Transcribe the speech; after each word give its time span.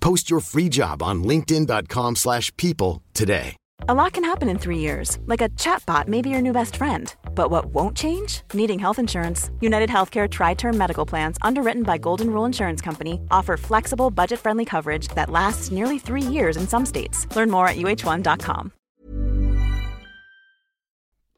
Post 0.00 0.30
your 0.30 0.40
free 0.40 0.68
job 0.68 1.02
on 1.02 1.22
linkedin.com/people 1.24 2.14
slash 2.14 2.56
people 2.56 3.02
today. 3.14 3.56
A 3.88 3.94
lot 3.94 4.12
can 4.12 4.24
happen 4.24 4.48
in 4.48 4.58
three 4.58 4.78
years, 4.78 5.18
like 5.26 5.40
a 5.40 5.48
chatbot 5.56 6.06
may 6.06 6.22
be 6.22 6.28
your 6.28 6.42
new 6.42 6.52
best 6.52 6.76
friend. 6.76 7.14
But 7.34 7.50
what 7.50 7.74
won't 7.74 7.96
change? 7.96 8.42
Needing 8.54 8.78
health 8.78 8.98
insurance. 8.98 9.50
United 9.60 9.90
Healthcare 9.90 10.28
Tri 10.28 10.54
Term 10.54 10.76
Medical 10.76 11.06
Plans, 11.08 11.38
underwritten 11.42 11.82
by 11.82 11.98
Golden 11.98 12.26
Rule 12.26 12.46
Insurance 12.46 12.84
Company, 12.84 13.20
offer 13.30 13.56
flexible, 13.56 14.10
budget 14.10 14.38
friendly 14.40 14.64
coverage 14.64 15.08
that 15.14 15.30
lasts 15.30 15.70
nearly 15.70 15.98
three 15.98 16.32
years 16.32 16.56
in 16.56 16.68
some 16.68 16.86
states. 16.86 17.26
Learn 17.36 17.50
more 17.50 17.66
at 17.68 17.76
uh1.com. 17.76 18.70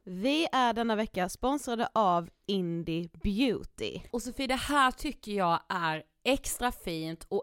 Vi 0.04 0.46
är 0.52 0.72
denna 0.72 0.96
vecka 0.96 1.28
sponsrade 1.28 1.88
av 1.94 2.28
Indie 2.46 3.08
Beauty. 3.22 4.00
Och 4.10 4.22
Sofie, 4.22 4.46
det 4.46 4.54
här 4.54 4.90
tycker 4.90 5.32
jag 5.32 5.60
är 5.68 6.02
extra 6.24 6.72
fint 6.72 7.26
och 7.28 7.42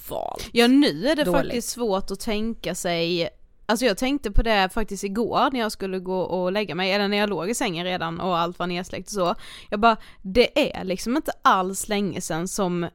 katastrofalt. 0.06 0.50
Ja 0.52 0.68
nu 0.68 1.08
är 1.08 1.16
det 1.16 1.24
Dåligt. 1.24 1.42
faktiskt 1.42 1.70
svårt 1.70 2.12
att 2.12 2.20
tänka 2.20 2.76
sig 2.76 3.30
Alltså 3.68 3.86
jag 3.86 3.98
tänkte 3.98 4.32
på 4.32 4.42
det 4.42 4.70
faktiskt 4.74 5.04
igår 5.04 5.52
när 5.52 5.60
jag 5.60 5.72
skulle 5.72 6.00
gå 6.00 6.20
och 6.20 6.52
lägga 6.52 6.76
mig, 6.76 6.92
eller 6.92 7.08
när 7.08 7.18
jag 7.18 7.30
låg 7.30 7.50
i 7.50 7.56
sängen 7.56 7.86
redan 7.86 8.20
och 8.20 8.38
allt 8.38 8.60
var 8.60 8.68
nedsläckt 8.68 9.08
och 9.08 9.14
så. 9.14 9.36
Jag 9.70 9.80
bara, 9.80 9.98
det 10.22 10.78
är 10.78 10.84
liksom 10.84 11.16
inte 11.18 11.32
alls 11.42 11.88
länge 11.88 12.22
sedan 12.22 12.48
som 12.48 12.90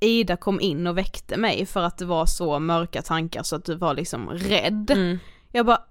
Ida 0.00 0.36
kom 0.36 0.60
in 0.60 0.86
och 0.86 0.98
väckte 0.98 1.36
mig 1.36 1.66
för 1.66 1.82
att 1.82 1.98
det 1.98 2.04
var 2.04 2.26
så 2.26 2.58
mörka 2.58 3.02
tankar 3.02 3.42
så 3.42 3.56
att 3.56 3.64
du 3.64 3.74
var 3.74 3.94
liksom 3.94 4.30
rädd. 4.30 4.90
Mm. 4.90 5.18
Jag 5.52 5.66
bara, 5.66 5.82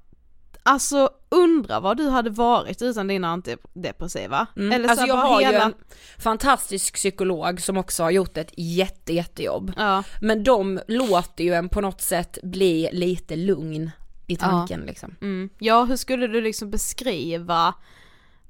alltså 0.66 1.10
undra 1.30 1.80
vad 1.80 1.98
du 1.98 2.10
hade 2.10 2.30
varit 2.30 2.82
utan 2.82 3.08
dina 3.08 3.28
antidepressiva. 3.28 4.48
Mm. 4.56 4.72
Eller 4.72 4.90
alltså 4.90 5.06
så 5.06 5.10
jag 5.10 5.18
bara 5.18 5.28
har 5.28 5.42
ju 5.42 5.48
hela... 5.48 5.64
en 5.64 5.74
fantastisk 6.18 6.94
psykolog 6.94 7.62
som 7.62 7.78
också 7.78 8.04
har 8.04 8.12
gjort 8.12 8.38
ett 8.38 8.52
jätte 8.58 9.14
jättejobb. 9.14 9.74
Ja, 9.78 10.04
Men 10.22 10.44
de 10.44 10.80
låter 10.88 11.44
ju 11.44 11.54
en 11.54 11.70
på 11.70 11.82
något 11.82 12.02
sätt 12.02 12.38
bli 12.44 12.90
lite 12.92 13.36
lugn 13.36 13.92
i 14.28 14.36
tanken 14.36 14.82
liksom. 14.82 15.16
mm. 15.22 15.50
ja, 15.60 15.84
hur 15.84 15.96
skulle 15.96 16.28
du 16.28 16.42
liksom 16.42 16.72
beskriva, 16.72 17.74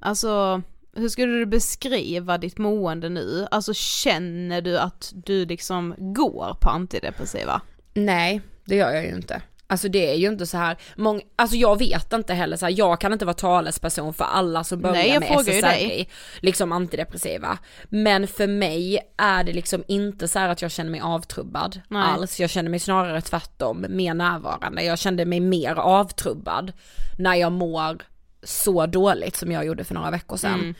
alltså 0.00 0.62
hur 0.92 1.08
skulle 1.08 1.32
du 1.32 1.46
beskriva 1.46 2.38
ditt 2.38 2.58
mående 2.58 3.08
nu? 3.08 3.46
Alltså 3.50 3.74
känner 3.74 4.62
du 4.62 4.78
att 4.78 5.12
du 5.14 5.46
liksom 5.46 5.94
går 5.98 6.56
på 6.60 6.68
antidepressiva? 6.68 7.60
Nej, 7.94 8.40
det 8.64 8.76
gör 8.76 8.90
jag 8.90 9.04
ju 9.04 9.14
inte. 9.14 9.42
Alltså 9.68 9.88
det 9.88 10.10
är 10.10 10.14
ju 10.14 10.28
inte 10.28 10.46
så 10.46 10.56
här, 10.56 10.76
många, 10.96 11.20
alltså 11.36 11.56
jag 11.56 11.78
vet 11.78 12.12
inte 12.12 12.34
heller 12.34 12.56
så 12.56 12.66
här, 12.66 12.74
jag 12.78 13.00
kan 13.00 13.12
inte 13.12 13.24
vara 13.24 13.34
talesperson 13.34 14.14
för 14.14 14.24
alla 14.24 14.64
som 14.64 14.80
börjar 14.80 14.96
Nej, 14.96 15.08
jag 15.08 15.20
med 15.20 15.40
SSRI, 15.40 15.60
dig. 15.60 16.08
liksom 16.40 16.72
antidepressiva. 16.72 17.58
Men 17.88 18.26
för 18.26 18.46
mig 18.46 18.98
är 19.16 19.44
det 19.44 19.52
liksom 19.52 19.84
inte 19.88 20.28
så 20.28 20.38
här 20.38 20.48
att 20.48 20.62
jag 20.62 20.70
känner 20.70 20.90
mig 20.90 21.00
avtrubbad 21.00 21.80
Nej. 21.88 22.02
alls, 22.02 22.40
jag 22.40 22.50
känner 22.50 22.70
mig 22.70 22.80
snarare 22.80 23.20
tvärtom, 23.20 23.86
mer 23.88 24.14
närvarande. 24.14 24.82
Jag 24.82 24.98
kände 24.98 25.24
mig 25.24 25.40
mer 25.40 25.74
avtrubbad 25.74 26.72
när 27.18 27.34
jag 27.34 27.52
mår 27.52 27.98
så 28.42 28.86
dåligt 28.86 29.36
som 29.36 29.52
jag 29.52 29.66
gjorde 29.66 29.84
för 29.84 29.94
några 29.94 30.10
veckor 30.10 30.36
sedan. 30.36 30.54
Mm. 30.60 30.74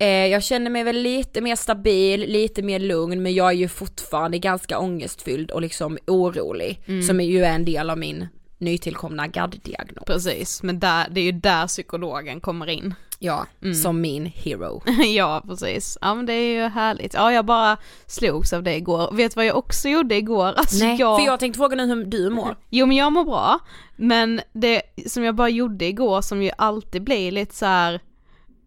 Eh, 0.00 0.26
jag 0.26 0.42
känner 0.42 0.70
mig 0.70 0.84
väl 0.84 0.96
lite 1.02 1.40
mer 1.40 1.56
stabil, 1.56 2.20
lite 2.20 2.62
mer 2.62 2.78
lugn 2.80 3.22
men 3.22 3.34
jag 3.34 3.48
är 3.48 3.52
ju 3.54 3.68
fortfarande 3.68 4.38
ganska 4.38 4.78
ångestfylld 4.78 5.50
och 5.50 5.62
liksom 5.62 5.98
orolig 6.06 6.80
Mm. 6.86 7.02
som 7.02 7.20
är 7.20 7.24
ju 7.24 7.44
är 7.44 7.52
en 7.54 7.64
del 7.64 7.90
av 7.90 7.98
min 7.98 8.28
nytillkomna 8.58 9.26
GAD-diagnos. 9.26 10.04
Precis, 10.06 10.62
men 10.62 10.78
där, 10.80 11.06
det 11.10 11.20
är 11.20 11.24
ju 11.24 11.32
där 11.32 11.66
psykologen 11.66 12.40
kommer 12.40 12.66
in. 12.68 12.94
Ja, 13.18 13.46
Mm. 13.62 13.74
som 13.74 14.00
min 14.00 14.26
hero. 14.26 14.82
ja, 15.16 15.42
precis. 15.48 15.98
Ja 16.00 16.14
men 16.14 16.26
det 16.26 16.32
är 16.32 16.54
ju 16.62 16.68
härligt. 16.68 17.14
Ja 17.14 17.32
jag 17.32 17.44
bara 17.44 17.76
slogs 18.06 18.52
av 18.52 18.62
det 18.62 18.76
igår. 18.76 19.12
Vet 19.12 19.34
du 19.34 19.36
vad 19.36 19.46
jag 19.46 19.56
också 19.56 19.88
gjorde 19.88 20.16
igår? 20.16 20.46
Alltså 20.56 20.84
Nej, 20.84 20.96
jag... 21.00 21.18
för 21.20 21.26
jag 21.26 21.40
tänkte 21.40 21.56
fråga 21.58 21.76
nu 21.76 21.86
hur 21.86 22.04
du 22.04 22.30
mår. 22.30 22.56
Jo 22.70 22.86
men 22.86 22.96
jag 22.96 23.12
mår 23.12 23.24
bra, 23.24 23.58
men 23.96 24.40
det 24.52 24.82
som 25.06 25.24
jag 25.24 25.34
bara 25.34 25.48
gjorde 25.48 25.84
igår 25.84 26.20
som 26.20 26.42
ju 26.42 26.50
alltid 26.58 27.02
blir 27.02 27.32
lite 27.32 27.54
så 27.54 27.66
här. 27.66 28.00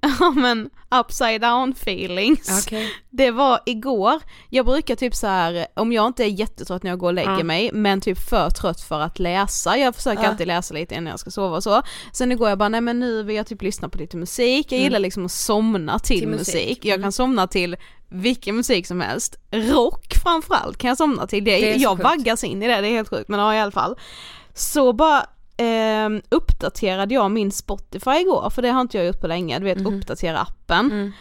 ja 0.19 0.29
men 0.31 0.69
upside 1.01 1.41
down 1.41 1.71
feelings. 1.71 2.63
Okej. 2.65 2.89
Det 3.09 3.31
var 3.31 3.59
igår, 3.65 4.19
jag 4.49 4.65
brukar 4.65 4.95
typ 4.95 5.15
så 5.15 5.27
här 5.27 5.65
om 5.75 5.91
jag 5.91 6.07
inte 6.07 6.23
är 6.23 6.27
jättetrött 6.27 6.83
när 6.83 6.91
jag 6.91 6.99
går 6.99 7.07
och 7.07 7.13
lägger 7.13 7.37
Ja. 7.37 7.43
mig, 7.43 7.69
men 7.73 8.01
typ 8.01 8.19
för 8.29 8.49
trött 8.49 8.81
för 8.81 8.99
att 8.99 9.19
läsa, 9.19 9.77
jag 9.77 9.95
försöker 9.95 10.23
Ja. 10.23 10.29
alltid 10.29 10.47
läsa 10.47 10.73
lite 10.73 10.95
innan 10.95 11.05
jag 11.11 11.19
ska 11.19 11.31
sova 11.31 11.55
och 11.55 11.63
så. 11.63 11.81
Sen 12.13 12.31
igår 12.31 12.49
jag 12.49 12.57
bara, 12.57 12.69
nej 12.69 12.81
men 12.81 12.99
nu 12.99 13.23
vill 13.23 13.35
jag 13.35 13.47
typ 13.47 13.61
lyssna 13.61 13.89
på 13.89 13.97
lite 13.97 14.17
musik, 14.17 14.71
jag 14.71 14.79
gillar 14.81 14.99
liksom 14.99 15.25
att 15.25 15.31
somna 15.31 15.99
till, 15.99 16.19
Till 16.19 16.27
musik. 16.27 16.55
musik. 16.55 16.85
jag 16.85 16.93
Mm. 16.95 17.03
kan 17.05 17.11
somna 17.11 17.47
till 17.47 17.75
vilken 18.09 18.55
musik 18.55 18.87
som 18.87 19.01
helst, 19.01 19.35
rock 19.51 20.13
framförallt 20.23 20.77
kan 20.77 20.87
jag 20.87 20.97
somna 20.97 21.27
till, 21.27 21.43
det, 21.43 21.59
Det 21.61 21.75
jag 21.75 21.91
sjukt. 21.91 22.03
vaggas 22.03 22.43
in 22.43 22.63
i 22.63 22.67
det, 22.67 22.81
det 22.81 22.87
är 22.87 22.91
helt 22.91 23.09
sjukt 23.09 23.29
men 23.29 23.39
ja 23.39 23.55
i 23.55 23.59
alla 23.59 23.71
fall. 23.71 23.95
Så 24.53 24.93
bara 24.93 25.25
ehm, 25.63 26.21
uppdaterade 26.29 27.13
jag 27.13 27.31
min 27.31 27.51
Spotify 27.51 28.11
igår, 28.11 28.49
för 28.49 28.61
det 28.61 28.69
har 28.69 28.81
inte 28.81 28.97
jag 28.97 29.05
gjort 29.07 29.21
på 29.21 29.27
länge, 29.27 29.59
du 29.59 29.65
vet 29.65 29.77
Mhm. 29.77 29.87
uppdatera 29.97 30.39
appen. 30.39 30.91
Mm. 30.91 31.11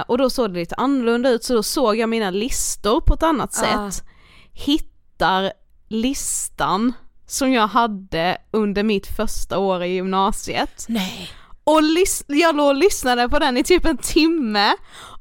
Eh, 0.00 0.04
och 0.08 0.18
då 0.18 0.30
såg 0.30 0.50
det 0.54 0.60
lite 0.60 0.74
annorlunda 0.74 1.28
ut 1.30 1.44
så 1.44 1.54
då 1.54 1.62
såg 1.62 1.96
jag 1.96 2.08
mina 2.08 2.30
listor 2.30 3.00
på 3.00 3.14
ett 3.14 3.22
annat 3.22 3.50
Ah. 3.62 3.90
sätt. 3.90 4.04
Hittar 4.52 5.52
listan 5.88 6.92
som 7.26 7.52
jag 7.52 7.66
hade 7.66 8.38
under 8.50 8.82
mitt 8.82 9.06
första 9.16 9.58
år 9.58 9.82
i 9.82 9.88
gymnasiet. 9.94 10.84
Nej. 10.88 11.30
Och 11.64 11.80
jag 12.26 12.56
låg 12.56 12.68
och 12.68 12.74
lyssnade 12.74 13.28
på 13.28 13.38
den 13.38 13.56
i 13.56 13.64
typ 13.64 13.84
en 13.84 13.96
timme 13.98 14.72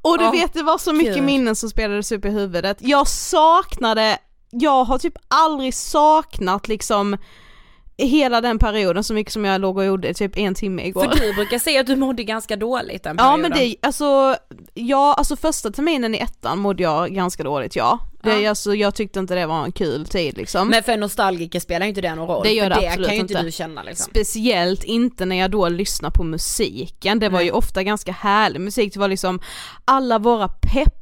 och 0.01 0.17
du 0.17 0.25
Åh, 0.25 0.31
vet 0.31 0.53
det 0.53 0.63
var 0.63 0.77
så 0.77 0.93
mycket 0.93 1.15
gud. 1.15 1.23
minnen 1.23 1.55
som 1.55 1.69
spelades 1.69 2.11
upp 2.11 2.25
i 2.25 2.29
huvudet. 2.29 2.77
Jag 2.79 3.07
saknade, 3.07 4.17
jag 4.51 4.83
har 4.83 4.97
typ 4.99 5.13
aldrig 5.27 5.73
saknat 5.73 6.67
liksom 6.67 7.17
hela 8.07 8.41
den 8.41 8.59
perioden 8.59 9.03
så 9.03 9.13
mycket 9.13 9.33
som 9.33 9.45
jag 9.45 9.61
låg 9.61 9.77
och 9.77 9.85
gjorde 9.85 10.13
typ 10.13 10.37
en 10.37 10.55
timme 10.55 10.83
igår. 10.87 11.03
För 11.03 11.19
du 11.19 11.33
brukar 11.33 11.59
säga 11.59 11.79
att 11.81 11.87
du 11.87 11.95
mådde 11.95 12.23
ganska 12.23 12.55
dåligt 12.55 13.03
den 13.03 13.15
Ja 13.19 13.23
perioden. 13.23 13.41
men 13.41 13.59
det, 13.59 13.75
alltså, 13.81 14.35
ja 14.73 15.13
alltså 15.17 15.35
första 15.35 15.71
terminen 15.71 16.15
i 16.15 16.17
ettan 16.17 16.59
mådde 16.59 16.83
jag 16.83 17.09
ganska 17.13 17.43
dåligt 17.43 17.75
ja. 17.75 17.99
Det, 18.23 18.41
Ja. 18.41 18.49
alltså, 18.49 18.75
jag 18.75 18.95
tyckte 18.95 19.19
inte 19.19 19.35
det 19.35 19.45
var 19.45 19.63
en 19.65 19.71
kul 19.71 20.05
tid 20.05 20.37
liksom. 20.37 20.67
Men 20.67 20.83
för 20.83 20.91
en 20.91 20.99
nostalgiker 20.99 21.59
spelar 21.59 21.85
ju 21.85 21.89
inte 21.89 22.01
det 22.01 22.15
någon 22.15 22.27
roll. 22.27 22.43
Det 22.43 22.51
gör 22.53 22.63
för 22.63 22.69
det 22.69 22.81
det 22.81 22.87
absolut 22.87 23.07
kan 23.07 23.15
ju 23.15 23.21
inte 23.21 23.41
du 23.41 23.51
känna 23.51 23.83
liksom. 23.83 24.05
Speciellt 24.09 24.83
inte 24.83 25.25
när 25.25 25.35
jag 25.35 25.51
då 25.51 25.69
lyssnar 25.69 26.09
på 26.09 26.23
musiken, 26.23 27.19
det 27.19 27.29
var 27.29 27.37
Nej. 27.39 27.45
ju 27.45 27.51
ofta 27.51 27.83
ganska 27.83 28.11
härlig 28.11 28.61
musik, 28.61 28.93
det 28.93 28.99
var 28.99 29.07
liksom 29.07 29.39
alla 29.85 30.19
våra 30.19 30.47
pepplåtar, 30.47 31.00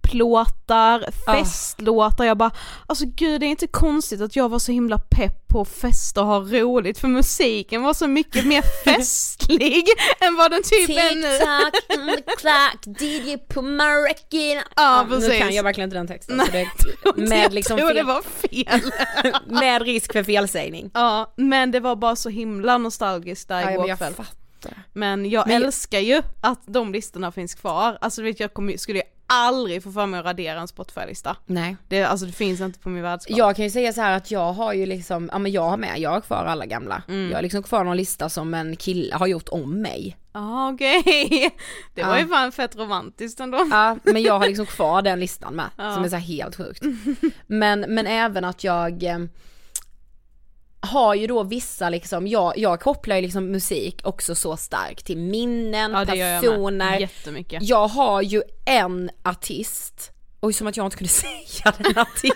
Ah. 1.25 1.33
festlåtar, 1.33 2.25
jag 2.25 2.37
bara 2.37 2.51
alltså 2.87 3.05
gud 3.15 3.41
det 3.41 3.45
är 3.45 3.49
inte 3.49 3.67
konstigt 3.67 4.21
att 4.21 4.35
jag 4.35 4.49
var 4.49 4.59
så 4.59 4.71
himla 4.71 4.97
pepp 4.97 5.47
på 5.47 5.65
fest 5.65 6.17
och 6.17 6.25
ha 6.25 6.39
roligt 6.39 6.99
för 6.99 7.07
musiken 7.07 7.83
var 7.83 7.93
så 7.93 8.07
mycket 8.07 8.45
mer 8.45 8.61
festlig 8.83 9.83
än 10.19 10.35
vad 10.35 10.51
den 10.51 10.63
typ 10.63 10.89
är 10.89 11.15
nu. 11.15 11.21
Tick-tock 11.21 11.97
on 11.99 12.15
the 12.15 12.21
clock, 12.37 13.01
DJ 13.01 13.37
på 13.37 13.61
Maracin. 13.61 14.61
Ja, 14.75 15.05
Nu 15.09 15.15
precis. 15.15 15.39
kan 15.39 15.53
jag 15.55 15.63
verkligen 15.63 15.87
inte 15.87 15.97
den 15.97 16.07
texten. 16.07 16.37
Nej, 16.37 16.47
det, 16.51 16.67
jag 17.03 17.17
med 17.29 17.53
liksom 17.53 17.77
tror 17.77 17.89
det 17.89 17.95
fel, 17.95 18.05
var 18.05 18.21
fel. 18.21 18.81
med 19.47 19.81
risk 19.81 20.13
för 20.13 20.23
felsägning. 20.23 20.91
Ja, 20.93 21.33
men 21.37 21.71
det 21.71 21.79
var 21.79 21.95
bara 21.95 22.15
så 22.15 22.29
himla 22.29 22.77
nostalgiskt 22.77 23.47
där 23.47 23.61
Ja, 23.61 23.71
igår 23.71 23.89
jag 23.89 23.97
kväll. 23.97 24.13
Men 24.93 25.29
jag 25.29 25.47
Men 25.47 25.55
jag- 25.55 25.65
älskar 25.65 25.99
ju 25.99 26.21
att 26.41 26.61
de 26.65 26.93
listorna 26.93 27.31
finns 27.31 27.55
kvar. 27.55 27.97
Alltså 28.01 28.21
vet 28.21 28.39
jag 28.39 28.79
skulle 28.79 28.97
ju 28.99 29.03
aldrig 29.29 29.83
få 29.83 29.91
för 29.91 30.05
mig 30.05 30.19
att 30.19 30.25
radera 30.25 30.59
en 30.59 30.67
Spotify-lista. 30.67 31.35
Nej. 31.45 31.75
Det, 31.87 32.03
alltså 32.03 32.25
det 32.25 32.31
finns 32.31 32.61
inte 32.61 32.79
på 32.79 32.89
min 32.89 33.03
världskarta. 33.03 33.37
Jag 33.37 33.55
kan 33.55 33.65
ju 33.65 33.71
säga 33.71 33.93
så 33.93 34.01
här 34.01 34.17
att 34.17 34.31
jag 34.31 34.53
har 34.53 34.73
ju 34.73 34.85
liksom, 34.85 35.29
ja 35.33 35.39
men 35.39 35.51
jag 35.51 35.69
har 35.69 35.77
med, 35.77 35.99
jag 35.99 36.09
har 36.09 36.21
kvar 36.21 36.45
alla 36.45 36.65
gamla. 36.65 37.01
Jag 37.07 37.35
har 37.37 37.41
liksom 37.41 37.63
kvar 37.63 37.83
någon 37.83 37.97
lista 37.97 38.29
som 38.29 38.53
en 38.53 38.75
kille 38.75 39.15
har 39.15 39.27
gjort 39.27 39.49
om 39.49 39.81
mig. 39.81 40.17
Ja 40.33 40.71
okej, 40.73 41.03
det 41.95 42.03
var 42.03 42.15
Ja. 42.15 42.19
ju 42.19 42.27
fan 42.27 42.51
fett 42.51 42.75
romantiskt 42.75 43.39
ändå. 43.39 43.67
Ja, 43.71 43.97
men 44.03 44.21
jag 44.21 44.39
har 44.39 44.47
liksom 44.47 44.65
kvar 44.65 45.01
den 45.01 45.19
listan 45.19 45.55
med, 45.55 45.65
Ja. 45.77 45.93
som 45.93 46.03
är 46.03 46.09
så 46.09 46.15
helt 46.15 46.55
sjukt. 46.55 46.83
Men, 47.47 47.79
men 47.79 48.07
även 48.07 48.45
att 48.45 48.63
jag 48.63 49.03
eh, 49.03 49.17
har 50.81 51.15
ju 51.15 51.27
då 51.27 51.43
vissa 51.43 51.89
liksom, 51.89 52.27
jag, 52.27 52.57
jag 52.57 52.79
kopplar 52.79 53.15
ju 53.15 53.21
liksom 53.21 53.51
musik 53.51 54.01
också 54.03 54.35
så 54.35 54.57
starkt 54.57 55.05
till 55.05 55.17
minnen, 55.17 55.91
Ja 55.91 56.15
jag 56.15 56.41
personer. 56.41 56.89
med. 56.91 57.01
Jättemycket. 57.01 57.63
Jag 57.63 57.87
har 57.87 58.21
ju 58.21 58.41
en 58.65 59.09
artist, 59.23 60.11
oj 60.41 60.53
som 60.53 60.67
att 60.67 60.77
jag 60.77 60.85
inte 60.85 60.97
kunde 60.97 61.13
säga 61.13 61.73
den 61.77 61.97
artisten. 61.97 62.33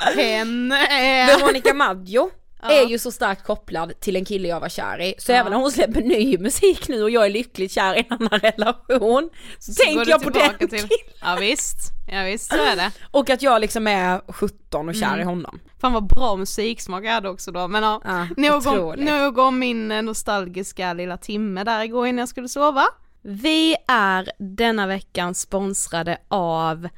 Hen 0.16 0.72
är... 0.72 1.26
Veronica 1.26 1.74
Maggio 1.74 2.30
Ja. 2.70 2.82
är 2.82 2.86
ju 2.86 2.98
så 2.98 3.12
starkt 3.12 3.44
kopplad 3.44 4.00
till 4.00 4.16
en 4.16 4.24
kille 4.24 4.48
jag 4.48 4.60
var 4.60 4.68
kär 4.68 5.00
i, 5.00 5.14
så 5.18 5.32
även 5.32 5.52
när 5.52 5.58
hon 5.58 5.70
släpper 5.72 6.00
ny 6.00 6.38
musik 6.38 6.88
nu 6.88 7.02
och 7.02 7.10
jag 7.10 7.26
är 7.26 7.30
lyckligt 7.30 7.72
kär 7.72 7.94
i 7.94 8.06
en 8.08 8.16
annan 8.18 8.40
relation, 8.40 9.30
så, 9.58 9.72
tänker 9.84 10.10
jag 10.10 10.22
på 10.22 10.30
den 10.30 10.58
till- 10.58 10.68
killen. 10.68 10.88
Ja 11.20 11.36
visst, 11.40 11.76
ja 12.12 12.22
visst 12.22 12.50
så 12.50 12.56
är 12.56 12.76
det. 12.76 12.90
Och 13.10 13.30
att 13.30 13.42
jag 13.42 13.60
liksom 13.60 13.86
är 13.86 14.20
17 14.32 14.88
och 14.88 14.94
kär 14.94 15.06
Mm. 15.06 15.20
i 15.20 15.24
honom. 15.24 15.60
Fan 15.80 15.92
vad 15.92 16.06
bra 16.06 16.36
musiksmak 16.36 17.04
jag 17.04 17.12
hade 17.12 17.28
också 17.28 17.52
då, 17.52 17.68
men 17.68 17.82
ja. 17.82 18.00
Ja, 18.36 18.56
om, 18.70 18.94
nog 19.04 19.38
om 19.38 19.58
min 19.58 19.92
eh, 19.92 20.02
nostalgiska 20.02 20.92
lilla 20.92 21.16
timme 21.16 21.64
där 21.64 21.84
igår 21.84 22.06
innan 22.06 22.18
jag 22.18 22.28
skulle 22.28 22.48
sova. 22.48 22.84
Vi 23.22 23.76
är 23.88 24.30
denna 24.38 24.86
veckan 24.86 25.34
sponsrade 25.34 26.18
av 26.28 26.88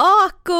Ako! 0.00 0.54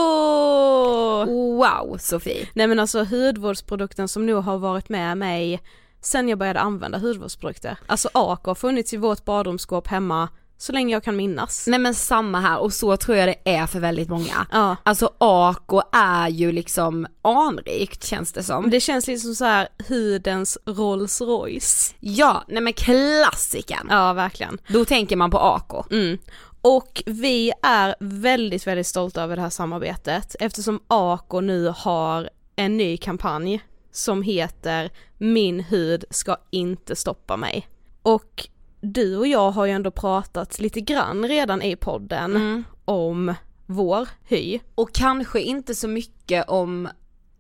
Wow 1.57 1.99
Sofie! 1.99 2.49
Nej 2.55 2.67
men 2.67 2.79
alltså 2.79 3.05
hudvårdsprodukten 3.05 4.09
som 4.09 4.27
nu 4.27 4.35
har 4.35 4.59
varit 4.59 4.89
med 4.89 5.19
mig 5.19 5.61
sen 6.03 6.29
jag 6.29 6.39
började 6.39 6.61
använda 6.61 6.99
hudvårdsprodukter. 6.99 7.79
Alltså 7.87 8.09
Ako 8.15 8.51
har 8.51 8.55
funnits 8.55 8.95
i 8.95 8.97
vårt 8.97 9.25
badrumsskåp 9.25 9.87
hemma 9.87 10.29
så 10.59 10.73
länge 10.73 10.93
jag 10.93 11.05
kan 11.05 11.17
minnas. 11.17 11.67
Nej 11.67 11.79
men 11.79 11.95
samma 11.95 12.41
här 12.41 12.59
och 12.59 12.73
så 12.73 12.97
tror 12.97 13.17
jag 13.17 13.29
det 13.29 13.51
är 13.51 13.67
för 13.67 13.81
väldigt 13.81 14.09
många. 14.09 14.47
Ja. 14.53 14.77
Alltså 14.83 15.11
Ako 15.19 15.83
är 15.93 16.29
ju 16.29 16.53
liksom 16.53 17.07
anrikt 17.23 18.05
känns 18.05 18.33
det 18.33 18.43
som. 18.43 18.71
Det 18.71 18.81
känns 18.81 19.07
lite 19.07 19.21
som 19.21 19.35
så 19.35 19.45
här 19.45 19.69
hudens 19.89 20.59
Rolls 20.67 21.21
Royce. 21.21 21.95
Ja, 22.01 22.45
nej 22.49 22.63
men 22.63 22.73
klassiken. 22.73 23.87
Ja 23.91 24.13
verkligen. 24.13 24.59
Då 24.69 24.85
tänker 24.85 25.17
man 25.17 25.31
på 25.31 25.39
Ako. 25.39 25.85
Mm. 25.91 26.19
Och 26.63 27.03
vi 27.07 27.53
är 27.63 27.95
väldigt, 28.01 28.67
väldigt 28.67 28.87
stolta 28.87 29.23
över 29.23 29.37
det 29.37 29.43
här 29.43 29.51
samarbetet 29.51 30.37
eftersom 30.41 30.81
Ako 30.89 31.41
nu 31.41 31.73
har 31.77 32.31
en 32.57 32.77
ny 32.77 32.97
kampanj 32.97 33.63
som 33.93 34.23
heter 34.23 34.91
Min 35.19 35.61
hud 35.61 36.05
ska 36.11 36.37
inte 36.51 36.97
stoppa 36.97 37.37
mig. 37.37 37.69
Och 38.03 38.49
du 38.81 39.17
och 39.17 39.27
jag 39.27 39.51
har 39.51 39.67
ju 39.67 39.73
ändå 39.73 39.91
pratat 39.91 40.61
lite 40.61 40.81
grann 40.81 41.29
redan 41.29 41.63
i 41.63 41.77
podden 41.77 42.65
om 42.85 43.35
vår 43.67 44.09
hy. 44.25 44.61
Och 44.75 44.93
kanske 44.93 45.41
inte 45.41 45.75
så 45.75 45.89
mycket 45.89 46.49
om 46.49 46.89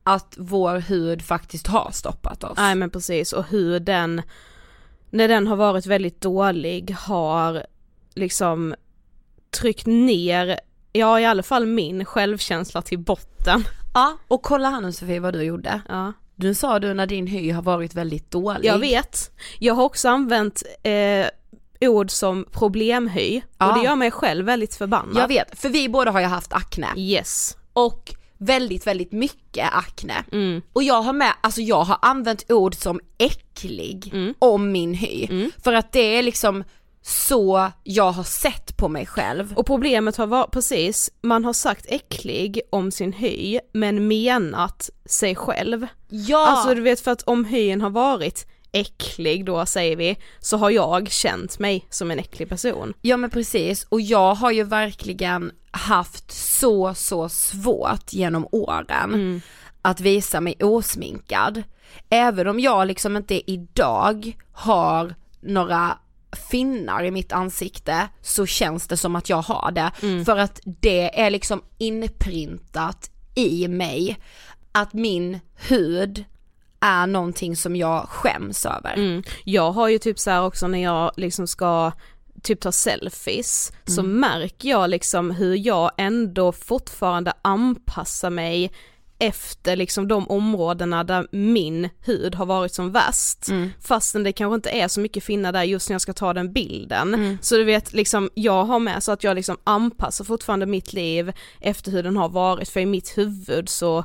att 0.03 0.35
vår 0.39 0.79
hud 0.79 1.23
faktiskt 1.23 1.67
har 1.67 1.91
stoppat 1.93 2.45
oss. 2.45 2.57
Nej 2.57 2.75
men 2.75 2.91
precis 2.91 3.33
och 3.33 3.45
hur 3.45 3.81
den, 3.81 4.23
när 5.11 5.29
den 5.29 5.47
har 5.47 5.57
varit 5.57 5.87
väldigt 5.87 6.21
dålig 6.21 6.91
har 6.99 7.67
liksom 8.15 8.75
tryckt 9.51 9.87
ner, 9.87 10.61
ja 10.93 11.21
i 11.21 11.25
alla 11.25 11.43
fall 11.43 11.67
min 11.67 12.05
självkänsla 12.05 12.83
till 12.83 12.99
botten. 12.99 13.65
Ja, 13.95 14.17
och 14.29 14.43
kolla 14.43 14.71
här 14.71 14.81
nu 14.81 14.93
Sofie 14.93 15.21
vad 15.21 15.33
du 15.35 15.43
gjorde. 15.43 15.81
Ja. 15.89 16.13
Du 16.37 16.55
sa 16.55 16.79
du 16.79 16.95
när 16.95 17.07
din 17.07 17.27
hy 17.27 17.51
har 17.51 17.63
varit 17.63 17.95
väldigt 17.95 18.31
dålig. 18.31 18.65
Jag 18.65 18.79
vet. 18.79 19.31
Jag 19.59 19.75
har 19.75 19.85
också 19.85 20.09
använt 20.09 20.63
eh, 20.83 21.27
ord 21.89 22.11
som 22.11 22.47
problemhy 22.53 23.41
Ja. 23.59 23.69
och 23.73 23.79
det 23.79 23.85
gör 23.85 23.97
mig 23.97 24.11
själv 24.11 24.47
väldigt 24.47 24.75
förbannad. 24.75 25.17
Jag 25.23 25.29
vet, 25.29 25.59
för 25.61 25.69
vi 25.69 25.89
båda 25.89 26.11
har 26.11 26.21
ju 26.21 26.27
haft 26.27 26.53
akne. 26.53 26.87
Yes. 26.97 27.57
Och 27.73 28.15
väldigt, 28.39 28.87
väldigt 28.87 29.13
mycket 29.13 29.69
akne. 29.73 30.15
Mm. 30.33 30.63
Och 30.73 30.83
jag 30.83 31.03
har 31.03 31.13
med, 31.13 31.33
alltså 31.41 31.61
jag 31.61 31.83
har 31.83 31.99
använt 32.03 32.51
ord 32.51 32.75
som 32.75 33.01
äcklig 33.19 34.11
Mm. 34.13 34.35
om 34.39 34.73
min 34.73 34.95
hy. 34.95 35.51
För 35.65 35.73
att 35.73 35.93
det 35.93 36.01
är 36.19 36.23
liksom 36.23 36.65
så 37.03 37.71
jag 37.85 38.13
har 38.13 38.25
sett 38.25 38.77
på 38.77 38.89
mig 38.89 39.07
själv. 39.07 39.53
Och 39.57 39.67
problemet 39.67 40.17
har 40.17 40.27
varit, 40.27 40.51
precis, 40.51 41.11
man 41.23 41.45
har 41.45 41.53
sagt 41.53 41.87
äcklig 41.89 42.61
om 42.71 42.91
sin 42.91 43.13
hy 43.13 43.61
men 43.73 44.09
menat 44.09 44.91
sig 45.05 45.35
själv. 45.35 45.87
Ja! 46.09 46.47
Alltså 46.47 46.75
du 46.75 46.81
vet 46.81 47.01
för 47.01 47.11
att 47.11 47.23
om 47.23 47.45
hyn 47.45 47.81
har 47.81 47.91
varit 47.91 48.47
äcklig 48.73 49.45
då 49.45 49.67
säger 49.67 49.97
vi, 49.97 50.17
så 50.41 50.57
har 50.57 50.71
jag 50.71 51.11
känt 51.11 51.59
mig 51.59 51.87
som 51.91 52.11
en 52.11 52.19
äcklig 52.19 52.49
person. 52.49 52.95
Ja 53.03 53.17
men 53.17 53.31
precis, 53.31 53.85
och 53.89 54.01
jag 54.01 54.35
har 54.35 54.51
ju 54.51 54.65
verkligen 54.65 55.53
haft 55.71 56.33
så 56.33 56.95
så 56.95 57.29
svårt 57.29 58.13
genom 58.13 58.49
åren 58.53 59.43
att 59.83 60.01
visa 60.01 60.41
mig 60.41 60.55
osminkad. 60.61 61.63
Även 62.11 62.49
om 62.49 62.61
jag 62.61 62.87
liksom 62.87 63.17
inte 63.17 63.51
idag 63.51 64.37
har 64.53 65.15
några 65.41 65.99
finnar 66.33 67.05
i 67.05 67.11
mitt 67.11 67.33
ansikte 67.33 68.09
så 68.23 68.47
känns 68.47 68.89
det 68.89 68.97
som 68.97 69.17
att 69.17 69.29
jag 69.29 69.43
har 69.43 69.71
det. 69.71 69.91
För 70.25 70.37
att 70.37 70.61
det 70.65 71.21
är 71.21 71.31
liksom 71.31 71.63
inprintat 71.79 73.11
i 73.35 73.69
mig 73.69 74.19
att 74.73 74.93
min 74.93 75.41
hud 75.69 76.25
är 76.81 77.07
någonting 77.07 77.57
som 77.57 77.77
jag 77.77 78.09
skäms 78.09 78.67
över. 78.67 78.95
Mm. 78.95 79.23
Jag 79.45 79.73
har 79.73 79.89
ju 79.89 79.99
typ 79.99 80.19
så 80.19 80.31
här 80.31 80.43
också 80.43 80.69
när 80.69 80.83
jag 80.83 81.13
liksom 81.17 81.47
ska 81.47 81.93
typ 82.43 82.61
ta 82.61 82.73
selfies 82.73 83.73
så 83.87 84.03
märker 84.03 84.69
jag 84.69 84.91
liksom 84.91 85.31
hur 85.31 85.55
jag 85.55 85.91
ändå 85.97 86.53
fortfarande 86.53 87.33
anpassar 87.43 88.31
mig 88.31 88.73
efter 89.21 89.77
liksom 89.77 90.09
de 90.09 90.29
områdena 90.29 91.05
där 91.05 91.27
min 91.33 91.89
hud 92.05 92.35
har 92.35 92.47
varit 92.47 92.75
som 92.75 92.93
värst. 92.93 93.47
Fastän 93.81 94.23
det 94.23 94.33
kanske 94.33 94.55
inte 94.55 94.71
är 94.71 94.89
så 94.89 95.01
mycket 95.01 95.25
finnar 95.25 95.53
där 95.53 95.63
just 95.63 95.89
när 95.89 95.95
jag 95.95 96.01
ska 96.01 96.13
ta 96.13 96.33
den 96.33 96.53
bilden. 96.53 97.39
Så 97.43 97.57
du 97.57 97.65
vet 97.65 97.93
liksom, 97.93 98.31
jag 98.35 98.65
har 98.65 98.79
med 98.79 99.03
så 99.03 99.13
att 99.13 99.25
jag 99.25 99.35
liksom 99.35 99.57
anpassar 99.65 100.25
fortfarande 100.25 100.67
mitt 100.67 100.93
liv 100.93 101.33
efter 101.61 101.93
hur 101.93 102.03
den 102.03 102.17
har 102.17 102.29
varit 102.29 102.69
för 102.69 102.81
i 102.81 102.87
mitt 102.87 103.19
huvud 103.19 103.69
så 103.69 104.05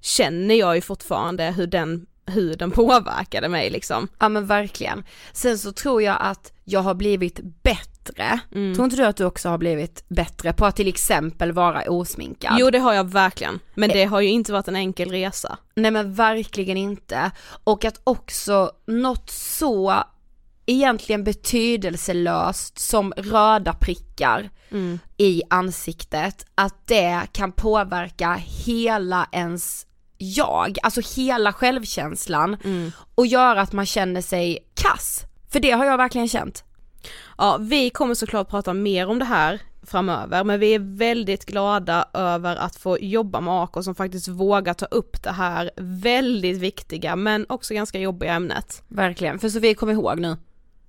känner 0.00 0.54
jag 0.54 0.74
ju 0.74 0.80
fortfarande 0.80 1.44
hur 1.44 1.66
den 1.66 2.06
huden 2.26 2.70
påverkade 2.80 3.48
mig 3.48 3.70
liksom. 3.70 4.08
Ja 4.18 4.28
men 4.28 4.46
verkligen. 4.46 5.04
Sen 5.32 5.58
så 5.58 5.72
tror 5.72 6.02
jag 6.02 6.16
att 6.20 6.52
jag 6.64 6.80
har 6.80 6.94
blivit 6.94 7.40
bättre. 7.62 7.89
Mm. 8.54 8.74
Tror 8.74 8.84
inte 8.84 8.96
du 8.96 9.04
att 9.04 9.16
du 9.16 9.24
också 9.24 9.48
har 9.48 9.58
blivit 9.58 10.04
bättre 10.08 10.52
på 10.52 10.66
att 10.66 10.76
till 10.76 10.88
exempel 10.88 11.52
vara 11.52 11.82
osminkad? 11.90 12.56
Jo 12.58 12.70
det 12.70 12.78
har 12.78 12.92
jag 12.92 13.04
verkligen, 13.04 13.60
men 13.74 13.90
det 13.90 14.04
har 14.04 14.20
ju 14.20 14.28
inte 14.28 14.52
varit 14.52 14.68
en 14.68 14.76
enkel 14.76 15.10
resa. 15.10 15.58
Nej 15.74 15.90
men 15.90 16.14
verkligen 16.14 16.76
inte. 16.76 17.30
Och 17.64 17.84
att 17.84 18.00
också 18.04 18.70
något 18.86 19.30
så 19.30 20.04
egentligen 20.66 21.24
betydelselöst 21.24 22.78
som 22.78 23.12
röda 23.16 23.72
prickar 23.72 24.50
i 25.16 25.42
ansiktet, 25.50 26.46
att 26.54 26.86
det 26.86 27.22
kan 27.32 27.52
påverka 27.52 28.34
hela 28.66 29.28
ens 29.32 29.86
jag, 30.18 30.78
alltså 30.82 31.20
hela 31.20 31.52
självkänslan 31.52 32.56
och 33.14 33.26
göra 33.26 33.60
att 33.60 33.72
man 33.72 33.86
känner 33.86 34.20
sig 34.22 34.58
kass. 34.74 35.24
För 35.52 35.60
det 35.60 35.70
har 35.70 35.84
jag 35.84 35.96
verkligen 35.96 36.28
känt. 36.28 36.64
Ja, 37.38 37.56
vi 37.60 37.90
kommer 37.90 38.14
såklart 38.14 38.48
prata 38.48 38.74
mer 38.74 39.08
om 39.08 39.18
det 39.18 39.24
här 39.24 39.60
framöver, 39.82 40.44
men 40.44 40.60
vi 40.60 40.74
är 40.74 40.96
väldigt 40.98 41.44
glada 41.46 42.08
över 42.14 42.56
att 42.56 42.76
få 42.76 42.98
jobba 42.98 43.40
med 43.40 43.54
Ako 43.54 43.82
som 43.82 43.94
faktiskt 43.94 44.28
vågar 44.28 44.74
ta 44.74 44.86
upp 44.86 45.22
det 45.22 45.30
här 45.30 45.70
väldigt 45.76 46.58
viktiga 46.58 47.16
men 47.16 47.46
också 47.48 47.74
ganska 47.74 47.98
jobbiga 47.98 48.32
ämnet. 48.34 48.82
Verkligen, 48.88 49.38
för 49.38 49.48
Sofie 49.48 49.74
kom 49.74 49.90
ihåg 49.90 50.20
nu. 50.20 50.36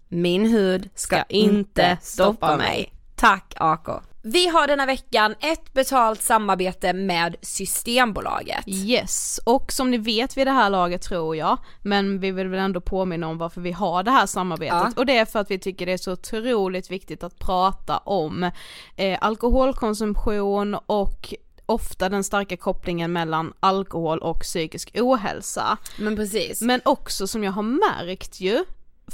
Min 0.07 0.45
hud 0.45 0.89
ska, 0.95 1.15
Ska 1.15 1.23
inte 1.29 1.97
stoppa 2.01 2.31
stoppa 2.33 2.57
mig. 2.57 2.67
mig. 2.67 2.93
Tack 3.15 3.53
Ako. 3.57 4.01
Vi 4.23 4.47
har 4.47 4.67
denna 4.67 4.85
veckan 4.85 5.35
ett 5.39 5.73
betalt 5.73 6.21
samarbete 6.21 6.93
med 6.93 7.35
Systembolaget. 7.41 8.63
Yes, 8.67 9.39
och 9.45 9.71
som 9.71 9.91
ni 9.91 9.97
vet 9.97 10.37
vid 10.37 10.47
det 10.47 10.51
här 10.51 10.69
laget 10.69 11.01
tror 11.01 11.35
jag, 11.35 11.57
men 11.81 12.19
vi 12.19 12.31
vill 12.31 12.47
väl 12.47 12.59
ändå 12.59 12.81
påminna 12.81 13.27
om 13.27 13.37
varför 13.37 13.61
vi 13.61 13.71
har 13.71 14.03
det 14.03 14.11
här 14.11 14.25
samarbetet 14.25 14.77
Ja. 14.77 14.91
och 14.95 15.05
det 15.05 15.17
är 15.17 15.25
för 15.25 15.39
att 15.39 15.51
vi 15.51 15.59
tycker 15.59 15.85
det 15.85 15.91
är 15.91 15.97
så 15.97 16.11
otroligt 16.11 16.91
viktigt 16.91 17.23
att 17.23 17.39
prata 17.39 17.97
om 17.97 18.51
eh, 18.95 19.17
alkoholkonsumtion 19.21 20.75
och 20.85 21.33
ofta 21.65 22.09
den 22.09 22.23
starka 22.23 22.57
kopplingen 22.57 23.13
mellan 23.13 23.53
alkohol 23.59 24.19
och 24.19 24.39
psykisk 24.41 24.91
ohälsa. 24.95 25.77
Men 25.99 26.15
precis. 26.15 26.61
Men 26.61 26.81
också 26.85 27.27
som 27.27 27.43
jag 27.43 27.51
har 27.51 27.63
märkt 27.63 28.39
ju 28.39 28.65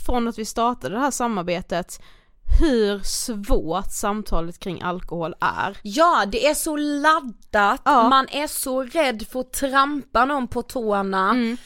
från 0.06 0.28
att 0.28 0.40
vi 0.40 0.46
startade 0.46 0.96
det 0.96 1.02
här 1.02 1.12
samarbetet 1.12 2.02
hur 2.60 3.00
svårt 3.04 3.92
samtalet 3.92 4.60
kring 4.60 4.82
alkohol 4.82 5.36
är. 5.42 5.78
Ja, 5.84 6.24
det 6.28 6.48
är 6.48 6.54
så 6.54 6.76
laddat, 6.78 7.82
Ja. 7.86 8.10
man 8.10 8.28
är 8.32 8.48
så 8.48 8.84
rädd 8.84 9.28
för 9.32 9.40
att 9.40 9.54
trampa 9.54 10.26
någon 10.26 10.48
på 10.48 10.62
tårna. 10.62 11.30
Mm. 11.30 11.58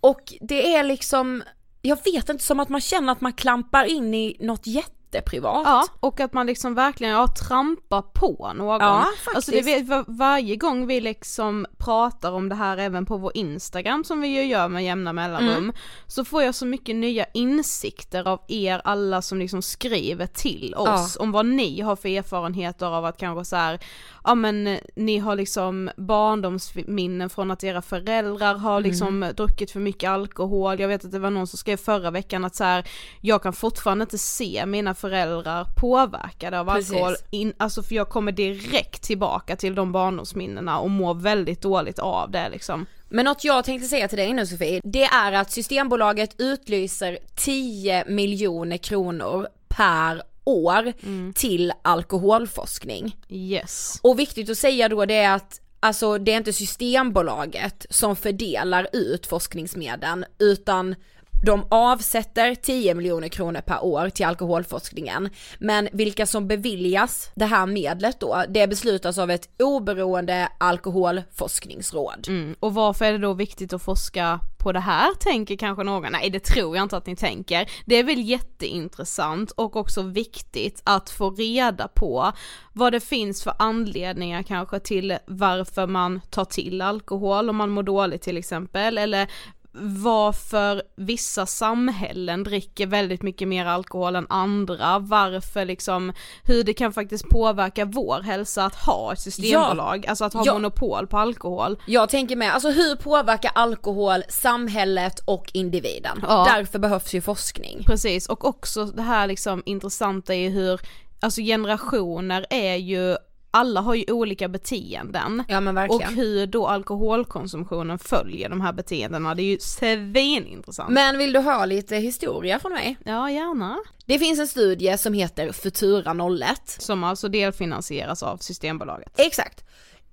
Och 0.00 0.34
det 0.40 0.74
är 0.74 0.84
liksom, 0.84 1.42
jag 1.82 1.98
vet 2.04 2.28
inte, 2.28 2.44
som 2.44 2.60
att 2.60 2.68
man 2.68 2.80
känner 2.80 3.12
att 3.12 3.20
man 3.20 3.32
klampar 3.32 3.84
in 3.84 4.14
i 4.14 4.36
något 4.40 4.66
jätteprivat. 5.14 5.62
Ja, 5.64 5.86
och 6.00 6.20
att 6.20 6.32
man 6.32 6.46
liksom 6.46 6.74
verkligen, 6.74 7.12
ja, 7.12 7.26
trampar 7.48 8.02
på 8.02 8.52
någon. 8.56 8.80
Ja, 8.80 9.00
faktiskt. 9.24 9.36
Alltså 9.36 9.50
det 9.50 9.62
vet, 9.62 9.88
var, 9.88 10.04
varje 10.08 10.56
gång 10.56 10.86
vi 10.86 11.00
liksom 11.00 11.66
pratar 11.78 12.32
om 12.32 12.48
det 12.48 12.54
här 12.54 12.76
även 12.78 13.06
på 13.06 13.16
vår 13.16 13.32
Instagram 13.34 14.04
som 14.04 14.20
vi 14.20 14.28
ju 14.28 14.44
gör 14.44 14.68
med 14.68 14.84
jämna 14.84 15.12
mellanrum, 15.12 15.50
Mm. 15.50 15.72
så 16.06 16.24
får 16.24 16.42
jag 16.42 16.54
så 16.54 16.66
mycket 16.66 16.96
nya 16.96 17.24
insikter 17.34 18.28
av 18.28 18.40
er 18.48 18.80
alla 18.84 19.22
som 19.22 19.38
liksom 19.38 19.62
skriver 19.62 20.26
till 20.26 20.74
oss 20.76 21.16
om 21.20 21.32
vad 21.32 21.46
ni 21.46 21.80
har 21.80 21.96
för 21.96 22.08
erfarenheter 22.08 22.86
av 22.86 23.04
att 23.04 23.16
kanske 23.16 23.44
så 23.44 23.56
här, 23.56 23.78
ja 24.24 24.34
men 24.34 24.78
ni 24.96 25.18
har 25.18 25.36
liksom 25.36 25.90
barndomsminnen 25.96 27.30
från 27.30 27.50
att 27.50 27.64
era 27.64 27.82
föräldrar 27.82 28.54
har 28.54 28.80
liksom 28.80 29.08
Mm. 29.22 29.34
druckit 29.34 29.70
för 29.70 29.80
mycket 29.80 30.10
alkohol, 30.10 30.80
jag 30.80 30.88
vet 30.88 31.04
att 31.04 31.10
det 31.12 31.18
var 31.18 31.30
någon 31.30 31.46
som 31.46 31.58
skrev 31.58 31.76
förra 31.76 32.10
veckan 32.10 32.44
att 32.44 32.54
så 32.56 32.64
här, 32.64 32.88
jag 33.20 33.42
kan 33.42 33.52
fortfarande 33.52 34.02
inte 34.02 34.18
se 34.18 34.66
mina 34.66 34.94
föräldrar 35.00 35.66
påverkade 35.76 36.60
av 36.60 36.64
Precis. 36.64 36.92
alkohol, 36.92 37.14
in, 37.30 37.52
alltså 37.56 37.82
för 37.82 37.94
jag 37.94 38.08
kommer 38.08 38.32
direkt 38.32 39.02
tillbaka 39.02 39.56
till 39.56 39.74
de 39.74 39.92
barndomsminnena 39.92 40.78
och 40.78 40.90
mår 40.90 41.14
väldigt 41.14 41.62
dåligt 41.62 41.98
av 41.98 42.30
det 42.30 42.48
liksom. 42.48 42.86
Men 43.08 43.24
något 43.24 43.44
jag 43.44 43.64
tänkte 43.64 43.88
säga 43.88 44.08
till 44.08 44.18
dig 44.18 44.32
nu 44.32 44.46
Sofie, 44.46 44.80
det 44.84 45.04
är 45.04 45.32
att 45.32 45.50
Systembolaget 45.50 46.40
utlyser 46.40 47.18
10 47.34 48.04
miljoner 48.04 48.76
kronor 48.76 49.48
per 49.68 50.22
år 50.44 50.92
till 51.32 51.72
alkoholforskning. 51.82 53.16
Yes. 53.28 54.00
Och 54.02 54.18
viktigt 54.18 54.50
att 54.50 54.58
säga 54.58 54.88
då 54.88 55.04
det 55.04 55.14
är 55.14 55.34
att 55.34 55.60
alltså 55.80 56.18
det 56.18 56.32
är 56.32 56.36
inte 56.36 56.52
Systembolaget 56.52 57.86
som 57.90 58.16
fördelar 58.16 58.88
ut 58.92 59.26
forskningsmedlen 59.26 60.24
utan 60.38 60.94
de 61.42 61.66
avsätter 61.68 62.54
10 62.54 62.94
miljoner 62.94 63.28
kronor 63.28 63.60
per 63.60 63.84
år 63.84 64.08
till 64.08 64.26
alkoholforskningen. 64.26 65.28
Men 65.58 65.88
vilka 65.92 66.26
som 66.26 66.48
beviljas 66.48 67.30
det 67.34 67.44
här 67.44 67.66
medlet 67.66 68.20
då, 68.20 68.44
det 68.48 68.66
beslutas 68.66 69.18
av 69.18 69.30
ett 69.30 69.48
oberoende 69.58 70.48
alkoholforskningsråd. 70.58 72.26
Mm. 72.28 72.54
Och 72.60 72.74
varför 72.74 73.04
är 73.04 73.12
det 73.12 73.18
då 73.18 73.32
viktigt 73.32 73.72
att 73.72 73.82
forska 73.82 74.40
på 74.58 74.72
det 74.72 74.80
här 74.80 75.14
tänker 75.14 75.56
kanske 75.56 75.84
någon, 75.84 76.12
nej 76.12 76.30
det 76.30 76.44
tror 76.44 76.76
jag 76.76 76.82
inte 76.82 76.96
att 76.96 77.06
ni 77.06 77.16
tänker. 77.16 77.70
Det 77.86 77.94
är 77.94 78.04
väl 78.04 78.20
jätteintressant 78.20 79.50
och 79.50 79.76
också 79.76 80.02
viktigt 80.02 80.82
att 80.84 81.10
få 81.10 81.30
reda 81.30 81.88
på 81.88 82.32
vad 82.72 82.92
det 82.92 83.00
finns 83.00 83.42
för 83.42 83.52
anledningar 83.58 84.42
kanske 84.42 84.80
till 84.80 85.18
varför 85.26 85.86
man 85.86 86.20
tar 86.30 86.44
till 86.44 86.82
alkohol 86.82 87.50
om 87.50 87.56
man 87.56 87.70
mår 87.70 87.82
dåligt 87.82 88.22
till 88.22 88.36
exempel 88.36 88.98
eller 88.98 89.30
varför 89.72 90.82
vissa 90.96 91.46
samhällen 91.46 92.44
dricker 92.44 92.86
väldigt 92.86 93.22
mycket 93.22 93.48
mer 93.48 93.66
alkohol 93.66 94.16
än 94.16 94.26
andra, 94.28 94.98
varför 94.98 95.64
liksom, 95.64 96.12
hur 96.44 96.62
det 96.64 96.74
kan 96.74 96.92
faktiskt 96.92 97.28
påverka 97.28 97.84
vår 97.84 98.20
hälsa 98.22 98.64
att 98.64 98.74
ha 98.74 99.12
ett 99.12 99.20
systembolag, 99.20 100.06
alltså 100.06 100.24
att 100.24 100.34
ha 100.34 100.42
Ja. 100.46 100.52
monopol 100.52 101.06
på 101.06 101.18
alkohol. 101.18 101.76
Jag 101.86 102.08
tänker 102.08 102.36
med, 102.36 102.54
alltså 102.54 102.70
hur 102.70 102.96
påverkar 102.96 103.50
alkohol 103.54 104.22
samhället 104.28 105.20
och 105.24 105.50
individen? 105.54 106.18
Ja. 106.28 106.46
Därför 106.54 106.78
behövs 106.78 107.14
ju 107.14 107.20
forskning. 107.20 107.84
Precis, 107.86 108.28
och 108.28 108.44
också 108.44 108.84
det 108.84 109.02
här 109.02 109.26
liksom 109.26 109.62
intressanta 109.66 110.34
är 110.34 110.50
hur, 110.50 110.80
alltså 111.20 111.40
generationer 111.40 112.46
är 112.50 112.76
ju, 112.76 113.16
alla 113.50 113.80
har 113.80 113.94
ju 113.94 114.04
olika 114.08 114.48
beteenden. 114.48 115.44
Ja 115.48 115.86
Och 115.88 116.02
hur 116.02 116.46
då 116.46 116.66
alkoholkonsumtionen 116.66 117.98
följer 117.98 118.48
de 118.48 118.60
här 118.60 118.72
beteendena, 118.72 119.34
det 119.34 119.42
är 119.42 119.44
ju 119.44 119.58
svinintressant. 119.58 120.90
Men 120.90 121.18
vill 121.18 121.32
du 121.32 121.40
höra 121.40 121.64
lite 121.64 121.96
historia 121.96 122.58
från 122.58 122.72
mig? 122.72 122.96
Ja, 123.04 123.30
gärna. 123.30 123.78
Det 124.06 124.18
finns 124.18 124.40
en 124.40 124.48
studie 124.48 124.98
som 124.98 125.12
heter 125.12 125.52
Futura 125.52 126.14
01. 126.54 126.76
Som 126.78 127.04
alltså 127.04 127.28
delfinansieras 127.28 128.22
av 128.22 128.36
Systembolaget. 128.36 129.12
Exakt. 129.16 129.64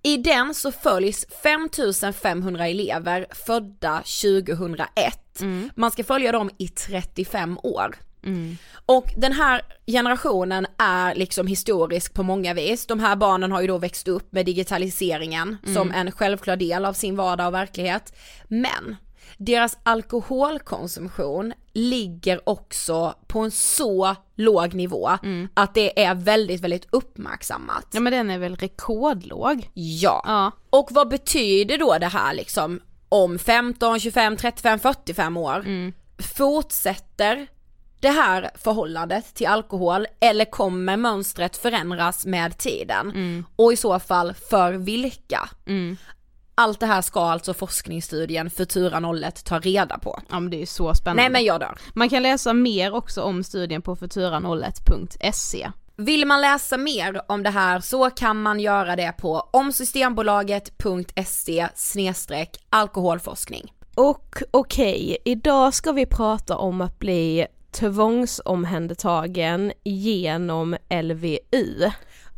I 0.03 0.17
den 0.17 0.53
så 0.53 0.71
följs 0.71 1.25
5500 1.43 2.67
elever 2.67 3.25
födda 3.45 3.97
2001. 3.97 5.41
Man 5.75 5.91
ska 5.91 6.03
följa 6.03 6.31
dem 6.31 6.49
i 6.57 6.67
35 6.67 7.57
år. 7.63 7.95
Och 8.85 9.13
den 9.17 9.33
här 9.33 9.61
generationen 9.85 10.67
är 10.77 11.15
liksom 11.15 11.47
historisk 11.47 12.13
på 12.13 12.23
många 12.23 12.53
vis. 12.53 12.87
De 12.87 12.99
här 12.99 13.15
barnen 13.15 13.51
har 13.51 13.61
ju 13.61 13.67
då 13.67 13.77
växt 13.77 14.07
upp 14.07 14.31
med 14.31 14.45
digitaliseringen 14.45 15.57
som 15.73 15.91
en 15.91 16.11
självklar 16.11 16.55
del 16.55 16.85
av 16.85 16.93
sin 16.93 17.15
vardag 17.15 17.47
och 17.47 17.53
verklighet. 17.53 18.15
Men 18.47 18.95
deras 19.37 19.77
alkoholkonsumtion 19.83 21.53
ligger 21.73 22.49
också 22.49 23.15
på 23.27 23.39
en 23.39 23.51
så 23.51 24.15
låg 24.35 24.73
nivå 24.73 25.09
att 25.53 25.73
det 25.73 26.03
är 26.03 26.15
väldigt, 26.15 26.61
väldigt 26.61 26.87
uppmärksammat. 26.89 27.87
Ja 27.91 27.99
men 27.99 28.13
den 28.13 28.29
är 28.29 28.37
väl 28.37 28.55
rekordlåg? 28.55 29.69
Ja. 29.73 30.23
Ja. 30.25 30.51
Och 30.69 30.87
vad 30.91 31.09
betyder 31.09 31.77
då 31.77 31.97
det 31.97 32.07
här 32.07 32.33
liksom 32.33 32.79
om 33.09 33.39
15, 33.39 33.99
25, 33.99 34.37
35, 34.37 34.79
45 34.79 35.37
år? 35.37 35.65
Fortsätter 36.21 37.47
det 37.99 38.09
här 38.09 38.51
förhållandet 38.55 39.33
till 39.33 39.47
alkohol 39.47 40.07
eller 40.19 40.45
kommer 40.45 40.97
mönstret 40.97 41.57
förändras 41.57 42.25
med 42.25 42.57
tiden? 42.57 43.45
Och 43.55 43.73
i 43.73 43.77
så 43.77 43.99
fall 43.99 44.33
för 44.33 44.73
vilka? 44.73 45.49
Allt 46.55 46.79
det 46.79 46.85
här 46.85 47.01
ska 47.01 47.21
alltså 47.21 47.53
forskningsstudien 47.53 48.49
Futura 48.49 49.27
01 49.27 49.45
ta 49.45 49.59
reda 49.59 49.97
på. 49.97 50.21
Ja 50.29 50.39
men 50.39 50.49
det 50.49 50.57
är 50.57 50.59
ju 50.59 50.65
så 50.65 50.93
spännande. 50.93 51.21
Nej 51.21 51.31
men 51.31 51.43
jag 51.43 51.59
dör. 51.59 51.77
Man 51.93 52.09
kan 52.09 52.23
läsa 52.23 52.53
mer 52.53 52.93
också 52.93 53.21
om 53.21 53.43
studien 53.43 53.81
på 53.81 53.95
futuran01.se. 53.95 55.71
Vill 55.95 56.25
man 56.25 56.41
läsa 56.41 56.77
mer 56.77 57.21
om 57.27 57.43
det 57.43 57.49
här 57.49 57.79
så 57.79 58.09
kan 58.09 58.41
man 58.41 58.59
göra 58.59 58.95
det 58.95 59.13
på 59.17 59.49
omsystembolaget.se 59.51 62.47
alkoholforskning. 62.69 63.73
Och 63.95 64.35
okej, 64.51 65.17
idag 65.25 65.73
ska 65.73 65.91
vi 65.91 66.05
prata 66.05 66.57
om 66.57 66.81
att 66.81 66.99
bli 66.99 67.47
tvångsomhändertagen 67.71 69.73
genom 69.83 70.77
LVU. 71.03 71.91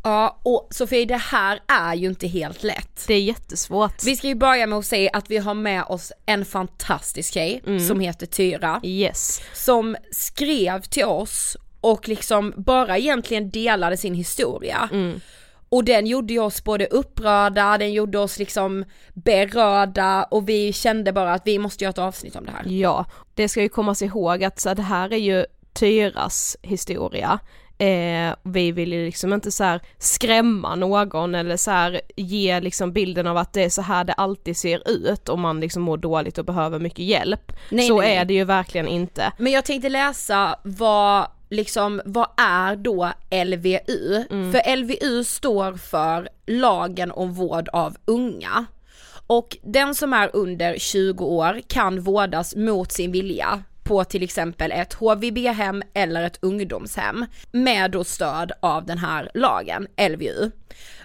Ja 0.03 0.39
och 0.43 0.67
Sofie 0.71 1.05
det 1.05 1.17
här 1.17 1.59
är 1.67 1.95
ju 1.95 2.07
inte 2.07 2.27
helt 2.27 2.63
lätt. 2.63 3.03
Det 3.07 3.13
är 3.13 3.21
jättesvårt. 3.21 4.03
Vi 4.03 4.15
ska 4.15 4.27
ju 4.27 4.35
börja 4.35 4.67
med 4.67 4.79
att 4.79 4.85
säga 4.85 5.09
att 5.13 5.29
vi 5.29 5.37
har 5.37 5.53
med 5.53 5.83
oss 5.83 6.11
en 6.25 6.45
fantastisk 6.45 7.33
tjej 7.33 7.63
som 7.87 7.99
heter 7.99 8.25
Tyra. 8.25 8.79
Yes. 8.83 9.41
Som 9.53 9.95
skrev 10.11 10.81
till 10.81 11.05
oss 11.05 11.57
och 11.81 12.07
liksom 12.07 12.53
bara 12.57 12.97
egentligen 12.97 13.49
delade 13.49 13.97
sin 13.97 14.13
historia. 14.13 14.89
Och 15.69 15.83
den 15.83 16.07
gjorde 16.07 16.39
oss 16.39 16.63
både 16.63 16.85
upprörda, 16.85 17.77
den 17.77 17.93
gjorde 17.93 18.19
oss 18.19 18.39
liksom 18.39 18.85
berörda 19.13 20.23
och 20.23 20.49
vi 20.49 20.73
kände 20.73 21.13
bara 21.13 21.33
att 21.33 21.41
vi 21.45 21.59
måste 21.59 21.83
göra 21.83 21.89
ett 21.89 21.97
avsnitt 21.97 22.35
om 22.35 22.45
det 22.45 22.51
här. 22.51 22.63
Ja, 22.67 23.05
det 23.33 23.49
ska 23.49 23.61
ju 23.61 23.69
komma 23.69 23.95
sig 23.95 24.07
ihåg 24.07 24.43
att 24.43 24.59
så 24.59 24.73
det 24.73 24.81
här 24.81 25.13
är 25.13 25.17
ju 25.17 25.45
Tyras 25.73 26.57
historia. 26.61 27.39
Eh, 27.77 28.35
vi 28.43 28.71
vill 28.71 28.93
ju 28.93 29.05
liksom 29.05 29.33
inte 29.33 29.51
så 29.51 29.79
skrämma 29.97 30.75
någon 30.75 31.35
eller 31.35 31.57
så 31.57 31.99
ge 32.15 32.59
liksom 32.59 32.93
bilden 32.93 33.27
av 33.27 33.37
att 33.37 33.53
det 33.53 33.63
är 33.63 33.69
så 33.69 33.81
här 33.81 34.03
det 34.03 34.13
alltid 34.13 34.57
ser 34.57 34.89
ut 34.89 35.29
om 35.29 35.41
man 35.41 35.59
liksom 35.59 35.83
mår 35.83 35.97
dåligt 35.97 36.37
och 36.37 36.45
behöver 36.45 36.79
mycket 36.79 37.05
hjälp. 37.05 37.51
Nej, 37.71 37.87
så 37.87 37.97
nej, 37.97 38.07
nej. 38.07 38.17
är 38.17 38.25
det 38.25 38.33
ju 38.33 38.43
verkligen 38.43 38.87
inte. 38.87 39.31
Men 39.37 39.51
jag 39.51 39.65
tänkte 39.65 39.89
läsa 39.89 40.59
vad, 40.63 41.27
liksom, 41.49 42.01
vad 42.05 42.27
är 42.37 42.75
då 42.75 43.11
LVU? 43.45 44.23
För 44.51 44.75
LVU 44.75 45.23
står 45.23 45.73
för 45.73 46.29
lagen 46.47 47.11
om 47.11 47.33
vård 47.33 47.69
av 47.69 47.97
unga. 48.05 48.65
Och 49.27 49.57
den 49.63 49.95
som 49.95 50.13
är 50.13 50.29
under 50.33 50.77
20 50.77 51.25
år 51.25 51.61
kan 51.67 52.01
vårdas 52.01 52.55
mot 52.55 52.91
sin 52.91 53.11
vilja 53.11 53.63
på 53.83 54.03
till 54.03 54.23
exempel 54.23 54.71
ett 54.71 54.93
HVB-hem 54.93 55.83
eller 55.93 56.23
ett 56.23 56.39
ungdomshem 56.41 57.25
med 57.51 57.91
då 57.91 58.03
stöd 58.03 58.51
av 58.59 58.85
den 58.85 58.97
här 58.97 59.31
lagen, 59.33 59.87
LVU. 60.09 60.51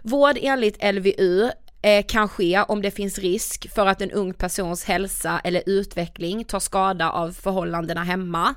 Vård 0.02 0.38
enligt 0.40 0.94
LVU 0.94 1.50
eh, 1.82 2.04
kan 2.06 2.28
ske 2.28 2.62
om 2.68 2.82
det 2.82 2.90
finns 2.90 3.18
risk 3.18 3.74
för 3.74 3.86
att 3.86 4.02
en 4.02 4.10
ung 4.10 4.34
persons 4.34 4.84
hälsa 4.84 5.40
eller 5.44 5.62
utveckling 5.66 6.44
tar 6.44 6.60
skada 6.60 7.10
av 7.10 7.32
förhållandena 7.32 8.04
hemma. 8.04 8.54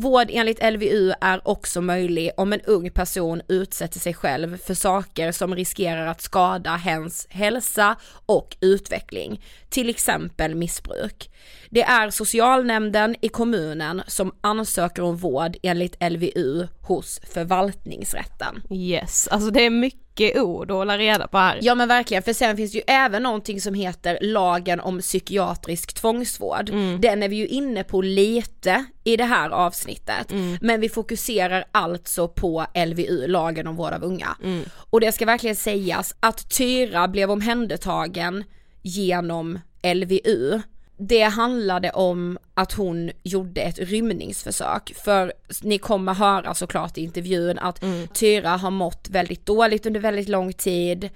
Vård 0.00 0.26
enligt 0.30 0.72
LVU 0.72 1.12
är 1.20 1.48
också 1.48 1.80
möjlig 1.80 2.30
om 2.36 2.52
en 2.52 2.60
ung 2.60 2.90
person 2.90 3.42
utsätter 3.48 4.00
sig 4.00 4.14
själv 4.14 4.58
för 4.58 4.74
saker 4.74 5.32
som 5.32 5.54
riskerar 5.54 6.06
att 6.06 6.20
skada 6.20 6.70
hens 6.70 7.26
hälsa 7.30 7.96
och 8.26 8.56
utveckling, 8.60 9.44
till 9.68 9.88
exempel 9.88 10.54
missbruk. 10.54 11.30
Det 11.70 11.82
är 11.82 12.10
socialnämnden 12.10 13.16
i 13.20 13.28
kommunen 13.28 14.02
som 14.06 14.32
ansöker 14.40 15.02
om 15.02 15.16
vård 15.16 15.56
enligt 15.62 15.96
LVU 16.10 16.66
hos 16.80 17.20
förvaltningsrätten. 17.34 18.62
Yes, 18.70 19.28
alltså 19.28 19.50
det 19.50 19.66
är 19.66 19.70
mycket 19.70 20.09
ord 20.18 20.70
att 20.70 20.76
hålla 20.76 20.98
reda 20.98 21.26
på 21.26 21.38
här. 21.38 21.58
Ja 21.62 21.74
men 21.74 21.88
verkligen, 21.88 22.22
för 22.22 22.32
sen 22.32 22.56
finns 22.56 22.72
det 22.72 22.78
ju 22.78 22.84
även 22.86 23.22
någonting 23.22 23.60
som 23.60 23.74
heter 23.74 24.18
lagen 24.20 24.80
om 24.80 25.00
psykiatrisk 25.00 25.94
tvångsvård. 25.94 26.68
Mm. 26.70 27.00
Den 27.00 27.22
är 27.22 27.28
vi 27.28 27.36
ju 27.36 27.46
inne 27.46 27.84
på 27.84 28.02
lite 28.02 28.84
i 29.04 29.16
det 29.16 29.24
här 29.24 29.50
avsnittet, 29.50 30.32
Mm. 30.32 30.58
men 30.60 30.80
vi 30.80 30.88
fokuserar 30.88 31.64
alltså 31.72 32.28
på 32.28 32.66
LVU, 32.86 33.26
lagen 33.26 33.66
om 33.66 33.76
vård 33.76 33.92
av 33.92 34.02
unga. 34.04 34.36
Mm. 34.42 34.64
Och 34.90 35.00
det 35.00 35.12
ska 35.12 35.26
verkligen 35.26 35.56
sägas 35.56 36.14
att 36.20 36.50
Tyra 36.56 37.08
blev 37.08 37.30
omhändertagen 37.30 38.44
genom 38.82 39.58
LVU. 39.94 40.60
Det 41.02 41.22
handlade 41.22 41.90
om 41.90 42.38
att 42.54 42.72
hon 42.72 43.10
gjorde 43.22 43.60
ett 43.60 43.78
rymningsförsök, 43.78 44.92
för 45.04 45.32
ni 45.62 45.78
kommer 45.78 46.14
höra 46.14 46.54
såklart 46.54 46.98
i 46.98 47.00
intervjun 47.00 47.58
att 47.58 47.84
Tyra 48.14 48.50
har 48.50 48.70
mått 48.70 49.08
väldigt 49.10 49.46
dåligt 49.46 49.86
under 49.86 50.00
väldigt 50.00 50.28
lång 50.28 50.52
tid 50.52 51.10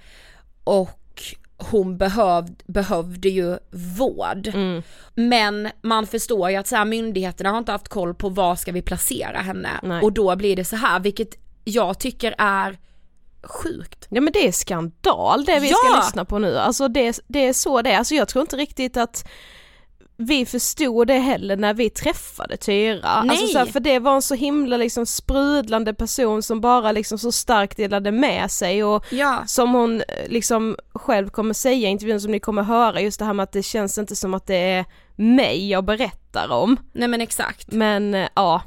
och 0.63 0.99
hon 1.57 1.97
behövd, 1.97 2.63
behövde 2.65 3.29
ju 3.29 3.57
vård. 3.97 4.47
Mm. 4.47 4.83
Men 5.15 5.69
man 5.81 6.07
förstår 6.07 6.49
ju 6.49 6.55
att 6.55 6.67
så 6.67 6.75
här, 6.75 6.85
myndigheterna 6.85 7.49
har 7.51 7.57
inte 7.57 7.71
haft 7.71 7.87
koll 7.87 8.13
på 8.13 8.29
var 8.29 8.55
ska 8.55 8.71
vi 8.71 8.81
placera 8.81 9.37
henne 9.37 9.69
Nej. 9.83 10.01
och 10.01 10.13
då 10.13 10.35
blir 10.35 10.55
det 10.55 10.65
så 10.65 10.75
här, 10.75 10.99
vilket 10.99 11.37
jag 11.63 11.99
tycker 11.99 12.35
är 12.37 12.77
sjukt. 13.43 14.07
Ja 14.09 14.21
men 14.21 14.33
det 14.33 14.47
är 14.47 14.51
skandal 14.51 15.45
det 15.45 15.59
vi 15.59 15.69
Ja! 15.69 15.75
ska 15.75 16.05
lyssna 16.05 16.25
på 16.25 16.39
nu, 16.39 16.57
alltså 16.57 16.87
det, 16.87 17.19
det 17.27 17.47
är 17.47 17.53
så 17.53 17.81
det 17.81 17.91
är, 17.91 17.97
alltså 17.97 18.15
jag 18.15 18.27
tror 18.27 18.41
inte 18.41 18.57
riktigt 18.57 18.97
att 18.97 19.27
vi 20.17 20.45
förstod 20.45 21.07
det 21.07 21.17
heller 21.17 21.57
när 21.57 21.73
vi 21.73 21.89
träffade 21.89 22.57
Tyra. 22.57 23.07
Alltså 23.07 23.43
Nej. 23.43 23.51
så 23.51 23.57
här, 23.57 23.65
för 23.65 23.79
det 23.79 23.99
var 23.99 24.15
en 24.15 24.21
så 24.21 24.35
himla 24.35 24.77
liksom 24.77 25.05
sprudlande 25.05 25.93
person 25.93 26.43
som 26.43 26.61
bara 26.61 26.91
liksom 26.91 27.17
så 27.17 27.31
starkt 27.31 27.77
delade 27.77 28.11
med 28.11 28.51
sig 28.51 28.83
och 28.83 29.05
Ja. 29.11 29.43
som 29.47 29.73
hon 29.73 30.01
eh, 30.01 30.27
liksom 30.27 30.77
själv 30.93 31.29
kommer 31.29 31.53
säga 31.53 31.87
i 31.87 31.91
intervjun 31.91 32.21
som 32.21 32.31
ni 32.31 32.39
kommer 32.39 32.63
höra 32.63 33.01
just 33.01 33.19
det 33.19 33.25
här 33.25 33.33
med 33.33 33.43
att 33.43 33.51
det 33.51 33.63
känns 33.63 33.97
inte 33.97 34.15
som 34.15 34.33
att 34.33 34.47
det 34.47 34.55
är 34.55 34.85
mig 35.15 35.69
jag 35.69 35.85
berättar 35.85 36.51
om. 36.51 36.77
Nej 36.93 37.07
men 37.07 37.21
exakt. 37.21 37.71
Men 37.71 38.13
eh, 38.13 38.27
ja, 38.35 38.61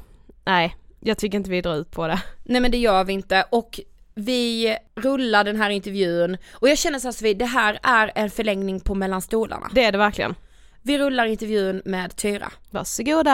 nej, 0.45 0.75
jag 0.99 1.17
tycker 1.17 1.37
inte 1.37 1.49
vi 1.49 1.61
drar 1.61 1.75
ut 1.75 1.91
på 1.91 2.07
det. 2.07 2.21
Nej 2.43 2.61
men 2.61 2.71
det 2.71 2.77
gör 2.77 3.03
vi 3.03 3.13
inte 3.13 3.45
och 3.49 3.79
vi 4.15 4.75
rullar 4.95 5.43
den 5.43 5.55
här 5.55 5.69
intervjun 5.69 6.37
och 6.51 6.69
jag 6.69 6.77
känner 6.77 6.99
så 6.99 7.07
här 7.07 7.33
det 7.33 7.45
här 7.45 7.79
är 7.83 8.11
en 8.15 8.29
förlängning 8.29 8.79
på 8.79 8.95
mellan 8.95 9.21
stolarna. 9.21 9.69
Det 9.73 9.83
är 9.83 9.91
det 9.91 9.97
verkligen. 9.97 10.35
Vi 10.81 10.97
rullar 10.97 11.25
intervjun 11.25 11.81
med 11.85 12.15
Tyra. 12.15 12.51
Varsågoda! 12.69 13.31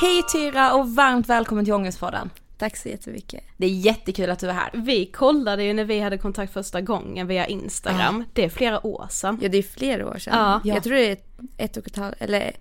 Hej 0.00 0.22
Tyra 0.32 0.74
och 0.74 0.94
varmt 0.94 1.28
välkommen 1.28 1.64
till 1.64 1.74
Ångestpodden. 1.74 2.30
Tack 2.58 2.76
så 2.76 2.88
jättemycket. 2.88 3.44
Det 3.56 3.66
är 3.66 3.70
jättekul 3.70 4.30
att 4.30 4.38
du 4.38 4.48
är 4.48 4.52
här. 4.52 4.70
Vi 4.74 5.06
kollade 5.06 5.64
ju 5.64 5.72
när 5.72 5.84
vi 5.84 6.00
hade 6.00 6.18
kontakt 6.18 6.52
första 6.52 6.80
gången 6.80 7.26
via 7.26 7.46
Instagram, 7.46 8.24
det 8.32 8.44
är 8.44 8.48
flera 8.48 8.86
år 8.86 9.06
sedan. 9.10 9.38
Ja 9.42 9.48
det 9.48 9.58
är 9.58 9.62
flera 9.62 10.08
år 10.08 10.18
sedan. 10.18 10.34
Ja. 10.38 10.60
Jag 10.74 10.82
tror 10.82 10.94
det 10.94 11.10
är 11.10 11.16
ett 11.56 11.76
och 11.76 11.86
ett 11.86 11.96
halvt, 11.96 12.16
eller 12.18 12.52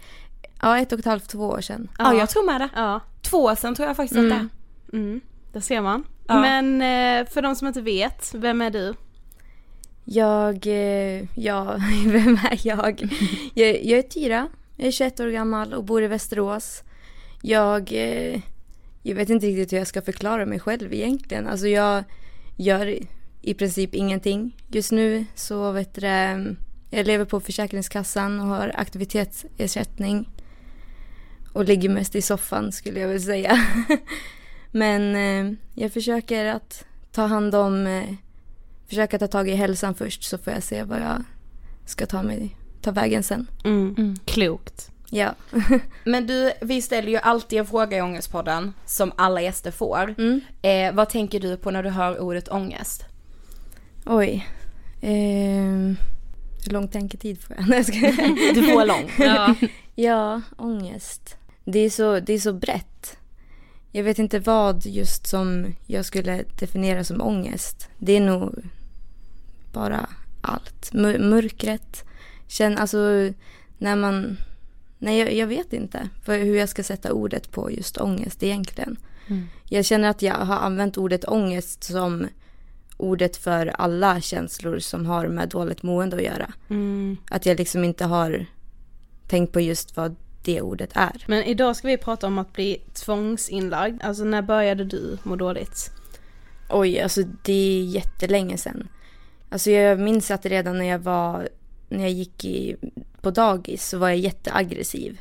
ja 0.62 0.78
ett 0.80 0.92
och 0.94 1.00
ett 1.00 1.06
halvt, 1.06 1.30
två 1.30 1.40
år 1.50 1.62
sedan. 1.62 1.92
Ja, 2.00 2.14
jag 2.14 2.30
tror 2.30 2.46
med 2.46 2.62
det. 2.62 2.70
Ja, 2.76 3.00
Två 3.22 3.38
år 3.44 3.56
sedan 3.56 3.76
tror 3.76 3.88
jag 3.88 3.96
faktiskt 3.98 4.20
att 4.20 4.30
det 4.30 4.36
är. 4.36 4.48
mm, 4.94 5.22
det 5.54 5.62
ser 5.62 5.82
man. 5.82 6.04
Ja. 6.28 6.42
Men 6.42 6.82
eh, 6.82 7.28
för 7.30 7.42
de 7.42 7.56
som 7.56 7.68
inte 7.68 7.82
vet, 7.82 8.34
vem 8.34 8.62
är 8.62 8.70
du? 8.70 8.94
Jag, 10.14 10.68
eh, 10.68 11.24
ja, 11.36 11.78
vem 12.06 12.40
är 12.52 12.60
jag? 12.68 13.12
jag? 13.54 13.86
Jag 13.86 14.00
är 14.00 14.02
Tyra, 14.02 14.48
jag 14.78 14.88
är 14.88 14.92
21 14.92 15.20
år 15.20 15.28
gammal 15.28 15.74
och 15.74 15.84
bor 15.84 16.04
i 16.04 16.08
Västerås. 16.08 16.84
Jag, 17.42 17.94
eh, 17.94 18.42
jag 19.04 19.16
vet 19.16 19.30
inte 19.30 19.46
riktigt 19.46 19.74
hur 19.74 19.78
jag 19.78 19.88
ska 19.88 20.02
förklara 20.02 20.46
mig 20.46 20.60
själv 20.60 20.94
egentligen. 20.94 21.48
Alltså 21.48 21.68
jag 21.68 22.04
gör 22.58 23.00
i 23.42 23.54
princip 23.54 23.96
ingenting. 23.96 24.56
Just 24.68 24.92
nu 24.92 25.26
så 25.36 25.72
vet 25.72 25.94
du 25.94 26.02
det, 26.02 26.56
jag 26.90 27.08
lever 27.08 27.26
på 27.26 27.40
Försäkringskassan 27.40 28.40
och 28.40 28.48
har 28.48 28.72
aktivitetsersättning. 28.76 30.30
Och 31.54 31.66
ligger 31.66 31.90
mest 31.90 32.16
i 32.16 32.22
soffan 32.22 32.72
skulle 32.72 33.00
jag 33.00 33.08
vilja 33.08 33.26
säga. 33.26 33.66
Men 34.72 35.58
jag 35.76 35.94
försöker 35.94 36.46
att 36.46 36.86
ta 37.12 37.26
hand 37.26 37.56
om, 37.56 37.88
försöka 38.92 39.20
ta 39.20 39.28
tag 39.28 39.50
i 39.50 39.56
hälsan 39.56 39.96
först 39.96 40.24
så 40.24 40.38
får 40.38 40.54
jag 40.54 40.64
se 40.64 40.84
vad 40.84 41.02
jag 41.02 41.24
ska 41.86 42.06
ta 42.06 42.24
mig, 42.24 42.56
ta 42.82 42.92
vägen 42.92 43.24
sen. 43.24 43.48
Mm. 43.64 44.16
Klokt. 44.26 44.92
Ja. 45.10 45.36
Men 46.04 46.28
du, 46.28 46.52
vi 46.62 46.82
ställer 46.82 47.10
ju 47.10 47.18
alltid 47.18 47.60
en 47.60 47.66
fråga 47.66 47.98
i 47.98 48.02
Ångestpodden 48.02 48.74
som 48.86 49.12
alla 49.16 49.42
gäster 49.42 49.72
får. 49.72 50.16
Mm. 50.18 50.42
Eh, 50.62 50.96
vad 50.96 51.10
tänker 51.10 51.40
du 51.40 51.58
på 51.58 51.72
när 51.72 51.84
du 51.84 51.90
hör 51.90 52.20
ordet 52.20 52.52
ångest? 52.52 53.06
Oj. 54.06 54.48
Ehm, 55.02 55.96
hur 56.66 56.72
lång 56.72 56.88
tänketid 56.88 57.42
får 57.42 57.56
jag? 57.56 57.66
Nej, 57.70 57.78
jag 57.78 57.86
ska... 57.86 58.00
Du 58.62 58.74
får 58.74 58.86
lång. 58.86 59.12
Ja. 59.20 59.56
Ja, 59.96 60.42
ångest. 60.58 61.36
Det 61.66 61.80
är, 61.80 61.90
så, 61.90 62.20
det 62.20 62.34
är 62.34 62.40
så 62.40 62.54
brett. 62.54 63.18
Jag 63.92 64.04
vet 64.04 64.20
inte 64.20 64.40
vad 64.40 64.86
just 64.86 65.28
som 65.28 65.76
jag 65.88 66.06
skulle 66.06 66.44
definiera 66.60 67.04
som 67.04 67.22
ångest. 67.22 67.90
Det 67.98 68.18
är 68.18 68.22
nog 68.22 68.64
bara 69.74 70.10
allt. 70.42 70.94
Mör- 70.94 71.20
mörkret. 71.20 72.06
Känn, 72.48 72.78
alltså, 72.78 72.98
när 73.78 73.96
man... 73.96 74.38
Nej, 75.00 75.20
jag, 75.20 75.34
jag 75.34 75.48
vet 75.48 75.74
inte 75.74 76.10
hur 76.26 76.56
jag 76.58 76.70
ska 76.70 76.84
sätta 76.84 77.14
ordet 77.14 77.52
på 77.52 77.72
just 77.72 77.98
ångest 77.98 78.44
egentligen. 78.44 78.98
Jag 79.70 79.86
känner 79.86 80.10
att 80.10 80.22
jag 80.22 80.34
har 80.36 80.56
använt 80.56 80.98
ordet 80.98 81.26
ångest 81.26 81.84
som 81.84 82.28
ordet 82.98 83.38
för 83.38 83.68
alla 83.68 84.22
känslor 84.22 84.80
som 84.80 85.06
har 85.06 85.28
med 85.28 85.50
dåligt 85.50 85.84
mående 85.84 86.16
att 86.16 86.24
göra. 86.24 86.54
Mm. 86.70 87.18
Att 87.30 87.46
jag 87.46 87.58
liksom 87.58 87.84
inte 87.84 88.06
har 88.06 88.46
tänkt 89.28 89.54
på 89.54 89.60
just 89.60 89.98
vad 89.98 90.16
det 90.44 90.62
ordet 90.62 90.90
är. 90.94 91.24
Men 91.28 91.44
idag 91.44 91.76
ska 91.76 91.88
vi 91.88 91.98
prata 91.98 92.28
om 92.28 92.38
att 92.38 92.54
bli 92.54 92.82
tvångsinlagd, 92.94 94.04
alltså 94.04 94.24
när 94.24 94.42
började 94.42 94.86
du 94.86 95.18
må 95.24 95.36
dåligt? 95.36 95.92
Oj, 96.70 97.00
alltså 97.00 97.24
det 97.44 97.54
är 97.54 97.84
jättelänge 97.84 98.58
sedan. 98.58 98.88
Alltså 99.52 99.72
jag 99.72 100.00
minns 100.00 100.32
att 100.32 100.46
redan 100.46 100.78
när 100.78 100.86
jag 100.86 101.00
var, 101.00 101.50
när 101.90 102.02
jag 102.02 102.12
gick 102.12 102.46
i, 102.46 102.76
på 103.22 103.32
dagis 103.32 103.88
så 103.90 103.98
var 103.98 104.10
jag 104.10 104.18
jätteaggressiv. 104.18 105.20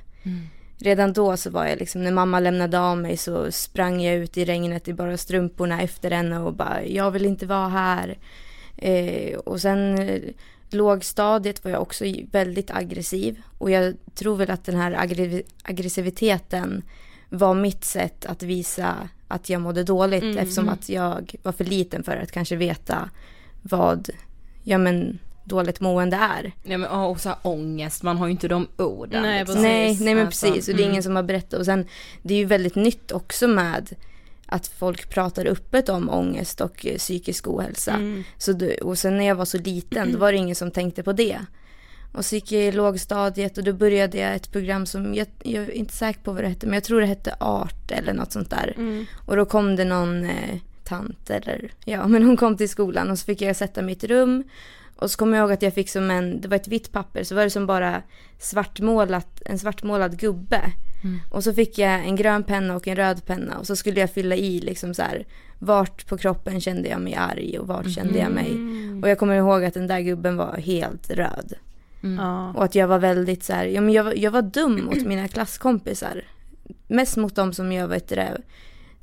Redan 0.78 1.12
då 1.12 1.36
så 1.36 1.50
var 1.50 1.66
jag 1.66 1.78
liksom, 1.78 2.04
när 2.04 2.12
mamma 2.12 2.40
lämnade 2.40 2.80
av 2.80 2.98
mig 2.98 3.16
så 3.16 3.52
sprang 3.52 4.02
jag 4.02 4.16
ut 4.16 4.36
i 4.36 4.44
regnet 4.44 4.88
i 4.88 4.92
bara 4.92 5.16
strumporna 5.16 5.82
efter 5.82 6.10
henne 6.10 6.38
och 6.38 6.54
bara, 6.54 6.84
jag 6.84 7.10
vill 7.10 7.26
inte 7.26 7.46
vara 7.46 7.68
här. 7.68 8.18
Eh, 8.76 9.38
och 9.38 9.60
sen 9.60 9.98
eh, 10.08 10.20
lågstadiet 10.70 11.64
var 11.64 11.70
jag 11.70 11.82
också 11.82 12.04
väldigt 12.32 12.70
aggressiv. 12.70 13.42
Och 13.58 13.70
jag 13.70 13.94
tror 14.14 14.36
väl 14.36 14.50
att 14.50 14.64
den 14.64 14.76
här 14.76 14.92
aggre- 14.92 15.42
aggressiviteten 15.62 16.82
var 17.28 17.54
mitt 17.54 17.84
sätt 17.84 18.26
att 18.26 18.42
visa 18.42 19.08
att 19.28 19.48
jag 19.50 19.60
mådde 19.62 19.84
dåligt 19.84 20.22
Mm. 20.22 20.38
eftersom 20.38 20.68
att 20.68 20.88
jag 20.88 21.34
var 21.42 21.52
för 21.52 21.64
liten 21.64 22.02
för 22.02 22.16
att 22.16 22.32
kanske 22.32 22.56
veta 22.56 23.10
vad, 23.62 24.10
ja 24.62 24.78
men 24.78 25.18
dåligt 25.44 25.80
mående 25.80 26.16
är. 26.16 26.52
Nej 26.62 26.78
men 26.78 26.90
och 26.90 27.20
så 27.20 27.28
här 27.28 27.38
ångest, 27.42 28.02
man 28.02 28.16
har 28.16 28.26
ju 28.26 28.32
inte 28.32 28.48
de 28.48 28.68
orden. 28.76 29.22
Nej, 29.22 29.38
liksom. 29.40 29.62
Nej, 29.62 29.98
nej 30.00 30.14
men 30.14 30.26
Alltså, 30.26 30.46
precis. 30.46 30.68
Och 30.68 30.76
det 30.76 30.82
är 30.82 30.88
ingen 30.88 31.02
som 31.02 31.16
har 31.16 31.22
berättat. 31.22 31.60
Och 31.60 31.64
sen, 31.64 31.86
det 32.22 32.34
är 32.34 32.38
ju 32.38 32.44
väldigt 32.44 32.74
nytt 32.74 33.12
också 33.12 33.48
med 33.48 33.90
att 34.46 34.66
folk 34.66 35.08
pratar 35.10 35.46
öppet 35.46 35.88
om 35.88 36.10
ångest 36.10 36.60
och 36.60 36.86
eh, 36.86 36.96
psykisk 36.96 37.48
ohälsa. 37.48 37.92
Mm. 37.92 38.24
Så 38.38 38.52
du, 38.52 38.74
och 38.74 38.98
sen 38.98 39.16
när 39.16 39.24
jag 39.24 39.34
var 39.34 39.44
så 39.44 39.58
liten, 39.58 40.12
då 40.12 40.18
var 40.18 40.32
det 40.32 40.38
ingen 40.38 40.56
som 40.56 40.70
tänkte 40.70 41.02
på 41.02 41.12
det. 41.12 41.38
Och 42.12 42.24
så 42.24 42.34
gick 42.34 42.52
jag 42.52 42.62
i 42.62 42.72
lågstadiet 42.72 43.58
och 43.58 43.64
då 43.64 43.72
började 43.72 44.18
jag 44.18 44.34
ett 44.34 44.52
program 44.52 44.86
som, 44.86 45.14
jag, 45.14 45.26
jag 45.42 45.64
är 45.64 45.70
inte 45.70 45.94
säker 45.94 46.20
på 46.20 46.32
vad 46.32 46.44
det 46.44 46.48
hette, 46.48 46.66
men 46.66 46.74
jag 46.74 46.84
tror 46.84 47.00
det 47.00 47.06
hette 47.06 47.34
Art 47.40 47.90
eller 47.90 48.12
något 48.12 48.32
sånt 48.32 48.50
där. 48.50 48.74
Mm. 48.76 49.06
Och 49.26 49.36
då 49.36 49.44
kom 49.44 49.76
det 49.76 49.84
någon 49.84 50.24
eh, 50.24 50.56
tant 50.90 51.30
eller, 51.30 51.70
ja 51.84 52.06
men 52.08 52.22
hon 52.22 52.36
kom 52.36 52.56
till 52.56 52.68
skolan 52.68 53.10
och 53.10 53.18
så 53.18 53.24
fick 53.24 53.42
jag 53.42 53.56
sätta 53.56 53.90
ett 53.90 54.04
rum. 54.04 54.44
Och 54.96 55.10
så 55.10 55.18
kommer 55.18 55.36
jag 55.36 55.44
ihåg 55.44 55.52
att 55.52 55.62
jag 55.62 55.74
fick 55.74 55.90
som 55.90 56.10
en, 56.10 56.40
det 56.40 56.48
var 56.48 56.56
ett 56.56 56.68
vitt 56.68 56.92
papper, 56.92 57.24
så 57.24 57.34
var 57.34 57.44
det 57.44 57.50
som 57.50 57.66
bara 57.66 58.02
svartmålat, 58.38 59.42
en 59.46 59.58
svartmålad 59.58 60.18
gubbe. 60.18 60.60
Och 61.30 61.44
så 61.44 61.52
fick 61.54 61.78
jag 61.78 62.04
en 62.04 62.16
grön 62.16 62.44
penna 62.44 62.76
och 62.76 62.88
en 62.88 62.96
röd 62.96 63.24
penna 63.26 63.58
och 63.58 63.66
så 63.66 63.76
skulle 63.76 64.00
jag 64.00 64.10
fylla 64.10 64.34
i 64.36 64.60
liksom 64.60 64.94
så 64.94 65.02
här, 65.02 65.26
vart 65.58 66.06
på 66.06 66.18
kroppen 66.18 66.60
kände 66.60 66.88
jag 66.88 67.00
mig 67.00 67.14
arg 67.14 67.58
och 67.58 67.66
vart 67.66 67.90
kände 67.94 68.18
jag 68.18 68.32
mig. 68.32 68.50
Och 69.02 69.08
jag 69.08 69.18
kommer 69.18 69.34
ihåg 69.34 69.64
att 69.64 69.74
den 69.74 69.86
där 69.86 70.00
gubben 70.00 70.36
var 70.36 70.56
helt 70.56 71.10
röd. 71.10 71.52
Ja. 72.18 72.52
Och 72.52 72.64
att 72.64 72.74
jag 72.74 72.88
var 72.88 72.98
väldigt 72.98 73.44
så 73.44 73.52
här, 73.52 73.64
ja 73.66 73.80
men 73.80 73.94
jag, 73.94 74.04
var- 74.04 74.14
jag 74.16 74.30
var 74.30 74.42
dum 74.42 74.84
mot 74.84 75.02
mina 75.06 75.28
klasskompisar. 75.28 76.24
Mest 76.88 77.16
mot 77.16 77.34
dem 77.34 77.52
som 77.52 77.72
jag 77.72 77.88
vet 77.88 78.08
det, 78.08 78.40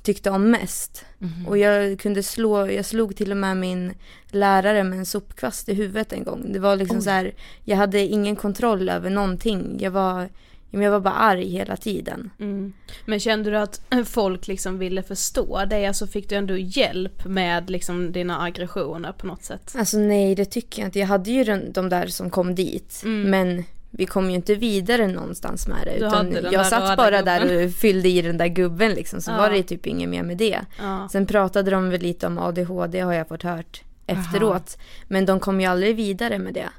tyckte 0.08 0.30
om 0.30 0.52
mest. 0.52 1.06
Mhm. 1.20 1.48
Och 1.48 1.58
jag 1.58 2.00
kunde 2.00 2.24
slå, 2.24 2.72
jag 2.72 2.86
slog 2.86 3.16
till 3.16 3.32
och 3.32 3.38
med 3.38 3.58
min 3.58 3.94
lärare 4.28 4.84
med 4.84 5.00
en 5.00 5.06
sopkvast 5.06 5.70
i 5.70 5.74
huvudet 5.74 6.14
en 6.14 6.24
gång. 6.24 6.54
Det 6.54 6.60
var 6.60 6.76
liksom 6.76 6.98
Oj. 6.98 7.04
så 7.04 7.10
här, 7.10 7.34
jag 7.64 7.78
hade 7.78 8.00
ingen 8.00 8.36
kontroll 8.36 8.90
över 8.90 9.10
någonting. 9.10 9.78
Jag 9.80 9.92
var, 9.92 10.30
jag 10.70 10.92
var 10.92 11.00
bara 11.00 11.14
arg 11.14 11.50
hela 11.50 11.78
tiden. 11.78 12.30
Mm. 12.40 12.74
Men 13.06 13.20
kände 13.20 13.52
du 13.52 13.58
att 13.58 13.82
folk 14.06 14.48
liksom 14.48 14.80
ville 14.80 15.04
förstå 15.04 15.66
dig? 15.66 15.88
Alltså 15.88 16.08
fick 16.08 16.30
du 16.30 16.36
ändå 16.36 16.58
hjälp 16.58 17.26
med 17.26 17.70
liksom 17.70 18.12
dina 18.12 18.42
aggressioner 18.42 19.12
på 19.12 19.28
något 19.28 19.44
sätt? 19.44 19.76
Alltså 19.78 19.98
nej, 19.98 20.36
det 20.36 20.46
tycker 20.46 20.82
jag 20.82 20.88
inte. 20.88 21.00
Jag 21.00 21.08
hade 21.08 21.32
ju 21.32 21.44
de 21.72 21.90
där 21.90 22.08
som 22.08 22.30
kom 22.30 22.56
dit. 22.56 23.02
Mm. 23.06 23.30
Men 23.30 23.64
vi 23.92 24.06
kom 24.06 24.30
ju 24.30 24.36
inte 24.36 24.56
vidare 24.56 25.08
någonstans 25.08 25.68
med 25.68 25.78
det. 25.86 25.96
Utan 25.98 26.38
jag 26.52 26.66
satt 26.66 26.98
bara 26.98 27.22
där 27.22 27.66
och 27.66 27.72
fyllde 27.72 28.10
i 28.10 28.22
den 28.22 28.38
där 28.38 28.48
gubben 28.48 28.92
liksom. 28.92 29.22
Så 29.22 29.32
Ja. 29.32 29.38
var 29.38 29.50
det 29.50 29.64
typ 29.64 29.86
inget 29.86 30.10
mer 30.10 30.24
med 30.24 30.38
det. 30.38 30.60
Ja. 30.80 31.10
Sen 31.12 31.26
pratade 31.26 31.72
de 31.72 31.90
väl 31.90 32.02
lite 32.02 32.28
om 32.28 32.38
ADHD 32.38 33.00
har 33.00 33.14
jag 33.14 33.28
fått 33.28 33.44
hört 33.44 33.82
efteråt. 34.08 34.78
Men 35.08 35.26
de 35.26 35.40
kom 35.40 35.62
ju 35.62 35.68
aldrig 35.68 35.96
vidare 35.96 36.40
med 36.40 36.54
det. 36.54 36.70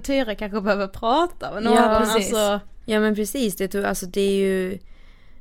Tyra 0.03 0.35
kanske 0.35 0.61
behöver 0.61 0.87
prata 0.89 1.55
med 1.55 1.63
någon. 1.63 1.75
Ja, 1.75 1.99
precis. 2.01 2.35
Alltså, 2.35 2.61
Ja 2.87 3.01
men 3.01 3.15
precis, 3.15 3.57
det, 3.57 3.75
alltså 3.75 4.07
det 4.07 4.21
är 4.21 4.37
ju... 4.37 4.79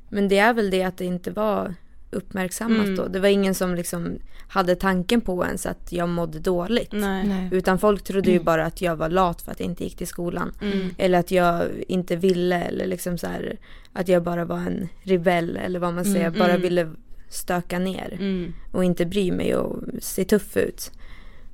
Men 0.10 0.28
det 0.28 0.38
är 0.38 0.54
väl 0.54 0.70
det 0.70 0.84
att 0.84 0.98
det 0.98 1.06
inte 1.06 1.32
var 1.32 1.76
uppmärksammat 2.12 2.86
Mm. 2.86 2.96
då. 2.96 3.08
Det 3.08 3.20
var 3.20 3.28
ingen 3.28 3.56
som 3.56 3.76
liksom 3.76 4.20
hade 4.48 4.76
tanken 4.76 5.22
på 5.22 5.46
ens 5.46 5.66
att 5.66 5.92
jag 5.92 6.10
mådde 6.10 6.40
dåligt. 6.40 6.92
nej. 6.92 7.28
Nej. 7.28 7.50
Utan 7.52 7.80
folk 7.80 8.04
trodde 8.04 8.32
ju 8.32 8.40
bara 8.40 8.66
att 8.66 8.82
jag 8.82 8.96
var 8.96 9.10
lat 9.10 9.42
för 9.42 9.52
att 9.52 9.60
jag 9.60 9.70
inte 9.70 9.84
gick 9.84 9.96
till 9.98 10.08
skolan. 10.08 10.52
Mm. 10.62 10.90
Eller 10.98 11.20
att 11.20 11.32
jag 11.32 11.64
inte 11.88 12.16
ville 12.16 12.62
eller 12.64 12.86
liksom 12.88 13.18
så 13.18 13.28
här, 13.28 13.58
att 13.94 14.08
jag 14.08 14.24
bara 14.24 14.46
var 14.46 14.58
en 14.58 14.90
rebell 15.04 15.58
eller 15.58 15.80
vad 15.80 15.94
man 15.94 16.06
säger. 16.06 16.28
Mm, 16.28 16.40
bara 16.40 16.50
mm. 16.50 16.62
ville 16.62 16.90
stöka 17.30 17.80
ner 17.80 18.14
Mm. 18.20 18.54
och 18.72 18.84
inte 18.84 19.06
bry 19.06 19.32
mig 19.32 19.56
och 19.56 19.84
se 20.02 20.24
tuff 20.26 20.58
ut. 20.58 20.92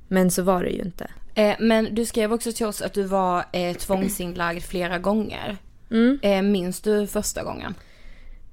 Men 0.08 0.30
så 0.30 0.42
var 0.42 0.64
det 0.64 0.70
ju 0.70 0.82
inte. 0.82 1.10
Eh, 1.34 1.54
men 1.58 1.94
du 1.94 2.04
skrev 2.06 2.32
också 2.32 2.52
till 2.52 2.66
oss 2.66 2.82
att 2.82 2.92
du 2.92 3.02
var 3.02 3.44
eh, 3.52 3.76
tvångsinlagd 3.76 4.62
flera 4.62 4.98
gånger. 4.98 5.56
Mm. 5.90 6.18
Eh, 6.22 6.42
minns 6.42 6.80
du 6.80 7.06
första 7.06 7.44
gången? 7.44 7.74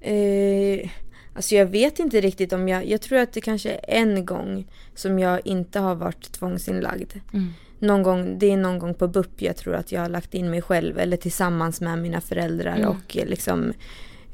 Eh, 0.01 0.89
alltså 1.35 1.55
jag 1.55 1.65
vet 1.65 1.99
inte 1.99 2.21
riktigt 2.21 2.53
om 2.53 2.67
jag, 2.69 2.87
jag 2.87 3.01
tror 3.01 3.19
att 3.19 3.33
det 3.33 3.41
kanske 3.41 3.71
är 3.71 3.79
en 3.87 4.25
gång 4.25 4.67
som 4.95 5.19
jag 5.19 5.47
inte 5.47 5.79
har 5.79 5.95
varit 5.95 6.31
tvångsinlagd. 6.31 7.13
Mm. 7.33 7.53
Någon 7.79 8.03
gång, 8.03 8.39
det 8.39 8.51
är 8.51 8.57
någon 8.57 8.79
gång 8.79 8.93
på 8.93 9.07
BUP 9.07 9.41
jag 9.41 9.57
tror 9.57 9.75
att 9.75 9.91
jag 9.91 10.01
har 10.01 10.09
lagt 10.09 10.33
in 10.33 10.49
mig 10.49 10.61
själv 10.61 10.99
eller 10.99 11.17
tillsammans 11.17 11.81
med 11.81 11.99
mina 11.99 12.21
föräldrar 12.21 12.75
Mm. 12.75 12.89
och 12.89 13.17
eh, 13.17 13.25
liksom 13.27 13.73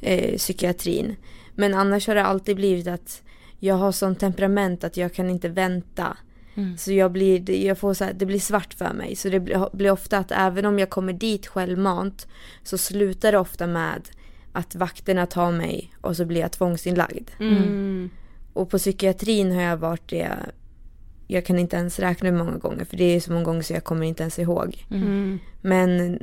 eh, 0.01 0.38
psykiatrin. 0.38 1.15
Men 1.56 1.73
annars 1.73 2.08
har 2.08 2.15
det 2.15 2.23
alltid 2.23 2.56
blivit 2.56 2.88
att 2.88 3.21
jag 3.60 3.75
har 3.75 3.91
sånt 3.91 4.19
temperament 4.19 4.84
att 4.84 4.97
jag 4.97 5.13
kan 5.13 5.29
inte 5.29 5.49
vänta. 5.49 6.17
Mm. 6.56 6.78
Så 6.78 6.92
jag 6.92 7.12
blir, 7.12 7.52
jag 7.52 7.78
får 7.78 7.94
så 7.94 8.04
här, 8.04 8.13
det 8.13 8.26
blir 8.26 8.39
svart 8.39 8.74
för 8.74 8.94
mig. 8.94 9.16
Så 9.16 9.30
det 9.30 9.39
blir, 9.39 9.76
blir 9.76 9.92
ofta 9.92 10.18
att 10.18 10.32
även 10.32 10.66
om 10.66 10.80
jag 10.80 10.89
kommer 10.89 11.13
dit 11.13 11.48
självmant 11.48 12.28
så 12.63 12.78
slutar 12.78 13.32
det 13.32 13.38
ofta 13.38 13.68
med 13.68 14.10
att 14.52 14.76
vakterna 14.76 15.26
tar 15.26 15.52
mig 15.52 15.94
och 16.02 16.18
så 16.18 16.26
blir 16.26 16.42
jag 16.42 16.52
tvångsinlagd. 16.52 17.30
Mm. 17.39 18.10
Och 18.54 18.70
på 18.70 18.78
psykiatrin 18.78 19.52
har 19.52 19.62
jag 19.62 19.78
varit 19.78 20.10
det, 20.10 20.30
jag 21.28 21.46
kan 21.46 21.60
inte 21.60 21.76
ens 21.76 22.00
räkna 22.00 22.30
hur 22.30 22.38
många 22.38 22.58
gånger 22.58 22.86
för 22.86 22.98
det 22.98 23.04
är 23.04 23.20
så 23.20 23.32
många 23.32 23.46
gånger 23.46 23.62
så 23.62 23.74
jag 23.74 23.84
kommer 23.84 24.06
inte 24.06 24.24
ens 24.24 24.39
ihåg. 24.39 24.86
Mm. 24.92 25.39
Men 25.62 26.20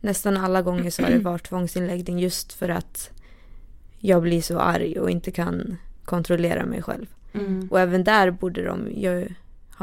nästan 0.00 0.36
alla 0.36 0.62
gånger 0.62 0.90
så 0.90 1.02
har 1.02 1.10
det 1.10 1.18
varit 1.24 1.48
tvångsinläggning 1.48 2.18
just 2.18 2.52
för 2.52 2.68
att 2.68 3.10
jag 3.98 4.22
blir 4.22 4.42
så 4.42 4.58
arg 4.58 5.00
och 5.00 5.10
inte 5.10 5.30
kan 5.30 5.76
kontrollera 6.04 6.66
mig 6.66 6.82
själv. 6.82 7.06
Mm. 7.32 7.68
Och 7.70 7.80
även 7.80 8.04
där 8.04 8.30
borde 8.30 8.64
de 8.64 8.90
ju 8.90 9.28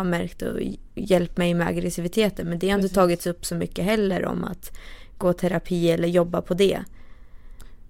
ha 0.01 0.09
märkt 0.09 0.41
och 0.41 0.59
hjälpt 0.95 1.37
mig 1.37 1.53
med 1.53 1.67
aggressiviteten. 1.67 2.49
Men 2.49 2.59
det 2.59 2.69
har 2.69 2.79
inte 2.79 2.93
tagits 2.95 3.27
upp 3.27 3.45
så 3.45 3.55
mycket 3.55 3.85
heller 3.85 4.25
om 4.25 4.43
att 4.43 4.77
gå 5.17 5.33
terapi 5.33 5.91
eller 5.91 6.07
jobba 6.07 6.41
på 6.41 6.53
det. 6.53 6.79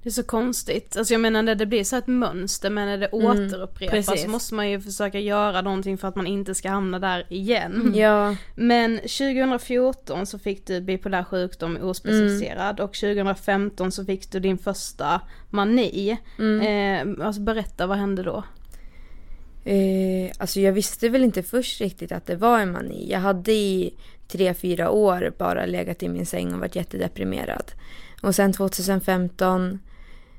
Det 0.04 0.10
är 0.10 0.14
så 0.14 0.24
konstigt. 0.24 0.98
Alltså 0.98 1.14
jag 1.14 1.22
menar 1.22 1.42
när 1.42 1.56
det 1.56 1.66
blir 1.66 1.84
så 1.84 1.96
ett 1.96 2.08
mönster 2.08 2.70
men 2.70 2.88
när 2.88 2.98
det 2.98 3.06
Mm, 3.08 3.26
återupprepas 3.28 3.92
precis. 4.06 4.24
så 4.24 4.30
måste 4.30 4.56
man 4.56 4.70
ju 4.70 4.82
försöka 4.82 5.20
göra 5.20 5.62
någonting 5.62 5.98
för 5.98 6.08
att 6.08 6.16
man 6.16 6.28
inte 6.28 6.56
ska 6.56 6.70
hamna 6.70 7.00
där 7.00 7.26
igen. 7.30 7.76
Mm. 7.76 7.96
Ja, 7.96 8.36
Men 8.56 8.98
2014 8.98 10.26
så 10.26 10.40
fick 10.40 10.66
du 10.68 10.82
bipolär 10.82 11.24
sjukdom 11.24 11.78
ospecificerad 11.82 12.80
och 12.80 12.94
2015 12.94 13.92
så 13.92 14.06
fick 14.06 14.32
du 14.32 14.40
din 14.40 14.58
första 14.58 15.22
mani. 15.50 16.18
mm. 16.40 16.62
Eh, 17.20 17.26
alltså 17.28 17.42
berätta, 17.42 17.88
vad 17.88 17.98
hände 17.98 18.24
då? 18.24 18.44
Eh, 19.68 20.32
alltså 20.38 20.60
jag 20.60 20.72
visste 20.72 21.10
väl 21.10 21.24
inte 21.24 21.44
först 21.44 21.82
riktigt 21.82 22.12
att 22.12 22.26
det 22.26 22.36
var 22.36 22.60
en 22.60 22.72
mani. 22.72 23.12
Jag 23.12 23.20
hade 23.20 23.52
i 23.52 23.94
tre, 24.28 24.54
fyra 24.54 24.90
år 24.90 25.34
bara 25.38 25.66
legat 25.66 26.04
i 26.04 26.10
min 26.10 26.26
säng 26.26 26.54
och 26.54 26.60
varit 26.60 26.76
jättedeprimerad. 26.76 27.72
Och 28.22 28.36
sen 28.36 28.54
2015, 28.54 29.80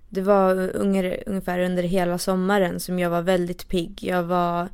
det 0.08 0.20
var 0.20 0.76
unger, 0.76 1.22
ungefär 1.26 1.58
under 1.58 1.82
hela 1.82 2.18
sommaren 2.18 2.80
som 2.80 2.98
jag 2.98 3.10
var 3.10 3.22
väldigt 3.22 3.68
pigg. 3.68 3.98
Jag 4.02 4.22
var 4.22 4.68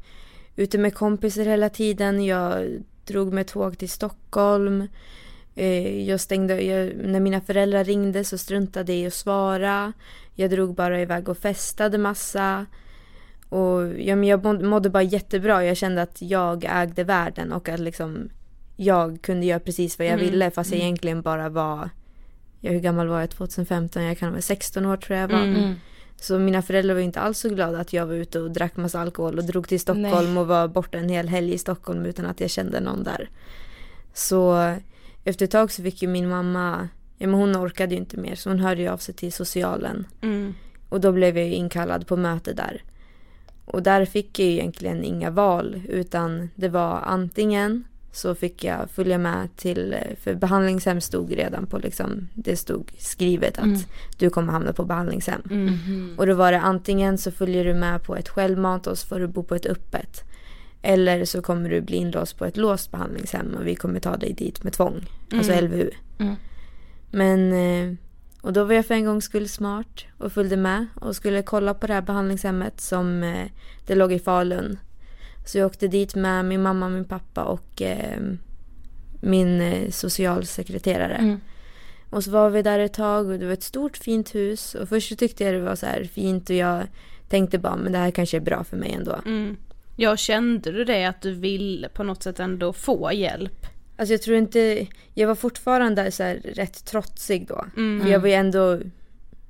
ute 0.56 0.78
med 0.78 0.94
kompisar 0.94 1.44
hela 1.44 1.68
tiden. 1.68 2.24
Jag 2.24 2.82
drog 3.04 3.32
med 3.32 3.46
tåg 3.46 3.78
till 3.78 3.90
Stockholm. 3.90 4.88
Eh, 5.54 6.08
jag 6.08 6.20
stängde, 6.20 6.62
jag, 6.62 6.96
när 6.96 7.20
mina 7.20 7.40
föräldrar 7.40 7.84
ringde 7.84 8.24
så 8.24 8.38
struntade 8.38 8.92
jag 8.92 9.00
i 9.00 9.06
att 9.06 9.14
svara. 9.14 9.92
Jag 10.34 10.50
drog 10.50 10.74
bara 10.74 11.00
iväg 11.00 11.28
och 11.28 11.38
festade 11.38 11.98
massa. 11.98 12.66
Och 13.54 14.00
ja, 14.00 14.16
men 14.16 14.24
jag 14.28 14.44
må- 14.44 14.62
mådde 14.68 14.90
bara 14.90 15.02
jättebra. 15.02 15.64
Jag 15.64 15.76
kände 15.76 16.02
att 16.02 16.22
jag 16.22 16.64
ägde 16.68 17.04
världen 17.04 17.52
och 17.52 17.68
att 17.68 17.80
liksom 17.80 18.28
jag 18.76 19.22
kunde 19.22 19.46
göra 19.46 19.60
precis 19.60 19.98
vad 19.98 20.06
jag 20.06 20.14
Mm, 20.14 20.26
ville 20.26 20.50
fast 20.50 20.70
jag 20.70 20.76
mm. 20.76 20.86
egentligen 20.86 21.22
bara 21.22 21.48
var 21.48 21.90
Ja, 22.60 22.70
hur 22.70 22.80
gammal 22.80 23.08
var 23.08 23.20
jag 23.20 23.30
2015? 23.30 24.02
Jag 24.02 24.18
kan 24.18 24.30
vara 24.30 24.40
16 24.42 24.86
år 24.86 24.96
tror 24.96 25.18
jag 25.18 25.28
var. 25.28 25.42
Mm. 25.42 25.74
Så 26.20 26.38
mina 26.38 26.62
föräldrar 26.62 26.94
var 26.94 27.00
inte 27.00 27.20
alls 27.20 27.38
så 27.38 27.48
glada 27.48 27.78
att 27.80 27.92
jag 27.92 28.06
var 28.06 28.14
ute 28.14 28.40
och 28.40 28.50
drack 28.50 28.76
massa 28.76 29.00
alkohol 29.00 29.38
och 29.38 29.44
drog 29.44 29.68
till 29.68 29.80
Stockholm 29.80 30.34
Nej. 30.34 30.38
och 30.38 30.46
var 30.46 30.68
borta 30.68 30.98
en 30.98 31.08
hel 31.08 31.28
helg 31.28 31.52
i 31.54 31.58
Stockholm 31.58 32.04
utan 32.06 32.26
att 32.26 32.40
jag 32.40 32.50
kände 32.50 32.80
någon 32.80 33.02
där. 33.04 33.28
Så 34.14 34.74
efter 35.24 35.44
ett 35.44 35.50
tag 35.50 35.72
så 35.72 35.82
fick 35.82 36.02
ju 36.02 36.08
min 36.08 36.28
mamma, 36.28 36.88
ja 37.18 37.26
men 37.26 37.40
hon 37.40 37.56
orkade 37.56 37.94
ju 37.94 38.00
inte 38.00 38.16
mer 38.16 38.34
så 38.34 38.50
hon 38.50 38.58
hörde 38.58 38.82
ju 38.82 38.88
av 38.88 38.98
sig 38.98 39.14
till 39.14 39.32
socialen. 39.32 40.06
Mm. 40.22 40.54
Och 40.88 41.00
då 41.00 41.12
blev 41.12 41.38
jag 41.38 41.46
ju 41.46 41.54
inkallad 41.54 42.06
på 42.06 42.16
möte 42.16 42.52
där. 42.52 42.82
Och 43.64 43.83
där 43.83 44.05
fick 44.05 44.38
jag 44.38 44.46
ju 44.48 44.53
egentligen 44.53 45.05
inga 45.05 45.31
val 45.31 45.83
utan 45.88 46.50
det 46.55 46.68
var 46.68 47.00
antingen 47.05 47.85
så 48.12 48.35
fick 48.35 48.64
jag 48.64 48.90
följa 48.90 49.18
med 49.18 49.57
till, 49.57 49.96
för 50.20 50.35
behandlingshem 50.35 51.00
stod 51.00 51.33
redan 51.33 51.66
på 51.66 51.79
liksom, 51.79 52.29
det 52.35 52.57
stod 52.57 52.92
skrivet 52.98 53.59
att 53.59 53.64
Mm. 53.64 53.79
du 54.18 54.31
kommer 54.31 54.53
hamna 54.53 54.72
på 54.72 54.85
behandlingshem. 54.85 55.42
Mm. 55.50 55.64
Mhm. 55.66 56.14
Och 56.18 56.27
då 56.27 56.35
var 56.35 56.53
det 56.53 56.61
antingen 56.61 57.18
så 57.18 57.31
följer 57.31 57.64
du 57.64 57.74
med 57.74 58.03
på 58.03 58.16
ett 58.16 58.29
självmant 58.29 58.87
och 58.87 58.98
så 58.98 59.07
får 59.07 59.20
du 59.20 59.27
bo 59.27 59.42
på 59.42 59.55
ett 59.55 59.66
öppet. 59.66 60.22
Eller 60.83 61.24
så 61.24 61.42
kommer 61.42 61.70
du 61.70 61.81
bli 61.81 61.96
inlåst 61.96 62.38
på 62.38 62.44
ett 62.44 62.57
låst 62.57 62.90
behandlingshem 62.90 63.55
och 63.55 63.66
vi 63.66 63.74
kommer 63.74 64.00
ta 64.00 64.16
dig 64.16 64.33
dit 64.33 64.64
med 64.64 64.72
tvång. 64.72 65.07
Alltså 65.33 65.53
Mm. 65.53 65.64
LVU. 65.64 65.90
Mm. 66.18 66.35
Men, 67.11 67.53
eh, 67.53 67.94
och 68.44 68.52
då 68.52 68.64
var 68.64 68.74
jag 68.74 68.87
för 68.87 68.94
en 68.94 69.04
gångs 69.04 69.24
skull 69.24 69.48
smart 69.48 70.04
och 70.18 70.33
följde 70.33 70.57
med 70.57 70.87
och 70.94 71.16
skulle 71.16 71.42
kolla 71.42 71.74
på 71.74 71.87
det 71.87 71.94
här 71.94 72.02
behandlingshemmet 72.02 72.80
som 72.80 73.22
eh, 73.22 73.46
det 73.87 73.94
låg 73.94 74.12
i 74.12 74.18
Falun. 74.18 74.78
Så 75.46 75.59
jag 75.59 75.66
åkte 75.66 75.88
dit 75.88 76.14
med 76.14 76.44
min 76.44 76.62
mamma, 76.62 76.88
min 76.88 77.04
pappa 77.04 77.44
och 77.44 77.83
eh, 77.83 78.20
min 79.20 79.61
eh, 79.61 79.90
socialsekreterare. 79.90 81.14
Mm. 81.14 81.40
Och 82.11 82.24
så 82.24 82.30
var 82.30 82.50
vi 82.50 82.62
där 82.62 82.78
ett 82.78 82.94
tag 82.94 83.26
och 83.26 83.38
det 83.38 83.46
var 83.46 83.52
ett 83.52 83.62
stort 83.62 83.96
fint 83.96 84.35
hus 84.35 84.74
och 84.74 84.88
först 84.88 85.09
så 85.09 85.16
tyckte 85.16 85.44
jag 85.44 85.54
det 85.54 85.61
var 85.61 85.76
så 85.76 85.87
här 85.87 86.04
fint 86.04 86.50
och 86.50 86.57
jag 86.57 86.87
tänkte 87.28 87.59
bara 87.59 87.76
men 87.76 87.92
det 87.92 87.98
här 87.98 88.11
kanske 88.11 88.37
är 88.37 88.40
bra 88.40 88.64
för 88.64 88.76
mig 88.76 88.92
ändå. 88.92 89.18
Mm. 89.26 89.57
Ja, 89.96 90.16
kände 90.16 90.72
du 90.72 90.85
det 90.85 91.04
att 91.04 91.20
du 91.20 91.33
ville 91.33 91.88
på 91.88 92.02
något 92.02 92.22
sätt 92.22 92.40
ändå 92.40 92.72
få 92.72 93.12
hjälp? 93.12 93.66
Alltså 93.96 94.12
jag 94.14 94.22
tror 94.22 94.37
inte, 94.37 94.87
jag 95.14 95.28
var 95.28 95.35
fortfarande 95.35 96.11
så 96.11 96.22
här 96.22 96.35
rätt 96.44 96.85
trotsig 96.85 97.46
då. 97.48 97.64
Mm. 97.76 98.09
Jag 98.09 98.20
var 98.20 98.28
ju 98.28 98.35
ändå, 98.35 98.78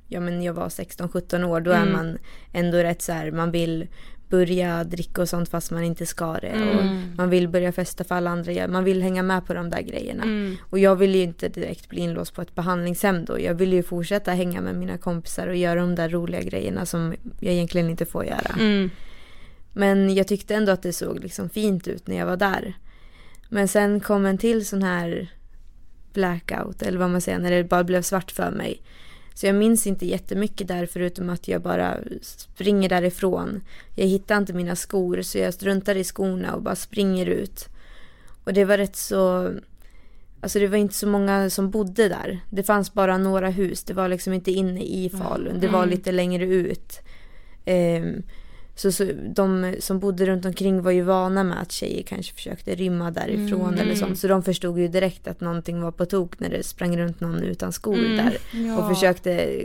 ja 0.08 0.20
men 0.20 0.42
jag 0.42 0.54
var 0.54 0.68
16-17 0.68 1.44
år, 1.44 1.60
då 1.60 1.70
är 1.70 1.82
Mm. 1.82 1.92
man 1.92 2.18
ändå 2.52 2.78
rätt 2.78 3.02
så 3.02 3.12
här, 3.12 3.30
man 3.30 3.50
vill 3.50 3.86
börja 4.28 4.84
dricka 4.84 5.22
och 5.22 5.28
sånt 5.28 5.48
fast 5.48 5.70
man 5.70 5.84
inte 5.84 6.06
ska 6.06 6.32
det. 6.34 6.52
Och 6.52 6.82
Mm. 6.82 7.12
man 7.16 7.30
vill 7.30 7.48
börja 7.48 7.72
festa 7.72 8.04
för 8.04 8.14
alla 8.14 8.30
andra 8.30 8.52
gör. 8.52 8.68
Man 8.68 8.84
vill 8.84 9.02
hänga 9.02 9.22
med 9.22 9.46
på 9.46 9.54
de 9.54 9.70
där 9.70 9.82
grejerna. 9.82 10.22
Mm. 10.22 10.56
Och 10.70 10.78
jag 10.78 10.96
ville 10.96 11.18
ju 11.18 11.24
inte 11.24 11.48
direkt 11.48 11.88
bli 11.88 12.00
inlåst 12.00 12.34
på 12.34 12.42
ett 12.42 12.54
behandlingshem 12.54 13.24
då. 13.24 13.40
Jag 13.40 13.54
ville 13.54 13.76
ju 13.76 13.82
fortsätta 13.82 14.30
hänga 14.32 14.60
med 14.60 14.74
mina 14.74 14.98
kompisar 14.98 15.46
och 15.48 15.56
göra 15.56 15.80
de 15.80 15.94
där 15.94 16.08
roliga 16.08 16.42
grejerna 16.42 16.86
som 16.86 17.14
jag 17.40 17.52
egentligen 17.52 17.90
inte 17.90 18.06
får 18.06 18.24
göra. 18.24 18.54
Mm. 18.58 18.90
Men 19.72 20.14
jag 20.14 20.28
tyckte 20.28 20.54
ändå 20.54 20.72
att 20.72 20.82
det 20.82 20.92
såg 20.92 21.20
liksom 21.20 21.48
fint 21.48 21.88
ut 21.88 22.06
när 22.06 22.16
jag 22.16 22.26
var 22.26 22.36
där. 22.36 22.74
Men 23.54 23.68
sen 23.68 24.00
kom 24.00 24.26
en 24.26 24.38
till 24.38 24.66
sån 24.66 24.82
här 24.82 25.30
blackout, 26.12 26.82
eller 26.82 26.98
vad 26.98 27.10
man 27.10 27.20
säger, 27.20 27.38
när 27.38 27.50
det 27.50 27.64
bara 27.64 27.84
blev 27.84 28.02
svart 28.02 28.30
för 28.30 28.50
mig. 28.50 28.82
Så 29.34 29.46
jag 29.46 29.54
minns 29.54 29.86
inte 29.86 30.06
jättemycket 30.06 30.68
där 30.68 30.86
förutom 30.86 31.30
att 31.30 31.48
jag 31.48 31.62
bara 31.62 31.98
springer 32.22 32.88
därifrån. 32.88 33.60
Jag 33.94 34.06
hittar 34.06 34.38
inte 34.38 34.52
mina 34.52 34.76
skor 34.76 35.22
så 35.22 35.38
jag 35.38 35.54
struntar 35.54 35.94
i 35.96 36.04
skorna 36.04 36.54
och 36.54 36.62
bara 36.62 36.76
springer 36.76 37.26
ut. 37.26 37.68
Och 38.44 38.52
det 38.52 38.64
var 38.64 38.78
rätt 38.78 38.96
så... 38.96 39.52
Alltså 40.40 40.58
det 40.58 40.66
var 40.66 40.76
inte 40.78 40.94
så 40.94 41.06
många 41.06 41.50
som 41.50 41.70
bodde 41.70 42.08
där. 42.08 42.40
Det 42.50 42.62
fanns 42.62 42.92
bara 42.94 43.18
några 43.18 43.50
hus. 43.50 43.84
Det 43.84 43.94
var 43.94 44.08
liksom 44.08 44.32
inte 44.32 44.50
inne 44.50 44.82
i 44.82 45.10
Falun. 45.10 45.60
Det 45.60 45.68
var 45.68 45.78
Mm. 45.82 45.90
lite 45.90 46.12
längre 46.12 46.44
ut. 46.44 47.00
Ehm, 47.64 48.22
så, 48.76 48.92
så 48.92 49.04
de 49.34 49.74
som 49.80 49.98
bodde 49.98 50.26
runt 50.26 50.44
omkring 50.44 50.82
var 50.82 50.90
ju 50.90 51.02
vana 51.02 51.44
med 51.44 51.60
att 51.62 51.72
tjejer 51.72 52.02
kanske 52.02 52.34
försökte 52.34 52.74
rymma 52.74 53.10
därifrån 53.10 53.60
Mm. 53.68 53.80
eller 53.80 53.94
sånt. 53.94 54.18
Så 54.18 54.28
de 54.28 54.42
förstod 54.42 54.78
ju 54.78 54.88
direkt 54.88 55.28
att 55.28 55.40
någonting 55.40 55.80
var 55.80 55.90
på 55.92 56.06
tok 56.06 56.40
när 56.40 56.48
det 56.50 56.62
sprang 56.62 56.98
runt 56.98 57.20
någon 57.20 57.42
utan 57.42 57.72
skor 57.72 57.98
Mm. 57.98 58.16
där. 58.16 58.38
Ja. 58.52 58.78
Och 58.78 58.94
försökte, 58.94 59.60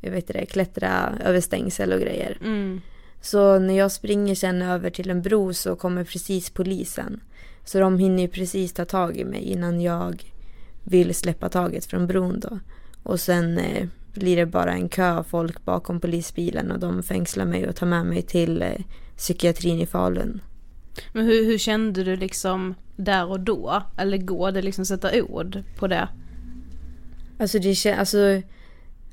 jag 0.00 0.10
vet 0.10 0.26
det, 0.26 0.46
klättra 0.46 1.12
över 1.24 1.40
stängsel 1.40 1.92
och 1.92 2.00
grejer. 2.00 2.38
Mm. 2.40 2.80
Så 3.20 3.58
när 3.58 3.74
jag 3.78 3.92
springer 3.92 4.34
sen 4.34 4.62
över 4.62 4.90
till 4.90 5.10
en 5.10 5.22
bro 5.22 5.54
så 5.54 5.76
kommer 5.76 6.04
precis 6.04 6.50
polisen. 6.50 7.20
Så 7.64 7.80
de 7.80 7.98
hinner 7.98 8.22
ju 8.22 8.28
precis 8.28 8.72
ta 8.72 8.84
tag 8.84 9.16
i 9.16 9.24
mig 9.24 9.42
innan 9.42 9.80
jag 9.80 10.24
vill 10.84 11.14
släppa 11.14 11.48
taget 11.48 11.86
från 11.86 12.06
bron 12.06 12.40
då. 12.40 12.58
Och 13.02 13.20
sen 13.20 13.58
eh, 13.58 13.86
blir 14.14 14.36
det 14.36 14.46
bara 14.46 14.72
en 14.72 14.88
kö 14.88 15.12
av 15.12 15.22
folk 15.22 15.64
bakom 15.64 16.00
polisbilen 16.00 16.70
och 16.70 16.80
de 16.80 17.02
fängslar 17.02 17.44
mig 17.44 17.68
och 17.68 17.76
tar 17.76 17.86
med 17.86 18.06
mig 18.06 18.22
till 18.22 18.62
eh, 18.62 18.68
psykiatrin 19.16 19.80
i 19.80 19.86
Falun. 19.86 20.40
Men 21.12 21.26
hur, 21.26 21.44
hur 21.44 21.58
kände 21.58 22.04
du 22.04 22.16
liksom 22.16 22.74
där 22.96 23.26
och 23.26 23.40
då? 23.40 23.82
Eller 23.98 24.18
går 24.18 24.52
det 24.52 24.62
liksom 24.62 24.86
sätta 24.86 25.22
ord 25.22 25.62
på 25.78 25.86
det? 25.86 26.08
Alltså 27.38 27.58
det 27.58 27.86
alltså 27.86 28.42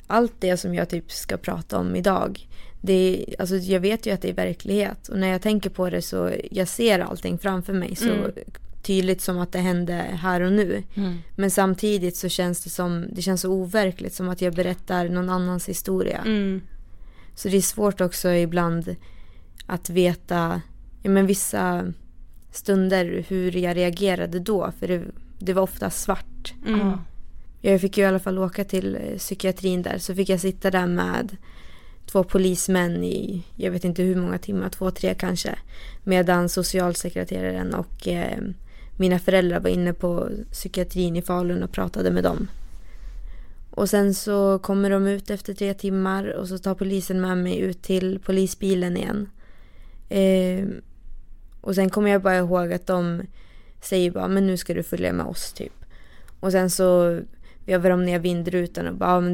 allt 0.07 0.33
det 0.39 0.57
som 0.57 0.75
jag 0.75 0.89
typ 0.89 1.11
ska 1.11 1.37
prata 1.37 1.77
om 1.77 1.95
idag. 1.95 2.47
Det 2.81 3.25
alltså 3.39 3.55
jag 3.55 3.79
vet 3.79 4.05
ju 4.05 4.11
att 4.11 4.21
det 4.21 4.29
är 4.29 4.33
verklighet 4.33 5.07
och 5.07 5.19
när 5.19 5.27
jag 5.27 5.41
tänker 5.41 5.69
på 5.69 5.89
det 5.89 6.01
så 6.01 6.31
jag 6.51 6.67
ser 6.67 6.99
allting 6.99 7.37
framför 7.37 7.73
mig 7.73 7.95
så 7.95 8.09
Mm. 8.09 8.31
Tydligt 8.87 9.21
som 9.21 9.39
att 9.39 9.51
det 9.51 9.59
hände 9.59 9.93
här 9.93 10.41
och 10.41 10.53
nu. 10.53 10.83
Mm. 10.95 11.17
Men 11.35 11.51
samtidigt 11.51 12.15
så 12.15 12.29
känns 12.29 12.63
det 12.63 12.69
som, 12.69 13.05
det 13.11 13.21
känns 13.21 13.41
så 13.41 13.51
overkligt 13.51 14.13
som 14.13 14.29
att 14.29 14.41
jag 14.41 14.53
berättar 14.53 15.09
någon 15.09 15.29
annans 15.29 15.69
historia. 15.69 16.21
Mm. 16.25 16.61
Så 17.35 17.47
det 17.47 17.57
är 17.57 17.61
svårt 17.61 18.01
också 18.01 18.29
ibland 18.29 18.95
att 19.65 19.89
veta, 19.89 20.61
ja 21.03 21.09
men 21.09 21.27
vissa 21.27 21.93
stunder 22.51 23.25
hur 23.27 23.57
jag 23.57 23.77
reagerade 23.77 24.39
då 24.39 24.71
för 24.79 24.87
det, 24.87 25.03
det 25.39 25.53
var 25.53 25.61
ofta 25.61 25.89
svart. 25.89 26.53
Mm. 26.67 26.91
Jag 27.61 27.81
fick 27.81 27.97
ju 27.97 28.03
i 28.03 28.07
alla 28.07 28.19
fall 28.19 28.37
åka 28.37 28.63
till 28.63 28.97
psykiatrin 29.17 29.81
där 29.81 29.97
så 29.97 30.15
fick 30.15 30.29
jag 30.29 30.39
sitta 30.39 30.71
där 30.71 30.87
med 30.87 31.37
två 32.05 32.23
polismän 32.23 33.03
i, 33.03 33.43
jag 33.55 33.71
vet 33.71 33.83
inte 33.83 34.03
hur 34.03 34.15
många 34.15 34.37
timmar, 34.37 34.69
två, 34.69 34.91
tre 34.91 35.13
kanske. 35.13 35.55
Medan 36.03 36.49
socialsekreteraren 36.49 37.73
och 37.73 38.07
eh, 38.07 38.39
mina 38.97 39.19
föräldrar 39.19 39.59
var 39.59 39.69
inne 39.69 39.93
på 39.93 40.29
psykiatrin 40.51 41.15
i 41.15 41.21
Falun 41.21 41.63
och 41.63 41.71
pratade 41.71 42.11
med 42.11 42.23
dem. 42.23 42.47
Och 43.71 43.89
sen 43.89 44.13
så 44.13 44.59
kommer 44.59 44.89
de 44.89 45.07
ut 45.07 45.29
efter 45.29 45.53
tre 45.53 45.73
timmar 45.73 46.27
och 46.33 46.47
så 46.47 46.57
tar 46.57 46.75
polisen 46.75 47.21
med 47.21 47.37
mig 47.37 47.59
ut 47.59 47.81
till 47.81 48.19
polisbilen 48.19 48.97
igen. 48.97 49.29
Eh, 50.09 50.67
och 51.61 51.75
sen 51.75 51.89
kommer 51.89 52.09
jag 52.09 52.21
bara 52.21 52.37
ihåg 52.37 52.73
att 52.73 52.87
de 52.87 53.21
säger 53.81 54.11
bara, 54.11 54.27
men 54.27 54.47
nu 54.47 54.57
ska 54.57 54.73
du 54.73 54.83
följa 54.83 55.13
med 55.13 55.25
oss 55.25 55.53
typ. 55.53 55.73
Och 56.39 56.51
sen 56.51 56.69
så 56.69 57.19
vevar 57.65 57.89
de 57.89 58.05
ner 58.05 58.19
vindrutan 58.19 58.87
och 58.87 58.95
bara, 58.95 59.21
men 59.21 59.33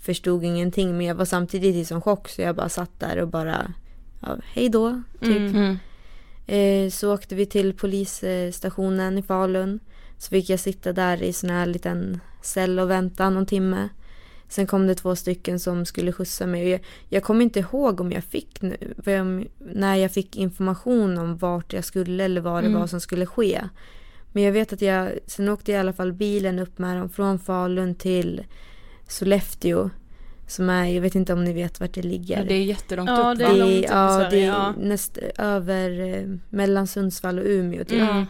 förstod 0.00 0.44
ingenting 0.44 0.96
men 0.96 1.06
jag 1.06 1.14
var 1.14 1.24
samtidigt 1.24 1.74
i 1.76 1.84
sån 1.84 2.00
chock 2.00 2.28
så 2.28 2.42
jag 2.42 2.56
bara 2.56 2.68
satt 2.68 3.00
där 3.00 3.16
och 3.22 3.28
bara, 3.28 3.72
ja, 4.20 4.36
hej 4.52 4.68
då, 4.68 5.02
typ. 5.20 5.54
Mm. 5.54 5.76
Eh, 6.46 6.90
så 6.90 7.14
åkte 7.14 7.34
vi 7.34 7.46
till 7.46 7.72
polisstationen 7.74 9.18
i 9.18 9.22
Falun. 9.22 9.80
Så 10.18 10.28
fick 10.28 10.50
jag 10.50 10.60
sitta 10.60 10.92
där 10.92 11.22
i 11.22 11.32
sån 11.32 11.50
här 11.50 11.66
liten 11.66 12.20
cell 12.42 12.78
och 12.78 12.90
vänta 12.90 13.30
någon 13.30 13.46
timme. 13.46 13.88
Sen 14.48 14.66
kom 14.66 14.86
det 14.86 14.94
två 14.94 15.16
stycken 15.16 15.60
som 15.60 15.84
skulle 15.86 16.12
skjutsa 16.12 16.46
mig. 16.46 16.62
Och 16.62 16.68
jag, 16.68 16.80
jag 17.08 17.22
kommer 17.22 17.42
inte 17.44 17.58
ihåg 17.60 18.00
om 18.00 18.12
jag 18.12 18.24
fick, 18.24 18.62
nu- 18.62 18.94
vem- 18.96 19.46
när 19.58 19.96
jag 19.96 20.12
fick 20.12 20.36
information 20.36 21.18
om 21.18 21.36
vart 21.36 21.72
jag 21.72 21.84
skulle 21.84 22.24
eller 22.24 22.40
vad 22.40 22.62
det 22.62 22.68
Mm. 22.68 22.80
var 22.80 22.86
som 22.86 23.00
skulle 23.00 23.26
ske. 23.26 23.60
Men 24.32 24.42
jag 24.42 24.52
vet 24.52 24.72
att 24.72 24.82
jag, 24.82 25.10
sen 25.26 25.48
åkte 25.48 25.70
jag 25.72 25.78
i 25.78 25.80
alla 25.80 25.92
fall 25.92 26.12
bilen 26.12 26.58
upp 26.58 26.78
med 26.78 26.96
dem 26.96 27.08
från 27.10 27.38
Falun 27.38 27.94
till 27.94 28.44
Sollefteå. 29.10 29.90
Som 30.46 30.70
är, 30.70 30.84
jag 30.84 31.00
vet 31.02 31.14
inte 31.14 31.32
om 31.32 31.44
ni 31.44 31.52
vet 31.52 31.80
vart 31.80 31.94
det 31.94 32.02
ligger. 32.02 32.38
Ja, 32.38 32.44
det 32.44 32.54
är 32.54 32.62
jättelångt 32.64 33.10
Ja, 33.10 33.32
upp 33.32 33.38
det 33.38 33.44
va? 33.44 33.50
är 33.50 33.54
Det 33.54 33.58
långt 33.60 33.72
är, 33.72 33.78
upp 33.78 33.84
i 33.84 33.86
ja, 33.88 34.16
Sverige, 34.18 34.30
det 34.30 34.42
är 34.42 34.46
ja. 34.46 34.74
näst, 34.78 35.18
över 35.38 36.00
eh, 36.18 36.24
mellan 36.48 36.86
Sundsvall 36.86 37.38
och 37.38 37.44
Umeå 37.46 37.84
typ. 37.84 38.00
Mm. 38.00 38.24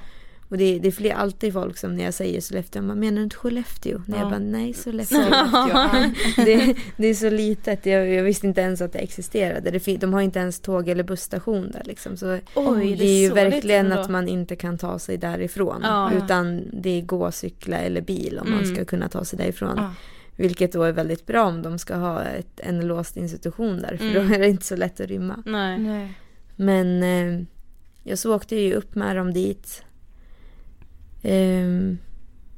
Och 0.49 0.59
det, 0.59 0.64
är- 0.64 0.81
det 0.81 0.89
är 0.89 0.93
fler, 0.93 1.14
alltid 1.14 1.53
folk 1.53 1.76
som 1.78 1.97
när 1.97 2.05
jag 2.05 2.14
säger 2.14 2.41
Sollefteå, 2.41 2.83
man 2.83 2.99
menar 3.01 3.16
du 3.16 3.22
inte 3.22 3.37
Skellefteå? 3.37 4.03
När 4.07 4.16
jag 4.18 4.26
Ja. 4.26 4.31
bara 4.31 4.39
nej 4.39 4.72
Sollefteå. 4.74 5.18
Ja. 5.53 5.91
det, 6.37 6.74
det 6.97 7.07
är 7.07 7.14
så 7.14 7.31
litet, 7.31 7.87
jag, 7.87 8.09
jag 8.09 8.22
visste 8.22 8.47
inte 8.47 8.61
ens 8.61 8.81
att 8.81 8.93
det 8.93 8.99
existerade. 8.99 9.70
Det, 9.70 9.97
de 9.97 10.14
har 10.14 10.20
inte 10.20 10.39
ens 10.39 10.61
tåg 10.61 10.89
eller 10.89 11.05
busstation 11.05 11.70
där 11.70 11.83
liksom. 11.85 12.16
Så 12.16 12.39
Oj, 12.55 12.97
det 12.99 13.05
är 13.07 13.20
ju 13.22 13.28
så 13.28 13.35
verkligen 13.35 13.93
att 13.93 14.11
man 14.11 14.28
inte 14.28 14.57
kan 14.57 14.78
ta 14.78 14.99
sig 14.99 15.16
därifrån. 15.18 15.81
Ja. 15.83 16.11
Utan 16.24 16.62
det 16.72 16.91
är 16.99 17.03
gå, 17.03 17.31
cykla 17.33 17.78
eller 17.78 18.01
bil 18.01 18.39
om 18.43 18.51
man 18.51 18.61
Mm. 18.62 18.74
ska 18.74 18.85
kunna 18.85 19.09
ta 19.09 19.24
sig 19.24 19.39
därifrån. 19.39 19.74
Ja. 19.76 19.91
Vilket 20.41 20.72
då 20.72 20.82
är 20.82 20.93
väldigt 20.93 21.26
bra 21.26 21.45
om 21.45 21.62
de 21.62 21.78
ska 21.78 21.95
ha 21.97 22.22
ett, 22.22 22.61
en 22.61 22.80
låst 22.86 23.16
institution 23.16 23.78
där. 23.82 23.97
För 23.97 24.05
Mm. 24.11 24.28
då 24.28 24.34
är 24.34 24.38
det 24.38 24.49
inte 24.49 24.64
så 24.66 24.76
lätt 24.76 25.01
att 25.01 25.07
rymma. 25.07 25.43
Nej. 25.47 25.78
Nej. 25.78 26.12
Men 26.57 27.03
eh, 27.03 27.45
jag 28.03 28.18
så 28.18 28.34
åkte 28.36 28.57
ju 28.57 28.74
upp 28.74 28.95
med 28.95 29.16
dem 29.16 29.32
dit. 29.32 29.82
Eh, 31.22 31.97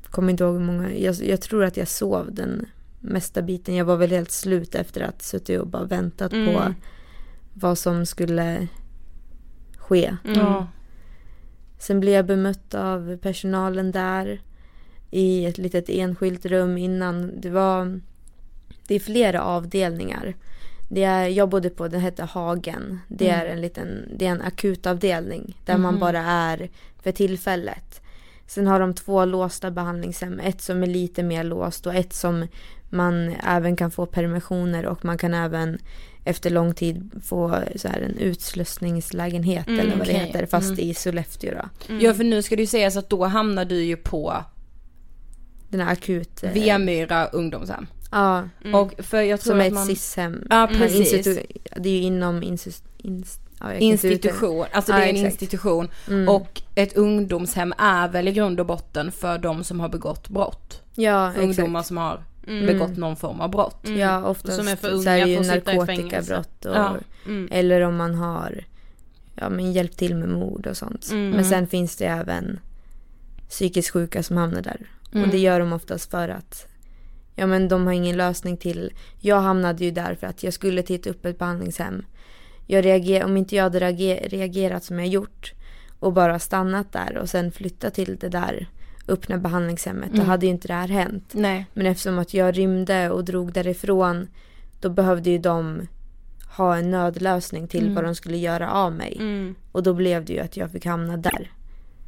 kommer 0.05 0.31
inte 0.31 0.45
ihåg 0.45 0.55
hur 0.55 0.61
många. 0.67 0.95
Jag, 0.95 1.15
jag 1.15 1.41
tror 1.41 1.65
att 1.65 1.77
jag 1.77 1.89
sov 1.89 2.35
den 2.35 2.67
mesta 3.01 3.43
biten. 3.43 3.75
Jag 3.75 3.85
var 3.85 3.97
väl 3.97 4.11
helt 4.11 4.31
slut 4.31 4.75
efter 4.75 5.01
att 5.01 5.23
suttit 5.23 5.61
och 5.61 5.67
bara 5.67 5.85
väntat 5.85 6.31
på 6.31 6.37
Mm. 6.37 6.75
vad 7.55 7.79
som 7.79 8.07
skulle 8.07 8.69
ske. 9.77 10.17
Mm. 10.25 10.65
Sen 11.79 12.01
blev 12.01 12.15
jag 12.15 12.27
bemött 12.27 12.75
av 12.75 13.17
personalen 13.17 13.91
där 13.93 14.41
i 15.15 15.45
ett 15.47 15.59
litet 15.59 15.89
enskilt 15.89 16.47
rum 16.47 16.79
innan. 16.79 17.41
Det 17.41 17.51
var 17.51 18.01
det 18.87 18.95
är 18.95 19.01
flera 19.01 19.43
avdelningar. 19.43 20.35
Det 20.89 21.05
är, 21.05 21.27
jag 21.29 21.49
bodde 21.49 21.71
på, 21.71 21.89
den 21.89 22.01
hette 22.01 22.25
Hagen. 22.25 22.99
Det 23.09 23.29
är 23.29 23.47
en 23.47 23.61
liten, 23.61 24.09
det 24.17 24.27
är 24.27 24.31
en 24.31 24.43
akutavdelning 24.43 25.57
där 25.65 25.79
man 25.79 25.99
bara 25.99 26.19
är 26.21 26.71
för 27.03 27.13
tillfället. 27.13 28.01
Sen 28.47 28.67
har 28.67 28.81
de 28.81 28.95
två 28.95 29.25
låsta 29.25 29.71
behandlingshem. 29.71 30.41
Ett 30.41 30.61
som 30.63 30.83
är 30.83 30.87
lite 30.87 31.23
mer 31.23 31.45
låst 31.45 31.87
och 31.87 31.95
ett 31.95 32.13
som 32.13 32.47
man 32.91 33.35
även 33.47 33.77
kan 33.77 33.91
få 33.91 34.07
permissioner 34.07 34.87
och 34.87 35.05
man 35.05 35.19
kan 35.19 35.35
även 35.35 35.79
efter 36.25 36.51
lång 36.51 36.75
tid 36.75 37.11
få 37.25 37.59
så 37.77 37.89
här 37.89 38.01
en 38.01 38.19
utslussningslägenhet 38.19 39.67
Mm, 39.69 39.81
eller 39.81 39.97
vad 39.97 40.07
det 40.07 40.13
okej. 40.13 40.27
heter 40.27 40.47
fast 40.47 40.69
Mm. 40.71 40.81
i 40.81 40.95
Sollefteå 40.95 41.55
då. 41.55 41.95
ja, 42.01 42.15
för 42.15 42.25
nu 42.25 42.43
ska 42.43 42.57
det 42.57 42.63
ju 42.63 42.67
sägas 42.67 42.97
att 42.97 43.11
då 43.11 43.25
hamnar 43.25 43.65
du 43.65 43.83
ju 43.85 43.97
på 43.97 44.35
Den 45.73 45.81
här 45.81 45.93
akut... 45.93 46.43
eh, 46.43 46.53
Vemyra 46.53 47.27
ungdomshem. 47.27 47.87
Ja, 48.11 48.49
Och 48.75 48.93
för 48.99 49.21
jag 49.23 49.41
tror 49.41 49.53
som 49.53 49.61
är 49.61 49.65
att 49.65 49.67
ett 49.69 49.75
man... 49.75 49.87
SIS-hem. 49.87 50.47
Ja, 50.51 50.67
Men 50.71 50.79
precis. 50.81 51.39
Det 51.77 51.89
är 51.89 51.93
ju 51.93 52.03
inom 52.03 52.43
insus, 52.43 52.83
ins, 52.99 53.39
ja, 53.61 53.67
jag 53.67 53.73
kan 53.79 53.83
inte 53.83 54.07
uttala- 54.09 54.13
Institution, 54.13 54.67
alltså 54.73 54.93
Ja, 54.93 54.99
det 54.99 55.05
är 55.05 55.09
en 55.09 55.17
exakt. 55.17 55.43
institution. 55.43 55.89
Mm. 56.09 56.29
Och 56.29 56.63
ett 56.75 56.97
ungdomshem 56.97 57.75
är 57.79 58.09
väl 58.09 58.29
i 58.29 58.33
grund 58.33 58.61
och 58.61 58.67
botten 58.67 59.13
för 59.13 59.39
de 59.39 59.65
som 59.65 59.81
har 59.81 59.89
begått 59.89 60.29
brott. 60.29 60.83
Ja, 60.95 61.33
För 61.35 61.43
ungdomar 61.43 61.83
som 61.83 61.97
har 61.97 62.25
begått 62.47 62.97
någon 62.97 63.17
form 63.17 63.41
av 63.41 63.51
brott. 63.51 63.87
Mm. 63.87 63.99
Ja, 63.99 64.25
oftast 64.25 64.57
Som 64.57 64.69
är 64.69 64.77
för 64.77 64.89
så 64.89 64.95
unga 64.95 65.19
är 65.19 65.25
det 65.25 65.31
ju 65.31 65.41
narkotikabrott 65.41 66.65
och, 66.65 66.77
Ja. 66.77 66.97
Mm. 67.27 67.49
eller 67.53 67.81
om 67.81 67.97
man 67.97 68.15
har 68.15 68.65
ja, 69.35 69.49
men 69.49 69.73
hjälpt 69.73 69.99
till 69.99 70.15
med 70.15 70.29
mord 70.29 70.67
och 70.67 70.77
sånt. 70.77 71.09
Mm. 71.11 71.31
Men 71.31 71.45
sen 71.45 71.67
finns 71.67 71.97
det 71.97 72.05
även 72.07 72.59
psykiskt 73.49 73.91
sjuka 73.91 74.23
som 74.23 74.37
hamnar 74.37 74.63
där. 74.63 74.81
Mm. 75.13 75.25
Och 75.25 75.31
det 75.31 75.39
gör 75.39 75.61
de 75.61 75.73
oftast 75.73 76.11
för 76.11 76.29
att 76.29 76.67
ja, 77.35 77.47
men 77.47 77.69
de 77.69 77.87
har 77.87 77.93
ingen 77.93 78.17
lösning 78.17 78.57
till. 78.57 78.93
Jag 79.21 79.41
hamnade 79.41 79.85
ju 79.85 79.91
där 79.91 80.15
för 80.15 80.27
att 80.27 80.43
jag 80.43 80.53
skulle 80.53 80.83
till 80.83 80.97
ett 81.01 81.07
öppet 81.07 81.39
behandlingshem. 81.39 82.05
Jag 82.67 82.85
reager, 82.85 83.25
om 83.25 83.37
inte 83.37 83.57
jag 83.57 83.63
hade 83.63 83.81
reager, 83.81 84.29
reagerat 84.29 84.85
som 84.85 84.99
jag 84.99 85.09
gjort 85.09 85.53
och 85.99 86.13
bara 86.13 86.39
stannat 86.39 86.93
där 86.93 87.17
och 87.17 87.29
sen 87.29 87.53
flyttat 87.53 87.95
till 87.95 88.17
det 88.21 88.29
där 88.29 88.67
öppna 89.09 89.39
behandlingshemmet, 89.39 90.09
då 90.11 90.15
Mm. 90.17 90.29
hade 90.29 90.47
ju 90.47 90.53
inte 90.53 90.69
det 90.69 90.75
här 90.75 90.89
hänt. 90.89 91.33
Nej. 91.33 91.67
Men 91.75 91.87
eftersom 91.87 92.19
att 92.19 92.35
jag 92.35 92.59
rymde 92.59 93.11
och 93.11 93.25
drog 93.25 93.53
därifrån 93.53 94.29
då 94.81 94.89
behövde 94.91 95.31
ju 95.31 95.39
de 95.39 95.89
ha 96.57 96.77
en 96.77 96.91
nödlösning 96.91 97.69
till 97.69 97.83
Mm. 97.83 97.95
vad 97.95 98.05
de 98.05 98.15
skulle 98.15 98.37
göra 98.37 98.71
av 98.73 98.93
mig. 98.93 99.17
Mm. 99.21 99.55
Och 99.73 99.83
då 99.83 99.95
blev 99.95 100.25
det 100.25 100.33
ju 100.33 100.39
att 100.39 100.57
jag 100.57 100.71
fick 100.71 100.87
hamna 100.87 101.17
där. 101.17 101.51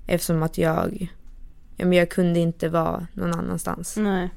Eftersom 0.07 0.43
att 0.43 0.59
jag, 0.59 1.09
ja, 1.77 1.87
men 1.87 1.99
jag 1.99 2.11
kunde 2.11 2.41
inte 2.41 2.69
vara 2.69 3.07
någon 3.13 3.35
annanstans. 3.35 3.97
Nej. 3.97 4.29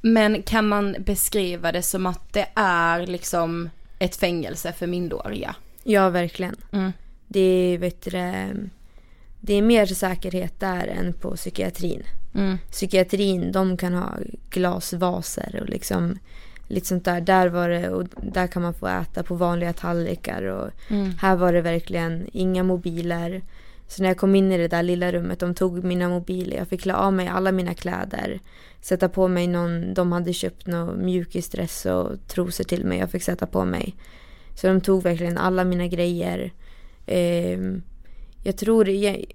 Men 0.00 0.42
kan 0.42 0.68
man 0.68 0.96
beskriva 0.98 1.72
det 1.72 1.82
som 1.82 2.06
att 2.06 2.32
det 2.32 2.46
är 2.54 3.06
liksom 3.06 3.70
ett 3.98 4.16
fängelse 4.16 4.72
för 4.72 4.86
minderåriga? 4.86 5.54
Ja, 5.84 6.08
verkligen. 6.10 6.56
Mm. 6.72 6.92
Det 7.28 7.40
är, 7.40 7.78
vet 7.78 8.02
du, 8.02 8.10
det, 8.10 8.54
det 9.40 9.54
är 9.54 9.62
mer 9.62 9.86
säkerhet 9.86 10.60
där 10.60 10.86
än 10.86 11.12
på 11.12 11.36
psykiatrin. 11.36 12.02
Mm. 12.34 12.58
Psykiatrin, 12.70 13.52
de 13.52 13.76
kan 13.76 13.94
ha 13.94 14.12
glasvaser 14.50 15.58
och 15.62 15.68
liksom 15.68 16.18
lite 16.68 16.86
sånt 16.86 17.04
där. 17.04 17.20
Där 17.20 17.48
var 17.48 17.68
det, 17.68 17.88
och 17.90 18.04
där 18.22 18.46
kan 18.46 18.62
man 18.62 18.74
få 18.74 18.86
äta 18.86 19.22
på 19.22 19.34
vanliga 19.34 19.72
tallrikar 19.72 20.42
och 20.42 20.70
Mm. 20.90 21.12
här 21.18 21.36
var 21.36 21.52
det 21.52 21.60
verkligen 21.60 22.28
inga 22.32 22.62
mobiler. 22.62 23.42
Så 23.88 24.02
när 24.02 24.10
jag 24.10 24.16
kom 24.16 24.34
in 24.34 24.52
i 24.52 24.58
det 24.58 24.68
där 24.68 24.82
lilla 24.82 25.12
rummet, 25.12 25.38
de 25.38 25.54
tog 25.54 25.84
mina 25.84 26.08
mobiler, 26.08 26.56
jag 26.56 26.68
fick 26.68 26.80
klä 26.80 26.94
av 26.94 27.12
mig 27.12 27.28
alla 27.28 27.52
mina 27.52 27.74
kläder. 27.74 28.40
Sätta 28.80 29.08
på 29.08 29.28
mig 29.28 29.46
någon, 29.46 29.94
de 29.94 30.12
hade 30.12 30.32
köpt 30.32 30.66
någon 30.66 31.04
mjukisdress 31.04 31.86
och 31.86 32.26
trosor 32.26 32.64
till 32.64 32.84
mig, 32.84 32.98
jag 32.98 33.10
fick 33.10 33.22
sätta 33.22 33.46
på 33.46 33.64
mig. 33.64 33.94
Så 34.54 34.66
de 34.66 34.80
tog 34.80 35.02
verkligen 35.02 35.38
alla 35.38 35.64
mina 35.64 35.86
grejer. 35.86 36.52
Ehm, 37.06 37.82
jag 38.42 38.56
tror, 38.56 38.88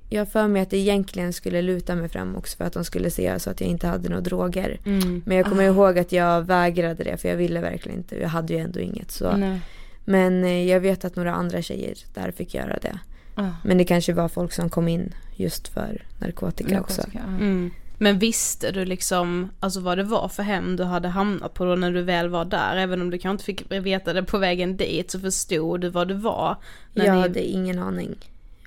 jag 0.09 0.29
för 0.31 0.47
mig 0.47 0.61
att 0.61 0.69
det 0.69 0.77
egentligen 0.77 1.33
skulle 1.33 1.61
luta 1.61 1.95
mig 1.95 2.09
fram 2.09 2.35
också 2.35 2.57
för 2.57 2.65
att 2.65 2.73
de 2.73 2.85
skulle 2.85 3.09
se 3.09 3.39
så 3.39 3.49
att 3.49 3.61
jag 3.61 3.69
inte 3.69 3.87
hade 3.87 4.09
några 4.09 4.21
droger. 4.21 4.79
Mm. 4.85 5.21
Men 5.25 5.37
jag 5.37 5.45
kommer 5.45 5.63
ihåg 5.63 5.99
att 5.99 6.11
jag 6.11 6.41
vägrade 6.41 7.03
det 7.03 7.17
för 7.17 7.29
jag 7.29 7.35
ville 7.35 7.61
verkligen 7.61 7.97
inte. 7.97 8.19
Jag 8.19 8.29
hade 8.29 8.53
ju 8.53 8.59
ändå 8.59 8.79
inget. 8.79 9.11
Så. 9.11 9.37
Nej. 9.37 9.59
Men 10.05 10.43
eh, 10.43 10.69
jag 10.69 10.79
vet 10.79 11.05
att 11.05 11.15
några 11.15 11.33
andra 11.33 11.61
tjejer 11.61 11.97
där 12.13 12.31
fick 12.31 12.53
göra 12.53 12.77
det. 12.81 12.99
Ah. 13.35 13.49
Men 13.63 13.77
det 13.77 13.85
kanske 13.85 14.13
var 14.13 14.27
folk 14.27 14.53
som 14.53 14.69
kom 14.69 14.87
in 14.87 15.13
just 15.35 15.67
för 15.67 16.05
narkotika, 16.19 16.81
också. 16.81 17.01
Narkotika, 17.01 17.23
ja. 17.27 17.35
Mm. 17.45 17.71
Men 17.97 18.19
visste 18.19 18.71
du 18.71 18.85
liksom, 18.85 19.49
alltså 19.59 19.79
vad 19.79 19.97
det 19.97 20.03
var 20.03 20.27
för 20.27 20.43
hem 20.43 20.75
du 20.75 20.83
hade 20.83 21.07
hamnat 21.07 21.53
på 21.53 21.65
då 21.65 21.75
när 21.75 21.91
du 21.91 22.01
väl 22.01 22.29
var 22.29 22.45
där? 22.45 22.77
Även 22.77 23.01
om 23.01 23.09
du 23.09 23.17
kanske 23.17 23.31
inte 23.51 23.63
fick 23.63 23.71
veta 23.85 24.13
det 24.13 24.23
på 24.23 24.37
vägen 24.37 24.77
dit 24.77 25.11
så 25.11 25.19
förstod 25.19 25.81
du 25.81 25.89
vad 25.89 26.07
det 26.07 26.13
var? 26.13 26.57
när 26.93 27.05
Jag 27.05 27.15
ni- 27.15 27.21
hade 27.21 27.43
ingen 27.43 27.79
aning. 27.79 28.15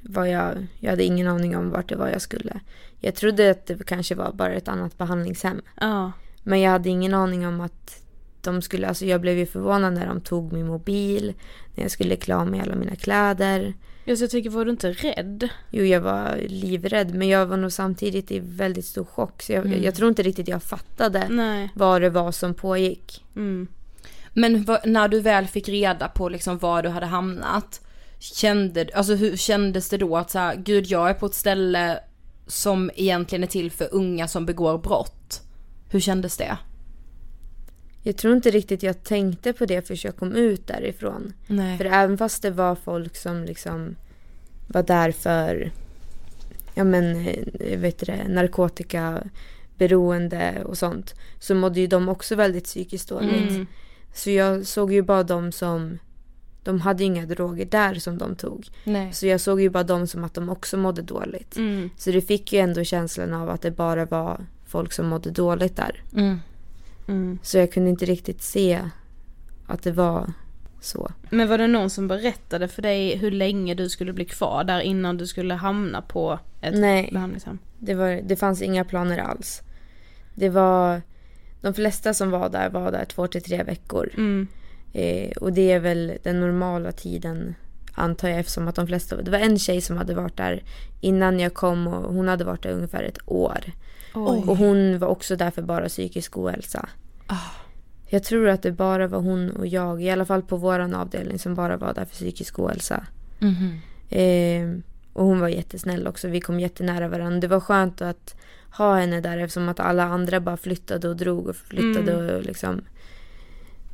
Vad 0.03 0.31
jag, 0.31 0.67
jag 0.81 0.91
hade 0.91 1.05
ingen 1.05 1.27
aning 1.29 1.57
om 1.57 1.71
vart 1.71 1.89
det 1.89 1.97
var 1.97 2.09
jag 2.09 2.23
skulle. 2.23 2.61
Jag 3.01 3.15
trodde 3.15 3.51
att 3.51 3.67
det 3.67 3.87
kanske 3.87 4.15
var 4.15 4.33
bara 4.33 4.53
ett 4.53 4.69
annat 4.69 4.99
behandlingshem. 4.99 5.61
Ja. 5.81 6.13
Men 6.43 6.61
jag 6.61 6.71
hade 6.71 6.89
ingen 6.89 7.15
aning 7.15 7.47
om 7.47 7.61
att 7.61 8.01
de 8.41 8.63
skulle, 8.63 8.89
alltså 8.89 9.05
jag 9.07 9.21
blev 9.21 9.39
ju 9.39 9.47
förvånad 9.47 9.93
när 9.95 10.07
de 10.07 10.21
tog 10.21 10.53
min 10.53 10.67
mobil, 10.67 11.35
när 11.75 11.85
jag 11.85 11.91
skulle 11.91 12.17
klä 12.17 12.37
av 12.37 12.47
mig 12.47 12.61
alla 12.61 12.75
mina 12.77 12.97
kläder. 12.97 13.75
Så 14.05 14.11
jag 14.25 14.31
tycker, 14.31 14.51
var 14.51 14.65
du 14.65 14.71
inte 14.71 14.93
rädd? 14.93 15.49
Jo, 15.71 15.85
jag 15.85 16.01
var 16.01 16.37
livrädd, 16.49 17.15
men 17.15 17.29
jag 17.29 17.47
var 17.47 17.57
nog 17.57 17.73
samtidigt 17.73 18.31
i 18.31 18.39
väldigt 18.39 18.85
stor 18.87 19.05
chock. 19.05 19.43
Så 19.43 19.53
jag, 19.53 19.85
jag 19.85 19.95
tror 19.95 20.09
inte 20.09 20.23
riktigt 20.23 20.49
jag 20.49 20.63
fattade 20.63 21.27
Nej. 21.31 21.71
vad 21.75 22.01
det 22.03 22.11
var 22.11 22.33
som 22.33 22.55
pågick. 22.55 23.25
Mm. 23.37 23.69
Men 24.33 24.65
vad- 24.65 24.87
när 24.87 25.09
du 25.09 25.21
väl 25.21 25.47
fick 25.47 25.69
reda 25.69 26.09
på 26.09 26.29
liksom 26.29 26.59
var 26.59 26.83
du 26.83 26.89
hade 26.89 27.07
hamnat, 27.07 27.81
kände, 28.19 28.89
alltså 28.95 29.15
hur 29.15 29.37
kändes 29.37 29.89
det 29.89 29.97
då 29.97 30.17
att 30.17 30.31
så 30.31 30.39
här, 30.39 30.57
gud 30.57 30.87
jag 30.87 31.11
är 31.11 31.15
på 31.15 31.27
ett 31.27 31.35
ställe 31.35 31.99
som 32.47 32.91
egentligen 32.95 33.43
är 33.43 33.49
till 33.49 33.71
för 33.71 33.89
unga 33.93 34.29
som 34.29 34.47
begår 34.47 34.79
brott. 34.79 35.41
Hur 35.91 36.01
kändes 36.01 36.37
det? 36.37 36.57
Jag 38.07 38.17
tror 38.17 38.35
inte 38.35 38.51
riktigt 38.51 38.83
jag 38.83 39.05
tänkte 39.05 39.53
på 39.53 39.67
det 39.67 39.87
förrän 39.87 39.99
jag 40.03 40.17
kom 40.17 40.33
ut 40.33 40.67
därifrån. 40.67 41.33
Nej. 41.47 41.79
För 41.79 41.85
även 41.85 42.19
fast 42.19 42.43
det 42.43 42.51
var 42.51 42.75
folk 42.75 43.17
som 43.17 43.45
liksom 43.45 43.97
var 44.67 44.83
där 44.83 45.13
för 45.13 45.73
ja 46.75 46.85
men, 46.85 47.29
eh, 47.61 47.79
vet 47.79 47.99
det, 47.99 48.29
narkotikaberoende 48.29 50.63
och 50.65 50.79
sånt. 50.79 51.15
Så 51.39 51.55
mådde 51.55 51.81
ju 51.81 51.87
de 51.87 52.09
också 52.09 52.35
väldigt 52.35 52.65
psykiskt 52.65 53.09
dåligt. 53.09 53.51
Mm. 53.51 53.67
Så 54.15 54.31
jag 54.31 54.67
såg 54.67 54.93
ju 54.93 55.03
bara 55.03 55.23
dem 55.23 55.53
som, 55.53 55.99
de 56.63 56.81
hade 56.81 57.05
inga 57.05 57.27
droger 57.27 57.67
där 57.67 57.95
som 57.95 58.19
de 58.19 58.37
tog. 58.37 58.69
Nej. 58.85 59.13
Så 59.13 59.27
jag 59.27 59.41
såg 59.41 59.61
ju 59.61 59.71
bara 59.71 59.85
dem 59.85 60.07
som 60.07 60.25
att 60.25 60.35
de 60.35 60.49
också 60.49 60.77
mådde 60.77 61.03
dåligt. 61.03 61.57
Mm. 61.57 61.91
Så 61.97 62.11
det 62.11 62.21
fick 62.21 62.53
ju 62.53 62.59
ändå 62.59 62.85
känslan 62.85 63.35
av 63.35 63.51
att 63.51 63.63
det 63.63 63.71
bara 63.71 64.05
var 64.05 64.47
folk 64.67 64.93
som 64.93 65.07
mådde 65.07 65.31
dåligt 65.31 65.77
där. 65.77 66.03
Mm. 66.17 66.39
Mm. 67.07 67.39
Så 67.43 67.59
jag 67.59 67.73
kunde 67.73 67.91
inte 67.91 68.05
riktigt 68.05 68.43
se 68.43 68.81
att 69.67 69.83
det 69.83 69.93
var 69.93 70.33
så. 70.81 71.11
Men 71.31 71.49
var 71.49 71.59
det 71.59 71.67
någon 71.67 71.91
som 71.91 72.09
berättade 72.09 72.69
för 72.69 72.83
dig 72.83 73.17
hur 73.17 73.31
länge 73.31 73.75
du 73.75 73.89
skulle 73.89 74.13
bli 74.13 74.25
kvar 74.25 74.65
där 74.65 74.81
innan 74.81 75.17
du 75.17 75.27
skulle 75.27 75.55
hamna 75.55 76.03
på 76.03 76.39
ett 76.61 76.75
Nej. 76.75 77.09
behandlingshem? 77.13 77.59
Det, 77.79 77.95
var, 77.95 78.21
det 78.25 78.37
fanns 78.37 78.63
inga 78.63 78.85
planer 78.85 79.19
alls. 79.19 79.63
Det 80.35 80.49
var, 80.49 81.03
de 81.61 81.75
flesta 81.75 82.15
som 82.15 82.31
var 82.31 82.49
där 82.49 82.71
var 82.71 82.93
där 82.93 83.05
två 83.05 83.27
till 83.27 83.43
tre 83.43 83.63
veckor. 83.63 84.11
Mm. 84.17 84.47
Eh, 84.93 85.31
och 85.31 85.53
det 85.53 85.73
är 85.73 85.81
väl 85.81 86.13
den 86.23 86.41
normala 86.41 86.93
tiden 86.93 87.55
antar 87.95 88.29
jag 88.29 88.39
eftersom 88.39 88.69
att 88.69 88.75
de 88.75 88.87
flesta, 88.87 89.23
det 89.23 89.31
var 89.31 89.39
en 89.39 89.59
tjej 89.59 89.81
som 89.81 89.97
hade 89.97 90.15
varit 90.15 90.37
där 90.37 90.63
innan 91.01 91.41
jag 91.41 91.55
kom 91.55 91.87
och 91.87 92.15
hon 92.15 92.29
hade 92.29 92.45
varit 92.45 92.63
där 92.63 92.71
ungefär 92.71 93.03
ett 93.03 93.19
år. 93.27 93.61
Oj. 94.15 94.45
Och 94.47 94.57
hon 94.57 94.99
var 94.99 95.09
också 95.09 95.37
där 95.37 95.51
för 95.51 95.63
bara 95.63 95.89
psykisk 95.89 96.37
ohälsa. 96.39 96.89
Jag 98.07 98.23
tror 98.25 98.49
att 98.49 98.63
det 98.63 98.73
bara 98.73 99.07
var 99.07 99.21
hon 99.21 99.51
och 99.51 99.67
jag, 99.67 100.03
i 100.03 100.11
alla 100.11 100.25
fall 100.25 100.43
på 100.43 100.57
våran 100.57 100.95
avdelning, 100.95 101.39
som 101.39 101.55
bara 101.55 101.77
var 101.77 101.95
där 101.95 102.05
för 102.05 102.15
psykisk 102.15 102.59
ohälsa. 102.59 103.07
Mhm. 103.39 103.79
Eh, 104.09 104.81
och 105.13 105.25
hon 105.25 105.41
var 105.41 105.49
jättesnäll 105.49 106.07
också, 106.07 106.29
vi 106.29 106.41
kom 106.41 106.61
jättenära 106.61 107.09
varandra. 107.09 107.41
Det 107.41 107.49
var 107.49 107.61
skönt 107.61 108.03
att 108.03 108.37
ha 108.77 108.97
henne 108.97 109.21
där 109.21 109.39
eftersom 109.39 109.69
att 109.69 109.81
alla 109.81 110.05
andra 110.05 110.41
bara 110.41 110.57
flyttade 110.57 111.09
och 111.09 111.17
drog 111.17 111.47
och 111.47 111.57
flyttade 111.57 112.13
Mm. 112.13 112.37
och 112.37 112.43
liksom. 112.43 112.81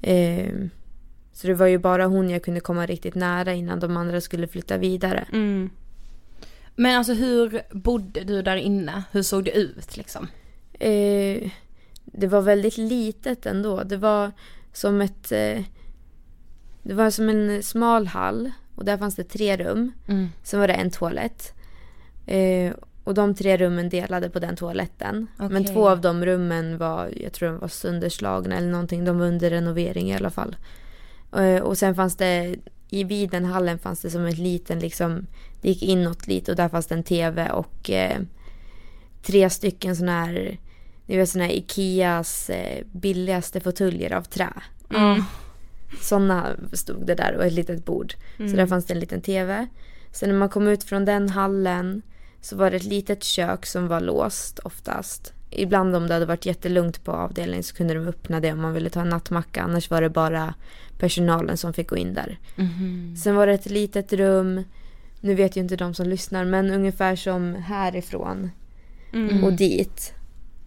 Eh, 0.03 0.55
så 1.33 1.47
det 1.47 1.55
var 1.55 1.67
ju 1.67 1.79
bara 1.79 2.07
hon 2.07 2.31
jag 2.31 2.43
kunde 2.43 2.61
komma 2.61 2.87
riktigt 2.87 3.15
nära 3.15 3.53
innan 3.53 3.81
de 3.81 3.97
andra 3.97 4.21
skulle 4.21 4.47
flytta 4.47 4.79
vidare. 4.79 5.25
Mm. 5.33 5.71
Men 6.77 6.99
alltså 6.99 7.13
hur 7.13 7.63
bodde 7.71 8.25
du 8.25 8.43
där 8.43 8.57
inne? 8.57 9.03
Hur 9.11 9.23
såg 9.23 9.45
det 9.45 9.51
ut 9.51 9.97
liksom? 9.97 10.29
Eh, 10.73 11.51
det 12.05 12.27
var 12.27 12.41
väldigt 12.41 12.77
litet 12.77 13.47
ändå. 13.47 13.83
Det 13.83 13.97
var 13.97 14.33
som 14.73 15.01
ett... 15.01 15.33
Eh, 15.33 15.63
det 16.83 16.95
var 16.95 17.11
som 17.11 17.29
en 17.29 17.63
smal 17.63 18.07
hall 18.07 18.51
och 18.75 18.85
där 18.85 18.99
fanns 18.99 19.17
det 19.17 19.25
tre 19.25 19.57
rum. 19.57 19.93
Mm. 20.09 20.29
Sen 20.43 20.61
var 20.61 20.69
det 20.69 20.75
en 20.75 20.91
toalett. 20.91 21.55
Eh, 22.27 22.73
och 23.05 23.15
de 23.15 23.35
tre 23.35 23.57
rummen 23.57 23.89
delade 23.89 24.31
på 24.31 24.39
den 24.39 24.57
toaletten. 24.57 25.27
Men 25.37 25.63
Okej. 25.63 25.75
två 25.75 25.89
av 25.89 26.01
de 26.01 26.25
rummen 26.25 26.79
var, 26.79 27.11
jag 27.17 27.33
tror 27.33 27.49
de 27.49 27.59
var 27.59 27.69
sönderslagna 27.69 28.57
eller 28.57 28.71
någonting. 28.71 29.05
De 29.05 29.19
var 29.19 29.27
under 29.27 29.51
renovering 29.51 30.11
i 30.11 30.17
alla 30.17 30.31
fall. 30.31 30.57
Eh, 31.37 31.63
och 31.63 31.79
sen 31.79 31.95
fanns 31.95 32.17
det, 32.17 32.57
i 32.91 33.05
vid 33.05 33.31
den 33.31 33.45
hallen 33.45 33.79
fanns 33.79 34.01
det 34.01 34.11
som 34.11 34.27
en 34.27 34.35
liten 34.35 34.79
liksom, 34.79 35.27
det 35.61 35.69
gick 35.69 35.83
inåt 35.83 36.27
lite 36.27 36.51
och 36.51 36.57
där 36.57 36.69
fanns 36.69 36.87
det 36.87 36.95
en 36.95 37.03
tv 37.03 37.51
och 37.51 37.91
eh, 37.91 38.21
tre 39.23 39.51
stycken 39.51 39.97
sådana 39.97 40.25
här, 40.25 40.59
ni 41.07 41.17
vet 41.17 41.29
sådana 41.29 41.47
här 41.49 41.55
Ikeas 41.55 42.51
eh, 42.51 42.85
billigaste 42.93 43.61
fåtöljer 43.61 44.13
av 44.13 44.23
trä. 44.23 44.53
Mm. 44.95 45.23
Sådana 46.01 46.47
stod 46.73 47.07
det 47.07 47.15
där 47.15 47.37
och 47.37 47.45
ett 47.45 47.53
litet 47.53 47.85
bord. 47.85 48.15
Så 48.37 48.43
Mm. 48.43 48.57
där 48.57 48.67
fanns 48.67 48.87
det 48.87 48.95
en 48.95 49.01
liten 49.01 49.21
tv. 49.21 49.67
Sen 50.13 50.29
när 50.29 50.37
man 50.37 50.49
kom 50.49 50.69
ut 50.69 50.85
från 50.85 51.05
den 51.05 51.29
hallen 51.29 52.03
så 52.41 52.57
var 52.57 52.71
det 52.71 52.77
ett 52.77 52.85
litet 52.85 53.25
kök 53.25 53.67
som 53.67 53.89
var 53.89 54.01
låst 54.01 54.59
oftast. 54.59 55.33
Ibland 55.51 55.97
om 55.97 56.07
det 56.07 56.15
hade 56.15 56.27
varit 56.27 56.47
jättelugnt 56.47 57.05
på 57.05 57.13
avdelningen 57.13 57.63
så 57.63 57.75
kunde 57.75 57.95
de 57.95 58.09
öppna 58.09 58.41
det 58.41 58.53
om 58.53 58.61
man 58.61 58.73
ville 58.75 58.91
ta 58.91 59.01
en 59.01 59.09
nattmacka. 59.09 59.63
Annars 59.63 59.91
var 59.91 60.03
det 60.03 60.11
bara 60.11 60.55
personalen 60.99 61.57
som 61.57 61.73
fick 61.73 61.89
gå 61.91 61.97
in 61.97 62.15
där. 62.15 62.39
Mhm. 62.57 63.17
Sen 63.17 63.35
var 63.37 63.47
det 63.47 63.53
ett 63.53 63.71
litet 63.71 64.13
rum. 64.13 64.63
Nu 65.21 65.35
vet 65.35 65.57
ju 65.57 65.61
inte 65.61 65.77
de 65.77 65.95
som 65.95 66.07
lyssnar 66.09 66.45
men 66.45 66.71
ungefär 66.71 67.17
som 67.17 67.55
härifrån 67.55 68.51
Mm. 69.13 69.45
och 69.45 69.53
dit. 69.53 70.13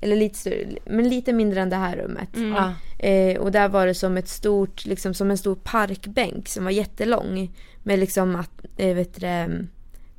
Eller 0.02 0.16
lite 0.16 0.38
större, 0.38 0.68
men 0.86 1.10
lite 1.10 1.34
mindre 1.34 1.62
än 1.62 1.70
det 1.70 1.76
här 1.76 1.96
rummet. 1.98 2.36
Mm. 2.36 2.52
Ja. 2.52 2.74
Eh, 3.08 3.38
och 3.40 3.52
där 3.52 3.70
var 3.70 3.88
det 3.88 3.94
som 3.94 4.18
ett 4.18 4.28
stort, 4.28 4.86
liksom 4.86 5.14
som 5.14 5.32
en 5.32 5.38
stor 5.38 5.56
parkbänk 5.56 6.48
som 6.50 6.64
var 6.64 6.72
jättelång. 6.72 7.52
Med 7.84 8.00
liksom 8.00 8.36
att, 8.36 8.66
eh, 8.78 8.96
vet 8.96 9.22
du, 9.22 9.68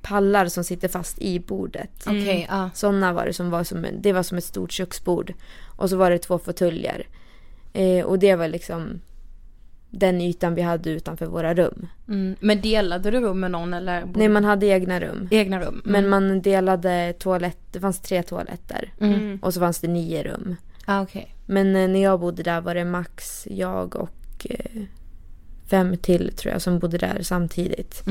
pallar 0.05 0.47
som 0.47 0.65
sitter 0.65 0.89
fast 0.89 1.19
i 1.19 1.41
bordet. 1.41 1.91
Okej, 2.07 2.47
ja. 2.51 2.71
Sådana 2.75 3.13
var 3.13 3.27
det 3.27 3.33
som 3.33 3.51
var 3.51 3.65
som, 3.65 3.87
det 4.01 4.13
var 4.13 4.23
som 4.23 4.39
ett 4.39 4.45
stort 4.45 4.73
köksbord. 4.73 5.33
Och 5.77 5.91
så 5.91 5.97
var 5.97 6.11
det 6.11 6.19
två 6.19 6.39
fåtöljer. 6.39 7.07
Eh, 7.73 8.05
och 8.05 8.19
det 8.19 8.35
var 8.35 8.49
liksom 8.49 9.01
den 9.91 10.21
ytan 10.21 10.55
vi 10.55 10.63
hade 10.63 10.91
utanför 10.91 11.27
våra 11.27 11.55
rum. 11.55 11.87
Mm. 12.09 12.37
Men 12.41 12.61
delade 12.61 13.11
du 13.11 13.21
rum 13.21 13.41
med 13.41 13.51
någon 13.51 13.75
eller? 13.75 14.05
bodde 14.05 14.19
Nej, 14.19 14.29
man 14.29 14.45
hade 14.45 14.67
egna 14.67 15.01
rum. 15.01 15.29
Egna 15.31 15.61
rum? 15.61 15.83
Mm. 15.85 15.93
Men 15.93 16.09
man 16.09 16.43
delade 16.43 17.15
toalett, 17.19 17.59
det 17.73 17.81
fanns 17.81 18.01
tre 18.01 18.23
toaletter. 18.23 18.93
Mm. 19.01 19.39
Och 19.43 19.55
så 19.55 19.61
fanns 19.61 19.81
det 19.81 19.89
nio 19.89 20.23
rum. 20.23 20.57
Ah, 20.85 21.03
okej. 21.03 21.35
Men 21.47 21.77
eh, 21.77 21.89
när 21.89 22.03
jag 22.03 22.21
bodde 22.21 22.43
där 22.43 22.61
var 22.61 22.75
det 22.75 22.85
max 22.85 23.47
jag 23.51 23.97
och 23.97 24.47
eh, 24.51 24.83
fem 25.67 25.97
till 25.97 26.33
tror 26.37 26.53
jag 26.53 26.63
som 26.63 26.79
bodde 26.79 26.99
där 26.99 27.19
samtidigt. 27.23 28.03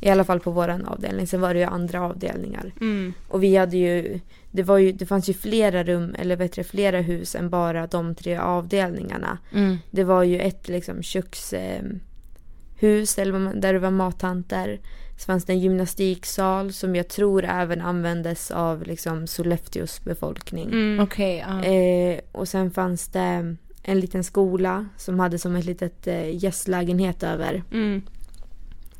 I 0.00 0.10
alla 0.10 0.24
fall 0.24 0.40
på 0.40 0.50
våran 0.50 0.84
avdelning. 0.84 1.26
Sen 1.26 1.40
var 1.40 1.54
det 1.54 1.60
ju 1.60 1.66
andra 1.66 2.02
avdelningar. 2.02 2.72
Mm. 2.80 3.12
Och 3.28 3.42
vi 3.42 3.56
hade 3.56 3.76
ju 3.76 4.20
det, 4.50 4.62
var 4.62 4.78
ju, 4.78 4.92
det 4.92 5.06
fanns 5.06 5.28
ju 5.28 5.34
flera 5.34 5.84
rum, 5.84 6.14
eller 6.18 6.36
bättre 6.36 6.64
flera 6.64 7.00
hus 7.00 7.34
än 7.34 7.50
bara 7.50 7.86
de 7.86 8.14
tre 8.14 8.36
avdelningarna. 8.36 9.38
Mm. 9.52 9.76
Det 9.90 10.04
var 10.04 10.22
ju 10.22 10.40
ett 10.40 10.68
liksom 10.68 11.02
kökshus, 11.02 13.18
eh, 13.18 13.32
vad 13.32 13.40
man, 13.40 13.60
där 13.60 13.72
det 13.72 13.78
var 13.78 13.90
mattanter. 13.90 14.80
Så 15.18 15.24
fanns 15.24 15.44
det 15.44 15.52
en 15.52 15.58
gymnastiksal 15.58 16.72
som 16.72 16.96
jag 16.96 17.08
tror 17.08 17.44
även 17.44 17.80
användes 17.80 18.50
av 18.50 18.82
liksom 18.82 19.26
Sollefteås 19.26 20.04
befolkning. 20.04 20.68
Mm. 20.68 21.04
Okej, 21.04 21.44
ja. 21.48 21.64
Eh, 21.64 22.20
och 22.32 22.48
sen 22.48 22.70
fanns 22.70 23.08
det 23.08 23.56
en 23.82 24.00
liten 24.00 24.24
skola 24.24 24.86
som 24.96 25.20
hade 25.20 25.38
som 25.38 25.56
ett 25.56 25.64
litet 25.64 26.06
eh, 26.06 26.44
gästlägenhet 26.44 27.22
över. 27.22 27.62
Mm. 27.72 28.02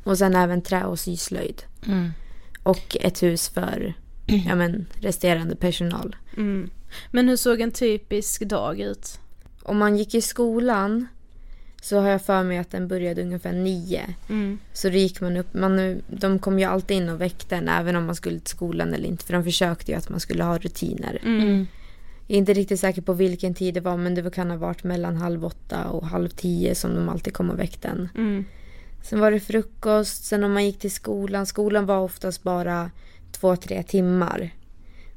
Och 0.04 0.18
sen 0.18 0.36
även 0.36 0.62
trä 0.62 0.84
och 0.84 0.98
syslöjd. 0.98 1.62
Mm. 1.86 2.10
Och 2.62 2.96
ett 3.00 3.22
hus 3.22 3.48
för 3.48 3.94
ja, 4.46 4.54
men, 4.54 4.86
resterande 5.00 5.56
personal. 5.56 6.16
Mm. 6.36 6.70
Men 7.10 7.28
hur 7.28 7.36
såg 7.36 7.60
en 7.60 7.70
typisk 7.70 8.42
dag 8.42 8.80
ut? 8.80 9.20
Om 9.62 9.78
man 9.78 9.96
gick 9.96 10.14
i 10.14 10.20
skolan 10.20 11.06
så 11.82 12.00
har 12.00 12.08
jag 12.08 12.22
för 12.22 12.44
mig 12.44 12.58
att 12.58 12.70
den 12.70 12.88
började 12.88 13.22
ungefär 13.22 13.52
nio. 13.52 14.14
Mm. 14.28 14.58
Så 14.72 14.88
då 14.88 14.94
gick 14.94 15.20
man 15.20 15.36
upp, 15.36 15.54
man, 15.54 16.02
de 16.08 16.38
kom 16.38 16.58
ju 16.58 16.64
alltid 16.64 16.96
in 16.96 17.08
och 17.08 17.20
väckte 17.20 17.56
en 17.56 17.68
även 17.68 17.96
om 17.96 18.06
man 18.06 18.14
skulle 18.14 18.38
till 18.38 18.50
skolan 18.50 18.94
eller 18.94 19.08
inte. 19.08 19.24
För 19.24 19.32
de 19.32 19.44
försökte 19.44 19.92
ju 19.92 19.98
att 19.98 20.08
man 20.08 20.20
skulle 20.20 20.44
ha 20.44 20.58
rutiner. 20.58 21.18
Mm. 21.24 21.66
Jag 22.26 22.34
är 22.34 22.38
inte 22.38 22.52
riktigt 22.52 22.80
säker 22.80 23.02
på 23.02 23.12
vilken 23.12 23.54
tid 23.54 23.74
det 23.74 23.80
var 23.80 23.96
men 23.96 24.14
det 24.14 24.30
kan 24.30 24.50
ha 24.50 24.56
varit 24.56 24.84
mellan 24.84 25.16
halv 25.16 25.44
åtta 25.44 25.84
och 25.84 26.06
halv 26.06 26.28
tio 26.28 26.74
som 26.74 26.94
de 26.94 27.08
alltid 27.08 27.34
kom 27.34 27.50
och 27.50 27.58
väckte 27.58 27.88
en. 27.88 28.08
Mm. 28.16 28.44
Sen 29.04 29.20
var 29.20 29.30
det 29.30 29.40
frukost, 29.40 30.24
sen 30.24 30.44
om 30.44 30.52
man 30.52 30.64
gick 30.64 30.78
till 30.78 30.90
skolan. 30.90 31.46
Skolan 31.46 31.86
var 31.86 31.98
oftast 31.98 32.42
bara 32.42 32.90
två, 33.32 33.56
tre 33.56 33.82
timmar. 33.82 34.50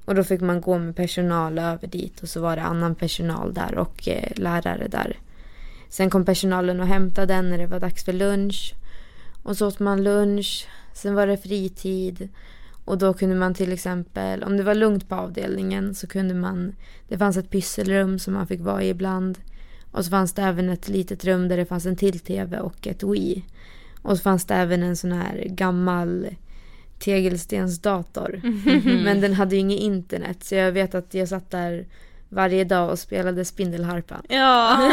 Och 0.06 0.16
då 0.16 0.24
fick 0.24 0.42
man 0.42 0.62
gå 0.62 0.78
med 0.78 0.96
personal 0.96 1.60
över 1.60 1.88
dit 1.88 2.24
och 2.24 2.30
så 2.30 2.42
var 2.42 2.56
det 2.56 2.62
annan 2.62 2.96
personal 2.96 3.54
där 3.54 3.78
och 3.78 4.08
eh, 4.08 4.32
lärare 4.36 4.88
där. 4.88 5.20
Sen 5.90 6.10
kom 6.10 6.26
personalen 6.26 6.80
och 6.80 6.88
hämtade 6.88 7.34
en 7.34 7.50
när 7.50 7.58
det 7.58 7.68
var 7.68 7.80
dags 7.80 8.06
för 8.06 8.14
lunch. 8.14 8.74
Och 9.44 9.58
så 9.58 9.68
åt 9.68 9.80
man 9.80 10.04
lunch. 10.04 10.68
Sen 10.94 11.16
var 11.16 11.28
det 11.28 11.38
fritid. 11.38 12.30
Och 12.86 12.98
då 12.98 13.14
kunde 13.14 13.36
man 13.36 13.54
till 13.54 13.72
exempel, 13.72 14.44
om 14.44 14.58
det 14.58 14.64
var 14.64 14.76
lugnt 14.76 15.10
på 15.10 15.16
avdelningen 15.16 15.96
så 15.96 16.08
kunde 16.08 16.34
man, 16.34 16.76
det 17.08 17.18
fanns 17.18 17.38
ett 17.38 17.50
pysselrum 17.50 18.20
som 18.20 18.34
man 18.34 18.48
fick 18.48 18.62
vara 18.62 18.84
i 18.84 18.90
ibland. 18.90 19.38
Och 19.92 20.06
så 20.06 20.12
fanns 20.12 20.34
det 20.34 20.42
även 20.42 20.70
ett 20.70 20.90
litet 20.90 21.26
rum 21.26 21.48
där 21.48 21.58
det 21.58 21.66
fanns 21.66 21.86
en 21.86 21.96
till 21.96 22.20
tv 22.20 22.60
och 22.60 22.88
ett 22.88 23.04
Wii. 23.04 23.44
Och 24.08 24.18
så 24.18 24.24
fanns 24.24 24.46
det 24.46 24.56
även 24.56 24.84
en 24.84 24.96
sån 24.96 25.12
här 25.12 25.44
gammal 25.46 26.28
tegelstensdator. 27.00 28.42
Men 29.04 29.22
den 29.22 29.34
hade 29.34 29.56
ju 29.56 29.62
inget 29.62 29.80
internet 29.80 30.44
så 30.44 30.56
jag 30.56 30.72
vet 30.72 30.96
att 30.96 31.14
jag 31.14 31.28
satt 31.28 31.52
där 31.52 31.86
varje 32.30 32.64
dag 32.64 32.90
och 32.90 33.00
spelade 33.00 33.46
Spindelharpan. 33.46 34.22
Ja. 34.30 34.78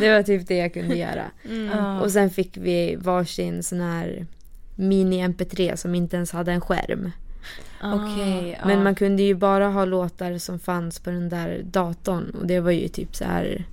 det 0.00 0.10
var 0.10 0.22
typ 0.22 0.48
det 0.48 0.56
jag 0.56 0.74
kunde 0.74 0.96
göra. 0.96 1.24
Ja. 1.72 2.00
Och 2.00 2.10
sen 2.10 2.30
fick 2.30 2.56
vi 2.56 2.96
varsin 2.96 3.62
sån 3.62 3.80
här 3.80 4.26
mini-mp3 4.76 5.76
som 5.76 5.94
inte 5.94 6.16
ens 6.16 6.32
hade 6.32 6.52
en 6.52 6.60
skärm. 6.60 7.10
Okej, 7.82 8.58
ja. 8.60 8.66
Men 8.66 8.82
man 8.82 8.94
kunde 8.94 9.22
ju 9.22 9.34
bara 9.34 9.68
ha 9.68 9.84
låtar 9.84 10.38
som 10.38 10.58
fanns 10.58 11.00
på 11.00 11.10
den 11.10 11.28
där 11.28 11.62
datorn 11.64 12.30
och 12.30 12.46
det 12.46 12.60
var 12.60 12.70
ju 12.70 12.88
typ 12.88 13.16
så 13.16 13.24
här 13.24 13.64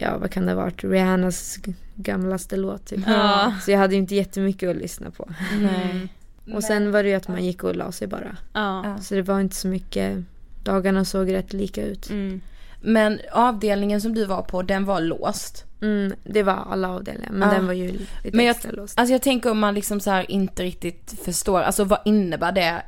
Ja, 0.00 0.18
vad 0.18 0.30
kan 0.30 0.46
det 0.46 0.52
ha 0.52 0.56
varit? 0.62 0.84
Rihannas 0.84 1.58
gamlaste 1.94 2.56
låt 2.56 2.86
typ. 2.86 3.00
Ja. 3.06 3.54
Så 3.64 3.70
jag 3.70 3.78
hade 3.78 3.94
ju 3.94 4.00
inte 4.00 4.14
jättemycket 4.14 4.70
att 4.70 4.76
lyssna 4.76 5.10
på. 5.10 5.28
Nej. 5.60 6.08
Och 6.54 6.64
sen 6.64 6.92
var 6.92 7.02
det 7.02 7.08
ju 7.08 7.14
att 7.14 7.28
man 7.28 7.44
gick 7.44 7.64
och 7.64 7.76
la 7.76 7.92
sig 7.92 8.08
bara. 8.08 8.36
Ja. 8.52 8.96
Så 9.00 9.14
det 9.14 9.22
var 9.22 9.40
inte 9.40 9.56
så 9.56 9.68
mycket. 9.68 10.18
Dagarna 10.64 11.04
såg 11.04 11.32
rätt 11.32 11.52
lika 11.52 11.82
ut. 11.82 12.10
Mm. 12.10 12.40
Men 12.80 13.20
avdelningen 13.32 14.00
som 14.00 14.14
du 14.14 14.24
var 14.24 14.42
på, 14.42 14.62
den 14.62 14.84
var 14.84 15.00
låst. 15.00 15.64
Mm, 15.82 16.12
det 16.24 16.42
var 16.42 16.52
alla 16.70 16.88
avdelningar 16.90 17.32
men 17.32 17.48
Ja. 17.48 17.54
den 17.54 17.66
var 17.66 17.72
ju 17.72 17.92
lite 17.92 18.30
Men 18.32 18.44
jag, 18.44 18.54
extra 18.56 18.72
låst. 18.72 18.98
alltså 18.98 19.12
jag 19.12 19.22
tänker 19.22 19.50
om 19.50 19.58
man 19.58 19.74
liksom 19.74 20.00
så 20.00 20.10
här 20.10 20.30
inte 20.30 20.62
riktigt 20.62 21.14
förstår, 21.24 21.60
alltså 21.60 21.84
vad 21.84 21.98
innebär 22.04 22.52
det 22.52 22.82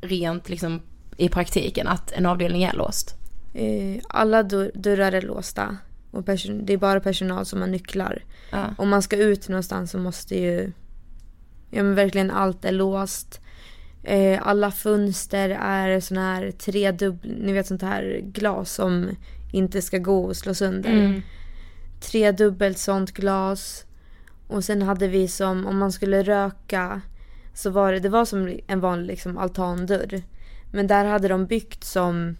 rent 0.00 0.48
liksom 0.48 0.80
i 1.16 1.28
praktiken 1.28 1.88
att 1.88 2.12
en 2.12 2.26
avdelning 2.26 2.62
är 2.62 2.72
låst? 2.72 3.14
Eh, 3.54 4.02
alla 4.08 4.42
dörr, 4.42 4.70
dörrar 4.74 5.12
är 5.12 5.22
låsta. 5.22 5.76
Och 6.14 6.24
det 6.62 6.72
är 6.72 6.76
bara 6.76 7.00
personal 7.00 7.46
som 7.46 7.60
har 7.60 7.68
nycklar. 7.68 8.24
Ja. 8.50 8.66
Om 8.78 8.88
man 8.88 9.02
ska 9.02 9.16
ut 9.16 9.48
någonstans 9.48 9.90
så 9.90 9.98
måste 9.98 10.38
ju... 10.38 10.72
Ja 11.70 11.82
men 11.82 11.94
verkligen 11.94 12.30
allt 12.30 12.64
är 12.64 12.72
låst. 12.72 13.40
Eh, 14.02 14.46
alla 14.46 14.70
fönster 14.70 15.50
är 15.50 16.00
såna 16.00 16.34
här 16.34 16.50
tredubbel... 16.50 17.36
Ni 17.40 17.52
vet 17.52 17.66
sånt 17.66 17.82
här 17.82 18.20
glas 18.24 18.74
som 18.74 19.10
inte 19.52 19.82
ska 19.82 19.98
gå 19.98 20.30
att 20.30 20.36
slå 20.36 20.54
sönder. 20.54 20.92
Mm. 20.92 21.22
Tredubbelt 22.00 22.78
sånt 22.78 23.12
glas. 23.12 23.84
Och 24.48 24.64
sen 24.64 24.82
hade 24.82 25.08
vi 25.08 25.28
som, 25.28 25.66
om 25.66 25.78
man 25.78 25.92
skulle 25.92 26.22
röka 26.22 27.00
så 27.54 27.70
var 27.70 27.92
det, 27.92 28.00
det 28.00 28.08
var 28.08 28.24
som 28.24 28.58
en 28.66 28.80
vanlig 28.80 29.06
liksom, 29.06 29.38
altandörr. 29.38 30.22
Men 30.72 30.86
där 30.86 31.04
hade 31.04 31.28
de 31.28 31.46
byggt 31.46 31.84
som, 31.84 32.36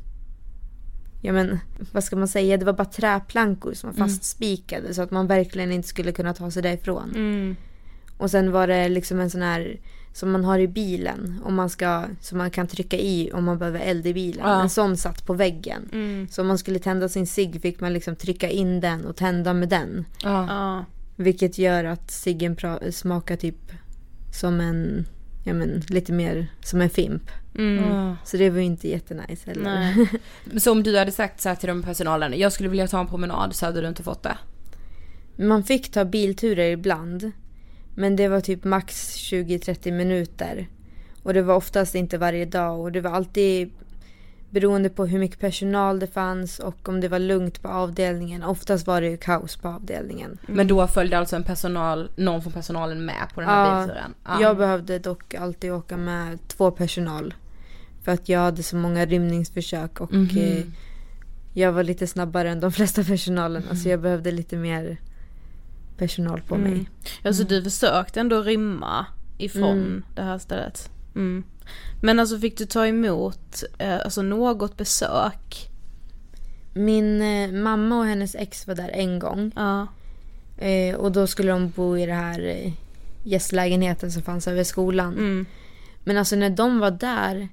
ja 1.24 1.32
men 1.32 1.58
vad 1.92 2.04
ska 2.04 2.16
man 2.16 2.28
säga, 2.28 2.56
det 2.56 2.64
var 2.64 2.72
bara 2.72 2.84
träplankor 2.84 3.72
som 3.74 3.90
var 3.90 3.96
Mm. 3.96 4.08
fastspikade 4.08 4.94
så 4.94 5.02
att 5.02 5.10
man 5.10 5.26
verkligen 5.26 5.72
inte 5.72 5.88
skulle 5.88 6.12
kunna 6.12 6.34
ta 6.34 6.50
sig 6.50 6.62
därifrån. 6.62 7.10
Mm. 7.14 7.56
Och 8.18 8.30
sen 8.30 8.52
var 8.52 8.66
det 8.66 8.88
liksom 8.88 9.20
en 9.20 9.30
sån 9.30 9.42
här 9.42 9.80
som 10.12 10.30
man 10.30 10.44
har 10.44 10.58
i 10.58 10.68
bilen 10.68 11.40
om 11.44 11.54
man 11.54 11.70
ska, 11.70 12.04
som 12.20 12.38
man 12.38 12.50
kan 12.50 12.66
trycka 12.66 12.96
i 12.98 13.30
om 13.32 13.44
man 13.44 13.58
behöver 13.58 13.80
eld 13.80 14.06
i 14.06 14.14
bilen. 14.14 14.48
Ja. 14.48 14.62
En 14.62 14.70
sån 14.70 14.96
satt 14.96 15.26
på 15.26 15.34
väggen. 15.34 15.88
Mm. 15.92 16.28
Så 16.30 16.40
om 16.42 16.48
man 16.48 16.58
skulle 16.58 16.78
tända 16.78 17.08
sin 17.08 17.26
cigg 17.26 17.60
fick 17.62 17.80
man 17.80 17.92
liksom 17.92 18.16
trycka 18.16 18.48
in 18.50 18.80
den 18.80 19.04
och 19.04 19.16
tända 19.16 19.54
med 19.54 19.68
den. 19.68 20.04
Ja. 20.22 20.46
Ja. 20.48 20.84
Vilket 21.16 21.58
gör 21.58 21.84
att 21.84 22.10
ciggen 22.10 22.56
smakar 22.90 23.36
typ 23.36 23.72
som 24.32 24.60
en, 24.60 25.06
ja 25.44 25.54
men 25.54 25.82
lite 25.88 26.12
mer 26.12 26.46
som 26.60 26.80
en 26.80 26.90
fimp. 26.90 27.30
Mm. 27.58 28.14
Så 28.24 28.36
det 28.36 28.50
var 28.50 28.58
ju 28.58 28.64
inte 28.64 28.88
jättenice 28.88 29.46
heller. 29.46 29.62
Nej. 29.64 30.08
Så 30.60 30.72
om 30.72 30.82
du 30.82 30.98
hade 30.98 31.12
sagt 31.12 31.40
så 31.40 31.48
här 31.48 31.56
till 31.56 31.68
de 31.68 31.82
personalen, 31.82 32.38
jag 32.38 32.52
skulle 32.52 32.68
vilja 32.68 32.88
ta 32.88 33.00
en 33.00 33.06
promenad 33.06 33.54
så 33.54 33.66
hade 33.66 33.80
du 33.80 33.88
inte 33.88 34.02
fått 34.02 34.22
det? 34.22 34.38
Man 35.36 35.64
fick 35.64 35.92
ta 35.92 36.04
bilturer 36.04 36.70
ibland. 36.70 37.32
Men 37.94 38.16
det 38.16 38.28
var 38.28 38.40
typ 38.40 38.64
max 38.64 39.16
20-30 39.16 39.92
minuter. 39.92 40.68
Och 41.22 41.34
det 41.34 41.42
var 41.42 41.54
oftast 41.54 41.94
inte 41.94 42.18
varje 42.18 42.44
dag 42.44 42.80
och 42.80 42.92
det 42.92 43.00
var 43.00 43.10
alltid 43.10 43.70
beroende 44.54 44.88
på 44.90 45.06
hur 45.06 45.18
mycket 45.18 45.40
personal 45.40 45.98
det 45.98 46.06
fanns 46.06 46.58
och 46.58 46.88
om 46.88 47.00
det 47.00 47.08
var 47.08 47.18
lugnt 47.18 47.62
på 47.62 47.68
avdelningen. 47.68 48.42
Oftast 48.42 48.86
var 48.86 49.00
det 49.00 49.08
ju 49.08 49.16
kaos 49.16 49.56
på 49.56 49.68
avdelningen. 49.68 50.38
Men 50.46 50.66
då 50.66 50.86
följde 50.86 51.18
alltså 51.18 51.36
en 51.36 51.42
personal, 51.42 52.10
någon 52.16 52.42
från 52.42 52.52
personalen 52.52 53.04
med 53.04 53.28
på 53.34 53.40
den 53.40 53.48
här 53.50 53.70
Ja, 53.70 53.80
bilturen? 53.86 54.14
Ja. 54.24 54.40
Jag 54.40 54.56
behövde 54.56 54.98
dock 54.98 55.34
alltid 55.34 55.72
åka 55.72 55.96
med 55.96 56.38
två 56.48 56.70
personal. 56.70 57.34
För 58.04 58.12
att 58.12 58.28
jag 58.28 58.40
hade 58.40 58.62
så 58.62 58.76
många 58.76 59.06
rymningsförsök 59.06 60.00
och 60.00 60.14
eh, 60.14 60.62
jag 61.54 61.72
var 61.72 61.82
lite 61.82 62.06
snabbare 62.06 62.50
än 62.50 62.60
de 62.60 62.72
flesta 62.78 63.04
personalen. 63.04 63.76
Så 63.76 63.88
jag 63.88 64.00
behövde 64.00 64.30
lite 64.30 64.56
mer 64.56 64.96
personal 65.98 66.40
på 66.48 66.56
mig. 66.56 66.72
Mm. 66.72 66.86
Alltså 67.24 67.44
du 67.44 67.62
försökte 67.64 68.20
ändå 68.20 68.42
rymma 68.42 69.06
ifrån 69.38 69.78
Mm. 69.78 70.02
det 70.14 70.22
här 70.22 70.38
stället. 70.38 70.90
Mm. 71.14 71.44
Men 72.02 72.20
alltså 72.20 72.38
fick 72.38 72.58
du 72.58 72.66
ta 72.66 72.86
emot 72.86 73.64
eh, 73.78 73.94
alltså 73.94 74.22
något 74.22 74.76
besök? 74.76 75.70
Min 76.74 77.22
eh, 77.22 77.52
mamma 77.52 77.98
och 77.98 78.06
hennes 78.06 78.34
ex 78.34 78.66
var 78.66 78.74
där 78.74 78.88
en 78.88 79.18
gång. 79.18 79.52
Ja. 79.56 79.86
Eh, 80.58 80.96
och 80.96 81.12
då 81.12 81.26
skulle 81.26 81.52
de 81.52 81.70
bo 81.70 81.98
i 81.98 82.06
det 82.06 82.14
här 82.14 82.72
gästlägenheten 83.24 84.12
som 84.12 84.22
fanns 84.22 84.48
över 84.48 84.64
skolan. 84.64 85.12
Mm. 85.12 85.46
Men 86.04 86.16
alltså 86.16 86.36
när 86.36 86.50
de 86.50 86.78
var 86.78 86.90
där, 86.90 87.48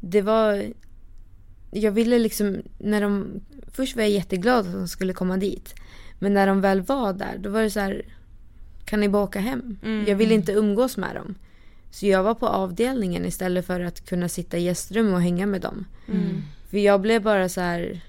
det 0.00 0.22
var... 0.22 0.72
Jag 1.70 1.92
ville 1.92 2.18
liksom, 2.18 2.62
när 2.78 3.00
de... 3.00 3.40
Först 3.72 3.96
var 3.96 4.02
jag 4.02 4.10
jätteglad 4.10 4.66
att 4.66 4.72
de 4.72 4.88
skulle 4.88 5.12
komma 5.12 5.36
dit. 5.36 5.74
Men 6.18 6.34
när 6.34 6.46
de 6.46 6.60
väl 6.60 6.80
var 6.80 7.12
där, 7.12 7.38
då 7.38 7.50
var 7.50 7.62
det 7.62 7.70
så 7.70 7.80
här... 7.80 8.02
Kan 8.84 9.00
ni 9.00 9.08
bara 9.08 9.22
åka 9.22 9.40
hem? 9.40 9.78
Mm. 9.82 10.04
Jag 10.08 10.16
ville 10.16 10.34
inte 10.34 10.52
umgås 10.52 10.96
med 10.96 11.14
dem. 11.14 11.34
Så 11.92 12.06
jag 12.06 12.22
var 12.22 12.34
på 12.34 12.46
avdelningen 12.48 13.24
istället 13.24 13.66
för 13.66 13.80
att 13.80 14.06
kunna 14.06 14.28
sitta 14.28 14.56
i 14.58 14.62
gästrum 14.62 15.14
och 15.14 15.22
hänga 15.22 15.46
med 15.46 15.60
dem. 15.60 15.84
Mm. 16.08 16.42
För 16.70 16.78
jag 16.78 17.00
blev 17.00 17.22
bara 17.22 17.48
så 17.48 17.60
här... 17.60 18.00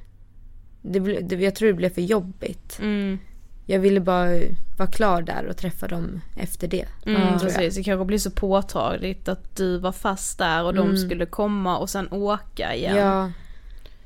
Det 0.81 0.99
ble, 0.99 1.19
det, 1.21 1.35
jag 1.35 1.55
tror 1.55 1.67
det 1.67 1.73
blev 1.73 1.89
för 1.89 2.01
jobbigt. 2.01 2.79
Mm. 2.81 3.19
Jag 3.65 3.79
ville 3.79 3.99
bara 3.99 4.29
vara 4.77 4.89
klar 4.91 5.21
där 5.21 5.45
och 5.49 5.57
träffa 5.57 5.87
dem 5.87 6.21
efter 6.37 6.67
det. 6.67 6.85
Mm, 7.05 7.39
precis, 7.39 7.75
det 7.75 7.83
kanske 7.83 8.05
blir 8.05 8.17
så 8.17 8.31
påtagligt 8.31 9.27
att 9.27 9.55
du 9.55 9.77
var 9.77 9.91
fast 9.91 10.37
där 10.37 10.63
och 10.63 10.73
de 10.73 10.85
Mm. 10.87 10.97
skulle 10.97 11.25
komma 11.25 11.77
och 11.77 11.89
sen 11.89 12.07
åka 12.11 12.75
igen. 12.75 12.95
Ja. 12.97 13.31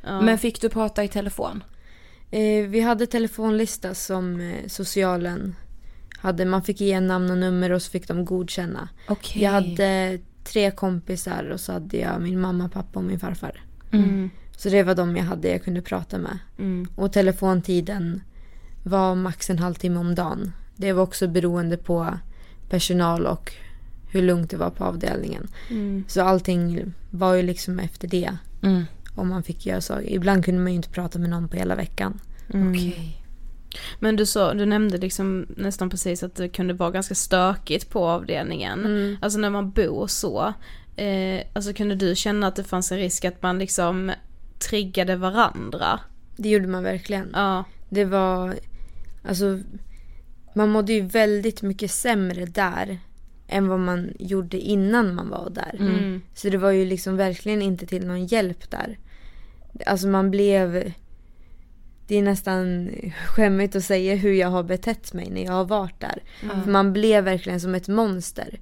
Ja. 0.04 0.22
Men 0.22 0.38
fick 0.38 0.62
du 0.62 0.70
prata 0.70 1.04
i 1.04 1.08
telefon? 1.08 1.64
Eh, 2.32 2.68
vi 2.68 2.82
hade 2.82 3.08
telefonlista 3.08 3.94
som 3.96 4.40
eh, 4.42 4.68
socialen 4.68 5.56
hade. 6.18 6.46
Man 6.46 6.64
fick 6.64 6.82
ge 6.82 7.00
namn 7.00 7.32
och 7.32 7.38
nummer 7.38 7.72
och 7.72 7.82
så 7.82 7.92
fick 7.92 8.08
de 8.08 8.26
godkänna. 8.26 8.90
Okej. 9.08 9.44
Jag 9.44 9.52
hade 9.52 10.20
tre 10.44 10.72
kompisar 10.72 11.50
och 11.50 11.60
så 11.60 11.72
hade 11.72 11.98
jag 11.98 12.22
min 12.22 12.42
mamma, 12.42 12.70
pappa 12.70 13.00
och 13.00 13.06
min 13.06 13.20
farfar. 13.20 13.62
Mm. 13.92 14.30
Så 14.58 14.70
det 14.70 14.84
var 14.84 14.96
de 14.96 15.16
jag 15.16 15.24
hade 15.24 15.48
jag 15.48 15.64
kunde 15.64 15.82
prata 15.82 16.18
med. 16.18 16.40
Mm. 16.58 16.88
Och 16.96 17.14
telefontiden 17.14 18.22
var 18.84 19.16
max 19.16 19.50
en 19.50 19.60
halvtimme 19.60 20.00
om 20.00 20.16
dagen. 20.16 20.52
Det 20.76 20.94
var 20.94 21.04
också 21.04 21.28
beroende 21.28 21.78
på 21.78 22.18
personal 22.70 23.26
och 23.26 23.54
hur 24.12 24.22
lugnt 24.22 24.50
det 24.50 24.58
var 24.58 24.70
på 24.70 24.84
avdelningen. 24.84 25.48
Mm. 25.70 26.04
Så 26.08 26.22
allting 26.22 26.94
var 27.10 27.34
ju 27.34 27.42
liksom 27.42 27.80
efter 27.80 28.08
det. 28.08 28.38
Mm. 28.62 28.84
Om 29.16 29.30
man 29.30 29.44
fick 29.44 29.66
göra 29.66 29.82
så. 29.82 30.02
Ibland 30.02 30.46
kunde 30.46 30.62
man 30.62 30.72
ju 30.72 30.76
inte 30.76 30.90
prata 30.90 31.20
med 31.20 31.30
någon 31.30 31.48
på 31.48 31.58
hela 31.58 31.76
veckan. 31.76 32.20
Mm. 32.54 32.92
Men 34.00 34.16
du, 34.16 34.26
sa, 34.26 34.54
du 34.54 34.66
nämnde 34.66 34.98
liksom 34.98 35.46
nästan 35.58 35.90
precis 35.90 36.24
att 36.24 36.36
det 36.36 36.50
kunde 36.50 36.74
vara 36.74 36.92
ganska 36.92 37.16
stökigt 37.16 37.90
på 37.90 38.08
avdelningen. 38.08 38.86
Mm. 38.86 39.18
Alltså 39.22 39.40
när 39.40 39.50
man 39.50 39.72
bor 39.72 40.08
så. 40.08 40.54
Eh, 40.96 41.42
alltså 41.54 41.74
kunde 41.74 41.96
du 41.96 42.16
känna 42.16 42.48
att 42.48 42.56
det 42.56 42.64
fanns 42.64 42.92
en 42.92 42.98
risk 42.98 43.26
att 43.26 43.42
man 43.42 43.60
liksom 43.60 44.12
triggade 44.70 45.16
varandra? 45.16 46.00
Det 46.38 46.50
gjorde 46.50 46.68
man 46.68 46.84
verkligen. 46.84 47.30
Ja. 47.34 47.64
Det 47.90 48.06
var, 48.06 48.56
alltså, 49.24 49.60
man 50.54 50.70
mådde 50.70 50.94
ju 50.94 51.02
väldigt 51.02 51.62
mycket 51.62 51.92
sämre 51.92 52.46
där 52.46 53.00
än 53.48 53.68
vad 53.68 53.80
man 53.80 54.14
gjorde 54.20 54.60
innan 54.60 55.16
man 55.16 55.30
var 55.30 55.50
där. 55.50 55.76
Mm. 55.80 56.22
Så 56.34 56.50
det 56.50 56.58
var 56.58 56.72
ju 56.72 56.86
liksom 56.86 57.18
verkligen 57.18 57.62
inte 57.62 57.86
till 57.86 58.08
någon 58.08 58.26
hjälp 58.26 58.72
där. 58.72 58.98
Alltså 59.86 60.08
man 60.08 60.32
blev, 60.32 60.92
det 62.08 62.16
är 62.16 62.22
nästan 62.22 62.90
skämmigt 63.28 63.76
att 63.76 63.84
säga 63.84 64.16
hur 64.16 64.34
jag 64.34 64.48
har 64.48 64.64
betett 64.64 65.14
mig 65.14 65.30
när 65.30 65.44
jag 65.46 65.52
har 65.52 65.66
varit 65.66 66.00
där. 66.00 66.24
För 66.64 66.72
man 66.72 66.94
blev 66.94 67.24
verkligen 67.24 67.60
som 67.62 67.76
ett 67.76 67.88
monster. 67.88 68.60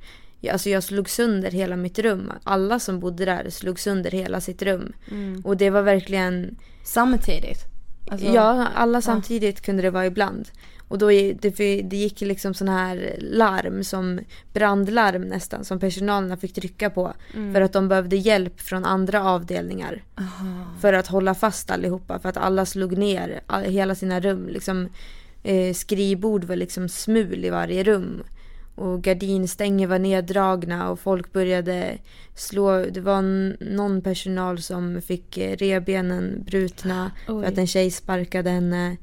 Alltså 0.52 0.70
jag 0.70 0.84
slog 0.84 1.10
sönder 1.10 1.52
hela 1.52 1.76
mitt 1.76 2.00
rum. 2.00 2.32
Alla 2.44 2.80
som 2.80 3.00
bodde 3.00 3.26
där 3.26 3.50
slog 3.50 3.80
sönder 3.80 4.12
hela 4.12 4.42
sitt 4.42 4.62
rum. 4.62 4.94
Mm. 5.12 5.42
Och 5.46 5.58
det 5.58 5.70
var 5.70 5.82
verkligen 5.82 6.56
Samtidigt? 6.84 7.66
Alltså- 8.12 8.28
Ja, 8.28 8.68
alla 8.76 9.02
samtidigt 9.02 9.62
kunde 9.62 9.82
det 9.82 9.90
vara 9.90 10.06
ibland. 10.06 10.50
Och 10.88 10.98
då 10.98 11.08
det, 11.10 11.82
det 11.82 11.98
gick 11.98 12.22
liksom 12.22 12.54
sån 12.54 12.70
här 12.70 13.16
larm 13.20 13.84
som 13.84 14.20
brandlarm 14.54 15.22
nästan 15.22 15.66
som 15.66 15.80
personalen 15.80 16.38
fick 16.38 16.54
trycka 16.54 16.90
på. 16.90 17.14
För 17.54 17.62
att 17.62 17.74
de 17.74 17.88
behövde 17.88 18.16
hjälp 18.16 18.62
från 18.62 18.86
andra 18.86 19.24
avdelningar. 19.24 20.04
För 20.82 20.94
att 20.94 21.08
hålla 21.08 21.36
fast 21.36 21.72
allihopa. 21.72 22.20
För 22.20 22.30
att 22.30 22.38
alla 22.38 22.66
slog 22.66 22.98
ner 22.98 23.42
all, 23.48 23.64
hela 23.64 23.96
sina 23.96 24.20
rum. 24.20 24.48
Liksom, 24.48 24.90
eh, 25.44 25.74
skrivbord 25.74 26.44
var 26.44 26.56
liksom 26.56 26.90
smul 26.90 27.46
i 27.46 27.50
varje 27.50 27.84
rum. 27.84 28.24
Och 28.76 29.02
gardinstänger 29.02 29.88
var 29.88 30.00
neddragna 30.00 30.90
och 30.90 31.00
folk 31.00 31.34
började 31.34 31.98
slå. 32.36 32.86
Det 32.86 33.02
var 33.02 33.22
någon 33.76 34.02
personal 34.02 34.62
som 34.62 35.02
fick 35.02 35.38
eh, 35.38 35.56
revbenen 35.56 36.44
brutna 36.46 37.12
Oj. 37.28 37.44
för 37.44 37.52
att 37.52 37.58
en 37.58 37.68
tjej 37.68 37.92
sparkade 37.92 38.50
henne. 38.50 38.98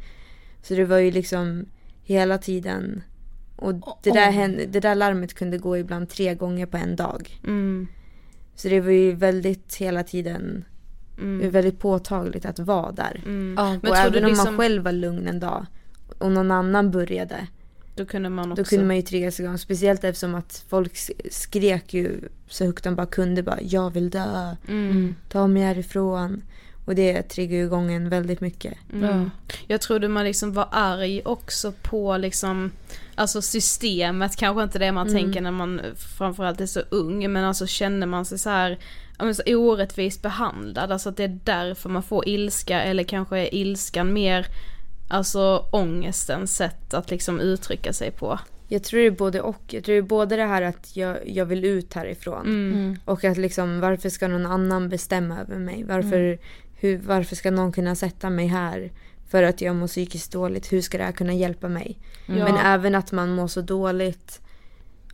Så 0.63 0.75
det 0.75 0.85
var 0.85 0.99
ju 0.99 1.11
liksom 1.11 1.67
hela 2.03 2.39
tiden. 2.39 3.03
Och 3.57 3.75
det 4.03 4.11
där, 4.11 4.31
hände, 4.31 4.67
det 4.67 4.81
där 4.81 4.95
larmet 4.95 5.35
kunde 5.35 5.59
gå 5.59 5.77
ibland 5.79 6.09
tre 6.09 6.35
gånger 6.35 6.67
på 6.67 6.77
en 6.77 6.97
dag. 6.97 7.41
Mm. 7.45 7.87
Så 8.55 8.69
det 8.69 8.81
var 8.81 8.91
ju 8.91 9.13
väldigt 9.13 9.75
hela 9.75 10.03
tiden 10.03 10.65
Mm. 11.19 11.51
väldigt 11.51 11.79
påtagligt 11.79 12.45
att 12.45 12.59
vara 12.59 12.93
där. 12.93 13.23
Mm. 13.25 13.55
Ja. 13.59 13.79
Men 13.83 13.91
och 13.91 13.97
även 13.97 14.25
om 14.25 14.31
liksom, 14.31 14.47
man 14.47 14.59
själv 14.59 14.83
var 14.83 14.93
lugn 14.93 15.27
en 15.27 15.41
dag 15.41 15.67
och 16.19 16.33
någon 16.33 16.51
annan 16.51 16.91
började. 16.91 17.47
då 17.97 18.05
kunde 18.07 18.29
man 18.29 18.53
också... 18.53 18.63
Då 18.63 18.69
kunde 18.69 18.85
man 18.85 18.97
ju 18.97 19.03
triggas 19.03 19.41
igång. 19.41 19.59
Speciellt 19.59 20.05
eftersom 20.05 20.35
att 20.35 20.65
folk 20.69 20.93
skrek 21.31 21.95
ju 21.95 22.21
så 22.49 22.65
högt 22.65 22.85
de 22.85 22.95
bara 22.95 23.07
kunde. 23.07 23.43
Bara, 23.43 23.61
jag 23.63 23.91
vill 23.91 24.11
dö. 24.11 24.57
Mm. 24.69 25.15
Ta 25.29 25.47
mig 25.47 25.63
härifrån. 25.63 26.43
Och 26.85 26.95
det 26.95 27.23
triggar 27.23 27.57
ju 27.57 27.65
igång 27.65 27.93
en 27.93 28.09
väldigt 28.09 28.41
mycket. 28.41 28.75
Mm. 28.93 29.31
Jag 29.67 29.81
trodde 29.81 30.09
man 30.09 30.25
liksom 30.25 30.53
var 30.53 30.69
arg 30.71 31.23
också 31.25 31.73
på 31.83 32.17
liksom 32.17 32.71
Alltså 33.15 33.43
systemet, 33.43 34.37
kanske 34.37 34.63
inte 34.63 34.79
det 34.79 34.93
man 34.93 35.09
Mm. 35.09 35.23
tänker 35.23 35.41
när 35.41 35.51
man 35.51 35.81
framförallt 36.19 36.61
är 36.61 36.67
så 36.67 36.81
ung 36.91 37.33
men 37.33 37.45
alltså 37.45 37.67
känner 37.67 38.07
man 38.07 38.25
sig 38.25 38.39
så 38.39 38.51
här 38.51 38.79
så 39.35 39.43
orättvist 39.57 40.23
behandlad, 40.23 40.93
alltså 40.93 41.09
att 41.09 41.17
det 41.17 41.25
är 41.25 41.39
därför 41.45 41.89
man 41.89 42.03
får 42.03 42.29
ilska 42.29 42.83
eller 42.83 43.05
kanske 43.05 43.39
är 43.39 43.55
ilskan 43.55 44.13
mer 44.13 44.47
Alltså 45.09 45.67
ångestens 45.73 46.57
sätt 46.57 46.95
att 46.95 47.11
liksom 47.11 47.41
uttrycka 47.41 47.93
sig 47.93 48.11
på. 48.11 48.39
Jag 48.69 48.83
tror 48.85 49.01
det 49.01 49.07
är 49.07 49.11
både 49.11 49.41
och. 49.41 49.63
Jag 49.67 49.85
tror 49.85 49.93
det 49.93 49.99
är 49.99 50.03
både 50.03 50.37
det 50.37 50.45
här 50.47 50.63
att 50.63 50.97
jag, 50.97 51.29
jag 51.29 51.45
vill 51.47 51.65
ut 51.65 51.95
härifrån. 51.95 52.47
Mm. 52.47 52.99
Och 53.05 53.25
att 53.25 53.37
liksom 53.39 53.81
varför 53.81 54.09
ska 54.09 54.29
någon 54.29 54.47
annan 54.47 54.89
bestämma 54.89 55.41
över 55.41 55.59
mig? 55.59 55.85
Varför, 55.89 56.19
Mm. 56.21 56.39
Hur, 56.83 56.99
varför 56.99 57.37
ska 57.37 57.51
någon 57.51 57.73
kunna 57.73 57.95
sätta 57.95 58.31
mig 58.31 58.47
här? 58.47 58.93
För 59.29 59.43
att 59.43 59.61
jag 59.61 59.77
mår 59.77 59.87
psykiskt 59.87 60.33
dåligt. 60.33 60.73
Hur 60.73 60.81
ska 60.81 60.99
det 60.99 61.05
här 61.05 61.13
kunna 61.13 61.35
hjälpa 61.35 61.69
mig? 61.69 61.99
Mm. 62.27 62.41
Ja. 62.41 62.45
Men 62.45 62.57
även 62.57 62.95
att 62.95 63.13
man 63.13 63.35
mår 63.35 63.47
så 63.47 63.61
dåligt. 63.61 64.41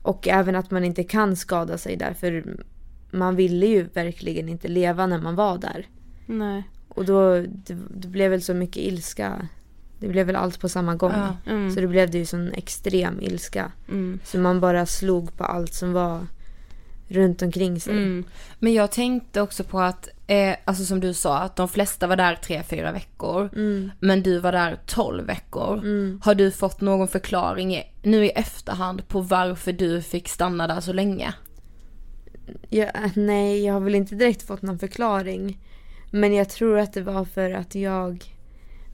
Och 0.02 0.28
även 0.28 0.56
att 0.56 0.70
man 0.70 0.84
inte 0.84 1.04
kan 1.04 1.36
skada 1.36 1.78
sig 1.78 1.96
där. 1.96 2.14
För 2.14 2.44
man 3.10 3.36
ville 3.36 3.66
ju 3.66 3.82
verkligen 3.82 4.48
inte 4.48 4.68
leva 4.68 5.06
när 5.06 5.18
man 5.18 5.34
var 5.34 5.58
där. 5.58 5.86
Nej. 6.26 6.62
Och 6.88 7.04
då 7.04 7.34
det, 7.40 7.78
det 7.90 8.08
blev 8.08 8.30
väl 8.30 8.42
så 8.42 8.54
mycket 8.54 8.82
ilska. 8.82 9.48
Det 10.00 10.08
blev 10.08 10.26
väl 10.26 10.36
allt 10.36 10.60
på 10.60 10.68
samma 10.68 10.94
gång. 10.94 11.12
Ja. 11.12 11.36
Mm. 11.46 11.70
Så 11.70 11.80
det 11.80 11.86
blev 11.86 12.10
det 12.10 12.18
ju 12.18 12.26
sån 12.26 12.52
extrem 12.52 13.20
ilska. 13.20 13.72
Mm. 13.88 14.20
Så 14.24 14.38
man 14.38 14.60
bara 14.60 14.86
slog 14.86 15.36
på 15.36 15.44
allt 15.44 15.74
som 15.74 15.92
var 15.92 16.26
runt 17.08 17.42
omkring 17.42 17.80
sig. 17.80 17.92
Mm. 17.92 18.24
Men 18.58 18.72
jag 18.72 18.90
tänkte 18.90 19.40
också 19.40 19.64
på 19.64 19.80
att, 19.80 20.08
eh, 20.26 20.54
alltså 20.64 20.84
som 20.84 21.00
du 21.00 21.14
sa, 21.14 21.38
att 21.38 21.56
de 21.56 21.68
flesta 21.68 22.06
var 22.06 22.16
där 22.16 22.34
tre, 22.34 22.62
fyra 22.62 22.92
veckor. 22.92 23.50
Mm. 23.54 23.90
Men 24.00 24.22
du 24.22 24.38
var 24.38 24.52
där 24.52 24.78
12 24.86 25.26
veckor. 25.26 25.78
Mm. 25.78 26.20
Har 26.24 26.34
du 26.34 26.50
fått 26.50 26.80
någon 26.80 27.08
förklaring 27.08 27.76
i, 27.76 27.82
nu 28.02 28.24
i 28.24 28.30
efterhand 28.30 29.08
på 29.08 29.20
varför 29.20 29.72
du 29.72 30.02
fick 30.02 30.28
stanna 30.28 30.66
där 30.66 30.80
så 30.80 30.92
länge? 30.92 31.34
Jag, 32.68 32.90
nej, 33.14 33.64
jag 33.64 33.72
har 33.72 33.80
väl 33.80 33.94
inte 33.94 34.14
direkt 34.14 34.46
fått 34.46 34.62
någon 34.62 34.78
förklaring. 34.78 35.58
Men 36.10 36.34
jag 36.34 36.48
tror 36.48 36.78
att 36.78 36.92
det 36.92 37.02
var 37.02 37.24
för 37.24 37.50
att 37.50 37.74
jag 37.74 38.24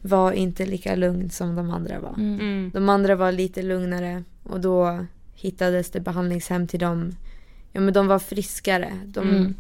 var 0.02 0.32
inte 0.32 0.66
lika 0.66 0.94
lugn 0.94 1.30
som 1.30 1.56
de 1.56 1.70
andra 1.70 2.00
var. 2.00 2.14
Mm. 2.18 2.70
De 2.74 2.88
andra 2.88 3.14
var 3.14 3.32
lite 3.32 3.62
lugnare 3.62 4.24
och 4.42 4.60
då 4.60 5.06
hittades 5.34 5.90
det 5.90 6.00
behandlingshem 6.00 6.66
till 6.66 6.80
dem. 6.80 7.12
Ja 7.74 7.80
men 7.80 7.94
de 7.94 8.06
var 8.06 8.18
friskare. 8.18 8.92
De 9.06 9.28
Mm. 9.30 9.54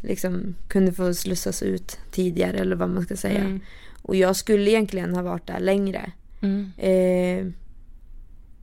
liksom 0.00 0.54
kunde 0.68 0.92
få 0.92 1.14
slussas 1.14 1.62
ut 1.62 1.98
tidigare 2.10 2.58
eller 2.58 2.76
vad 2.76 2.88
man 2.90 3.02
ska 3.04 3.16
säga. 3.16 3.40
Mm. 3.40 3.60
Och 4.02 4.16
jag 4.16 4.36
skulle 4.36 4.70
egentligen 4.70 5.14
ha 5.14 5.22
varit 5.22 5.46
där 5.46 5.60
längre. 5.60 6.12
Mm. 6.40 6.72
Eh, 6.76 7.52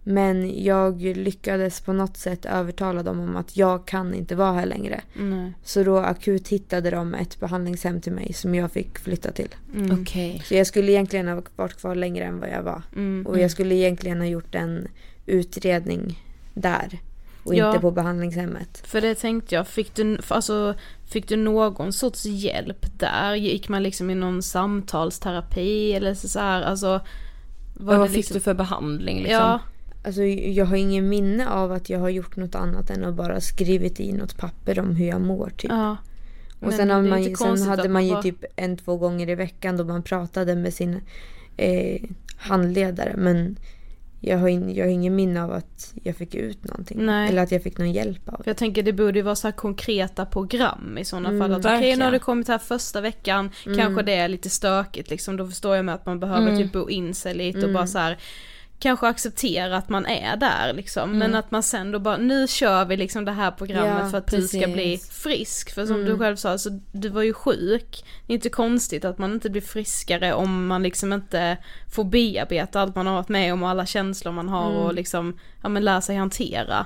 men 0.04 0.64
jag 0.64 1.02
lyckades 1.02 1.82
på 1.82 1.94
något 1.94 2.18
sätt 2.18 2.46
övertala 2.46 3.04
dem 3.04 3.20
om 3.20 3.36
att 3.36 3.58
jag 3.58 3.88
kan 3.88 4.14
inte 4.14 4.36
vara 4.36 4.54
här 4.54 4.66
längre. 4.66 5.02
Nej. 5.14 5.54
Så 5.64 5.84
då 5.84 5.98
akut 5.98 6.48
hittade 6.48 6.90
de 6.90 7.14
ett 7.14 7.40
behandlingshem 7.40 8.02
till 8.02 8.12
mig 8.14 8.34
som 8.34 8.56
jag 8.56 8.72
fick 8.72 9.00
flytta 9.00 9.32
till. 9.32 9.56
Mm. 9.76 10.02
Okej. 10.02 10.42
Så 10.46 10.54
jag 10.56 10.68
skulle 10.68 10.92
egentligen 10.92 11.28
ha 11.28 11.42
varit 11.56 11.78
kvar 11.80 11.96
längre 11.96 12.26
än 12.26 12.40
vad 12.40 12.50
jag 12.50 12.64
var. 12.64 12.82
Mm. 12.96 13.28
Och 13.28 13.40
jag 13.40 13.52
skulle 13.52 13.76
egentligen 13.76 14.18
ha 14.20 14.26
gjort 14.28 14.56
en 14.56 14.88
utredning 15.26 16.24
där. 16.54 17.00
Och 17.50 17.56
Ja. 17.56 17.68
inte 17.70 17.80
på 17.82 17.92
behandlingshemmet. 17.92 18.82
För 18.88 19.02
det 19.02 19.16
tänkte 19.16 19.56
jag, 19.56 19.68
fick 19.68 19.96
du, 19.96 20.18
alltså, 20.28 20.74
fick 21.08 21.28
du 21.28 21.36
någon 21.36 21.94
sorts 21.94 22.26
hjälp 22.26 23.00
där? 23.00 23.36
Gick 23.36 23.70
man 23.70 23.84
liksom 23.84 24.10
i 24.10 24.16
någon 24.16 24.42
samtalsterapi 24.44 25.94
eller 25.94 26.14
så, 26.14 26.28
så 26.28 26.40
här, 26.40 26.62
alltså? 26.62 26.88
Var 27.74 27.98
Vad 27.98 28.06
det 28.06 28.08
fick 28.10 28.18
liksom- 28.18 28.34
du 28.34 28.40
för 28.40 28.54
behandling 28.54 29.18
liksom? 29.18 29.34
Ja, 29.36 29.60
Alltså 30.06 30.24
jag 30.24 30.66
har 30.66 30.76
ingen 30.76 31.10
minne 31.10 31.50
av 31.50 31.72
att 31.72 31.90
jag 31.90 32.00
har 32.00 32.10
gjort 32.10 32.36
något 32.36 32.56
annat 32.56 32.90
än 32.90 33.04
att 33.06 33.16
bara 33.16 33.42
skrivit 33.42 34.00
i 34.00 34.12
något 34.14 34.38
papper 34.38 34.80
om 34.80 34.96
hur 34.96 35.08
jag 35.08 35.22
mår 35.22 35.50
typ. 35.58 35.72
ja. 35.72 35.98
Och 36.62 36.68
Men 36.68 36.72
sen, 36.78 36.90
har 36.90 37.02
det 37.02 37.08
är 37.08 37.10
man, 37.48 37.58
sen 37.58 37.68
hade 37.68 37.90
man 37.90 38.06
ju 38.06 38.12
bara- 38.12 38.22
typ 38.22 38.44
en, 38.56 38.78
två 38.78 38.98
gånger 38.98 39.30
i 39.30 39.36
veckan 39.36 39.78
då 39.78 39.84
man 39.84 40.04
pratade 40.04 40.56
med 40.56 40.74
sin 40.74 41.02
eh, 41.58 42.02
handledare. 42.38 43.14
Men 43.18 43.58
jag 44.22 44.38
har, 44.38 44.48
in, 44.48 44.76
jag 44.76 44.86
har 44.86 44.92
ingen 44.92 45.16
minne 45.16 45.44
av 45.44 45.52
att 45.52 45.94
jag 46.04 46.16
fick 46.16 46.36
ut 46.36 46.64
någonting. 46.64 47.06
Nej. 47.06 47.30
Eller 47.30 47.42
att 47.44 47.52
jag 47.52 47.64
fick 47.64 47.78
någon 47.78 47.92
hjälp 47.92 48.30
av 48.30 48.38
det. 48.44 48.50
jag 48.50 48.58
tänker 48.58 48.84
det 48.84 48.94
borde 48.94 49.20
ju 49.20 49.24
vara 49.24 49.36
så 49.36 49.48
här 49.48 49.52
konkreta 49.52 50.26
program 50.26 50.98
i 50.98 51.06
sådana 51.06 51.30
Mm, 51.30 51.42
fall. 51.42 51.52
Att 51.54 51.60
okej 51.60 51.72
verkligen. 51.72 52.00
nu 52.00 52.06
har 52.06 52.12
du 52.12 52.20
kommit 52.20 52.48
här 52.48 52.58
första 52.58 53.02
veckan, 53.02 53.52
kanske 53.76 54.04
det 54.04 54.14
är 54.14 54.28
lite 54.28 54.50
stökigt 54.50 55.10
liksom. 55.10 55.38
Då 55.38 55.48
förstår 55.48 55.76
jag 55.76 55.86
med 55.86 55.96
att 55.96 56.06
man 56.06 56.20
behöver 56.20 56.48
Mm. 56.48 56.58
typ 56.64 56.72
bo 56.74 56.90
in 56.90 57.14
sig 57.14 57.34
lite 57.36 57.58
och 57.58 57.64
Mm. 57.64 57.74
bara 57.74 57.88
så 57.88 57.98
här 58.00 58.18
kanske 58.80 59.08
acceptera 59.08 59.78
att 59.78 59.90
man 59.90 60.06
är 60.06 60.36
där 60.36 60.74
liksom. 60.74 61.12
Men 61.12 61.22
Mm. 61.22 61.40
att 61.40 61.52
man 61.52 61.64
sen 61.64 61.92
då 61.92 62.00
bara, 62.00 62.18
nu 62.18 62.48
kör 62.48 62.86
vi 62.86 62.98
liksom 62.98 63.26
det 63.26 63.32
här 63.32 63.52
programmet 63.52 64.02
Ja, 64.04 64.10
för 64.10 64.18
att 64.18 64.28
du 64.28 64.48
ska 64.48 64.58
precis. 64.60 64.74
bli 64.74 64.98
frisk. 65.12 65.74
För 65.74 65.86
som 65.86 65.96
Mm. 65.96 66.08
du 66.08 66.18
själv 66.18 66.36
sa, 66.36 66.50
alltså, 66.52 66.70
du 66.92 67.10
var 67.10 67.22
ju 67.22 67.34
sjuk. 67.34 68.04
Det 68.28 68.34
är 68.34 68.36
inte 68.36 68.50
konstigt 68.50 69.06
att 69.06 69.18
man 69.18 69.34
inte 69.34 69.50
blir 69.50 69.62
friskare 69.62 70.34
om 70.34 70.68
man 70.68 70.84
liksom 70.84 71.14
inte 71.14 71.58
får 71.92 72.04
bearbeta 72.04 72.82
allt 72.82 72.96
man 72.96 73.08
har 73.08 73.14
varit 73.14 73.30
med 73.30 73.54
om 73.54 73.64
och 73.64 73.70
alla 73.70 73.86
känslor 73.86 74.32
man 74.32 74.50
har 74.50 74.70
Mm. 74.72 74.82
och 74.84 74.94
liksom, 74.94 75.40
ja 75.64 75.70
men 75.70 75.86
lär 75.86 76.02
sig 76.02 76.16
hantera 76.16 76.86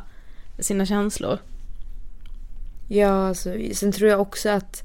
sina 0.60 0.86
känslor. 0.86 1.40
Ja, 2.90 3.28
alltså, 3.28 3.50
sen 3.74 3.92
tror 3.92 4.10
jag 4.10 4.22
också 4.22 4.50
att 4.50 4.84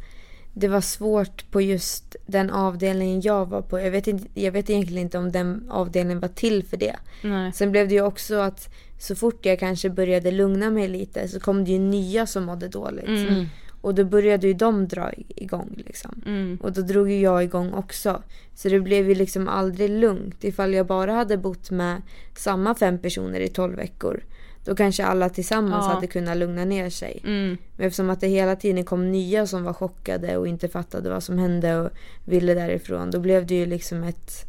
det 0.59 0.68
var 0.68 0.80
svårt 0.80 1.50
på 1.50 1.61
just 1.61 2.16
den 2.26 2.50
avdelningen 2.50 3.20
jag 3.20 3.46
var 3.46 3.62
på. 3.62 3.80
Jag 3.80 3.90
vet, 3.90 4.06
inte, 4.06 4.40
jag 4.40 4.52
vet 4.52 4.70
egentligen 4.70 5.02
inte 5.02 5.18
om 5.18 5.32
den 5.32 5.64
avdelningen 5.70 6.20
var 6.20 6.28
till 6.28 6.64
för 6.64 6.76
det. 6.76 6.96
Nej. 7.22 7.52
Sen 7.52 7.70
blev 7.70 7.88
det 7.88 7.94
ju 7.94 8.02
också 8.02 8.34
att 8.34 8.74
så 8.98 9.14
fort 9.14 9.46
jag 9.46 9.59
kanske 9.59 9.90
började 9.90 10.30
lugna 10.30 10.70
mig 10.70 10.88
lite 10.88 11.28
så 11.28 11.40
kom 11.40 11.64
det 11.64 11.70
ju 11.70 11.78
nya 11.78 12.26
som 12.26 12.44
mådde 12.44 12.68
dåligt. 12.68 13.04
Mm. 13.06 13.46
Och 13.80 13.94
då 13.94 14.04
började 14.04 14.46
ju 14.46 14.54
de 14.54 14.88
dra 14.88 15.12
i- 15.12 15.26
igång 15.36 15.82
liksom. 15.86 16.22
Mm. 16.26 16.59
Och 16.62 16.72
då 16.72 16.80
drog 16.82 17.11
ju 17.11 17.20
jag 17.20 17.44
igång 17.44 17.72
också. 17.72 18.22
Så 18.54 18.68
det 18.68 18.80
blev 18.80 19.09
ju 19.09 19.14
liksom 19.14 19.48
aldrig 19.48 19.90
lugnt. 19.90 20.44
Ifall 20.44 20.74
jag 20.74 20.86
bara 20.86 21.12
hade 21.12 21.36
bott 21.36 21.70
med 21.70 22.02
samma 22.36 22.74
fem 22.74 22.98
personer 22.98 23.40
i 23.40 23.48
tolv 23.48 23.76
veckor. 23.76 24.20
Då 24.68 24.74
kanske 24.74 25.04
alla 25.04 25.28
tillsammans 25.28 25.84
Ja. 25.88 25.94
hade 25.94 26.06
kunnat 26.06 26.36
lugna 26.36 26.64
ner 26.64 26.90
sig. 26.90 27.20
Mm. 27.24 27.56
Men 27.76 27.86
eftersom 27.86 28.10
att 28.10 28.20
det 28.20 28.26
hela 28.28 28.56
tiden 28.56 28.84
kom 28.84 29.12
nya 29.12 29.46
som 29.46 29.64
var 29.64 29.72
chockade 29.72 30.36
och 30.36 30.48
inte 30.48 30.68
fattade 30.68 31.10
vad 31.10 31.22
som 31.22 31.38
hände 31.38 31.76
och 31.80 31.90
ville 32.24 32.54
därifrån. 32.54 33.10
Då 33.10 33.20
blev 33.20 33.46
det 33.46 33.54
ju 33.54 33.66
liksom 33.66 34.02
ett... 34.02 34.44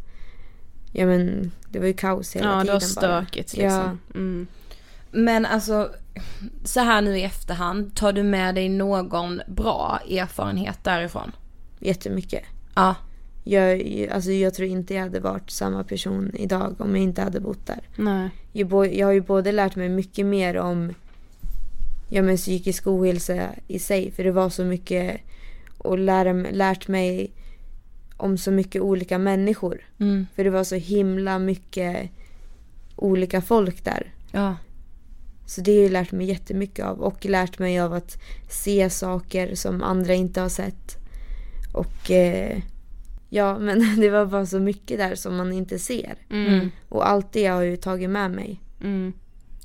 Ja 0.93 1.05
men 1.05 1.51
det 1.70 1.80
var 1.80 1.88
ju 1.88 1.93
kaos 1.93 2.36
hela 2.36 2.45
Ja, 2.47 2.55
det 2.55 2.61
tiden 2.61 2.74
var 2.74 2.80
bara. 2.80 3.26
stökigt 3.26 3.57
Ja. 3.57 3.63
liksom. 3.63 3.99
Mm. 4.15 4.47
Men 5.11 5.45
alltså, 5.45 5.89
så 6.63 6.80
här 6.80 7.01
nu 7.01 7.17
i 7.17 7.24
efterhand, 7.24 7.95
tar 7.95 8.13
du 8.13 8.24
med 8.24 8.55
dig 8.55 8.70
någon 8.70 9.41
bra 9.47 9.99
erfarenhet 10.09 10.84
därifrån? 10.84 11.32
Jättemycket. 11.80 12.43
Ja. 12.76 12.95
Jag, 13.43 14.07
alltså 14.11 14.32
jag 14.32 14.53
tror 14.53 14.67
inte 14.67 14.93
jag 14.93 15.01
hade 15.01 15.20
varit 15.20 15.51
samma 15.51 15.84
person 15.84 16.32
idag 16.34 16.76
om 16.82 16.95
jag 16.95 17.03
inte 17.03 17.22
hade 17.22 17.39
bott 17.39 17.65
där. 17.67 17.80
Nej. 17.95 18.30
Jag, 18.52 18.70
har 19.06 19.12
ju 19.12 19.22
både 19.22 19.52
lärt 19.52 19.76
mig 19.76 19.89
mycket 19.89 20.26
mer 20.26 20.58
om 20.58 20.93
ja, 22.10 22.22
men 22.22 22.38
psykisk 22.38 22.88
ohälsa 22.88 23.50
i 23.68 23.80
sig. 23.80 24.12
För 24.12 24.24
det 24.24 24.32
var 24.32 24.50
så 24.50 24.64
mycket 24.64 25.22
och 25.78 25.97
lära, 25.97 26.34
lärt 26.34 26.88
mig 26.88 27.32
om 28.18 28.38
så 28.38 28.52
mycket 28.52 28.82
olika 28.82 29.18
människor. 29.18 29.82
Mm. 30.00 30.28
För 30.36 30.43
det 30.43 30.50
var 30.50 30.64
så 30.64 30.76
himla 30.76 31.39
mycket 31.39 32.10
olika 32.95 33.41
folk 33.41 33.84
där. 33.84 34.14
Ja. 34.32 34.56
Så 35.45 35.62
det 35.62 35.76
har 35.76 35.84
jag 35.84 35.91
lärt 35.91 36.12
mig 36.12 36.28
jättemycket 36.28 36.86
av. 36.86 37.02
Och 37.02 37.26
lärt 37.26 37.60
mig 37.60 37.80
av 37.80 37.93
att 37.93 38.22
se 38.50 38.89
saker 38.89 39.56
som 39.56 39.84
andra 39.84 40.14
inte 40.14 40.41
har 40.41 40.50
sett. 40.50 40.97
Och 41.74 42.12
eh, 42.12 42.58
ja, 43.30 43.59
men 43.59 43.95
det 43.99 44.09
var 44.09 44.25
bara 44.25 44.45
så 44.45 44.59
mycket 44.59 44.97
där 44.97 45.15
som 45.15 45.36
man 45.36 45.53
inte 45.53 45.80
ser. 45.80 46.15
Mm. 46.30 46.71
Och 46.89 47.09
allt 47.09 47.34
det 47.34 47.45
har 47.45 47.61
jag 47.61 47.71
ju 47.71 47.77
tagit 47.77 48.09
med 48.09 48.32
mig. 48.32 48.61
Mm. 48.82 49.13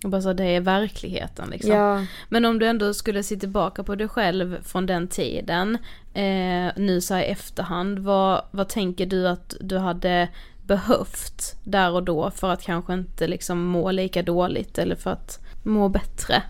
Och 0.05 0.11
bara 0.11 0.23
så 0.23 0.33
det 0.33 0.45
är 0.45 0.61
verkligheten 0.61 1.51
liksom. 1.51 1.73
Ja, 1.73 2.07
Men 2.29 2.45
om 2.45 2.59
du 2.59 2.67
ändå 2.67 2.95
skulle 2.95 3.23
se 3.23 3.37
tillbaka 3.37 3.85
på 3.85 3.95
dig 3.95 4.09
själv 4.09 4.63
från 4.63 4.87
den 4.87 5.09
tiden, 5.09 5.79
eh, 6.15 6.73
nu 6.77 7.01
så 7.01 7.19
i 7.19 7.25
efterhand, 7.25 7.99
vad, 7.99 8.43
vad 8.51 8.69
tänker 8.69 9.07
du 9.07 9.29
att 9.29 9.55
du 9.61 9.79
hade 9.79 10.29
behövt 10.63 11.57
där 11.65 11.93
och 11.93 12.03
då 12.03 12.31
för 12.31 12.51
att 12.51 12.63
kanske 12.63 12.95
inte 12.95 13.27
liksom 13.27 13.65
må 13.65 13.91
lika 13.91 14.23
dåligt 14.23 14.79
eller 14.79 14.97
för 14.97 15.11
att 15.11 15.39
må 15.63 15.89
bättre? 15.89 16.43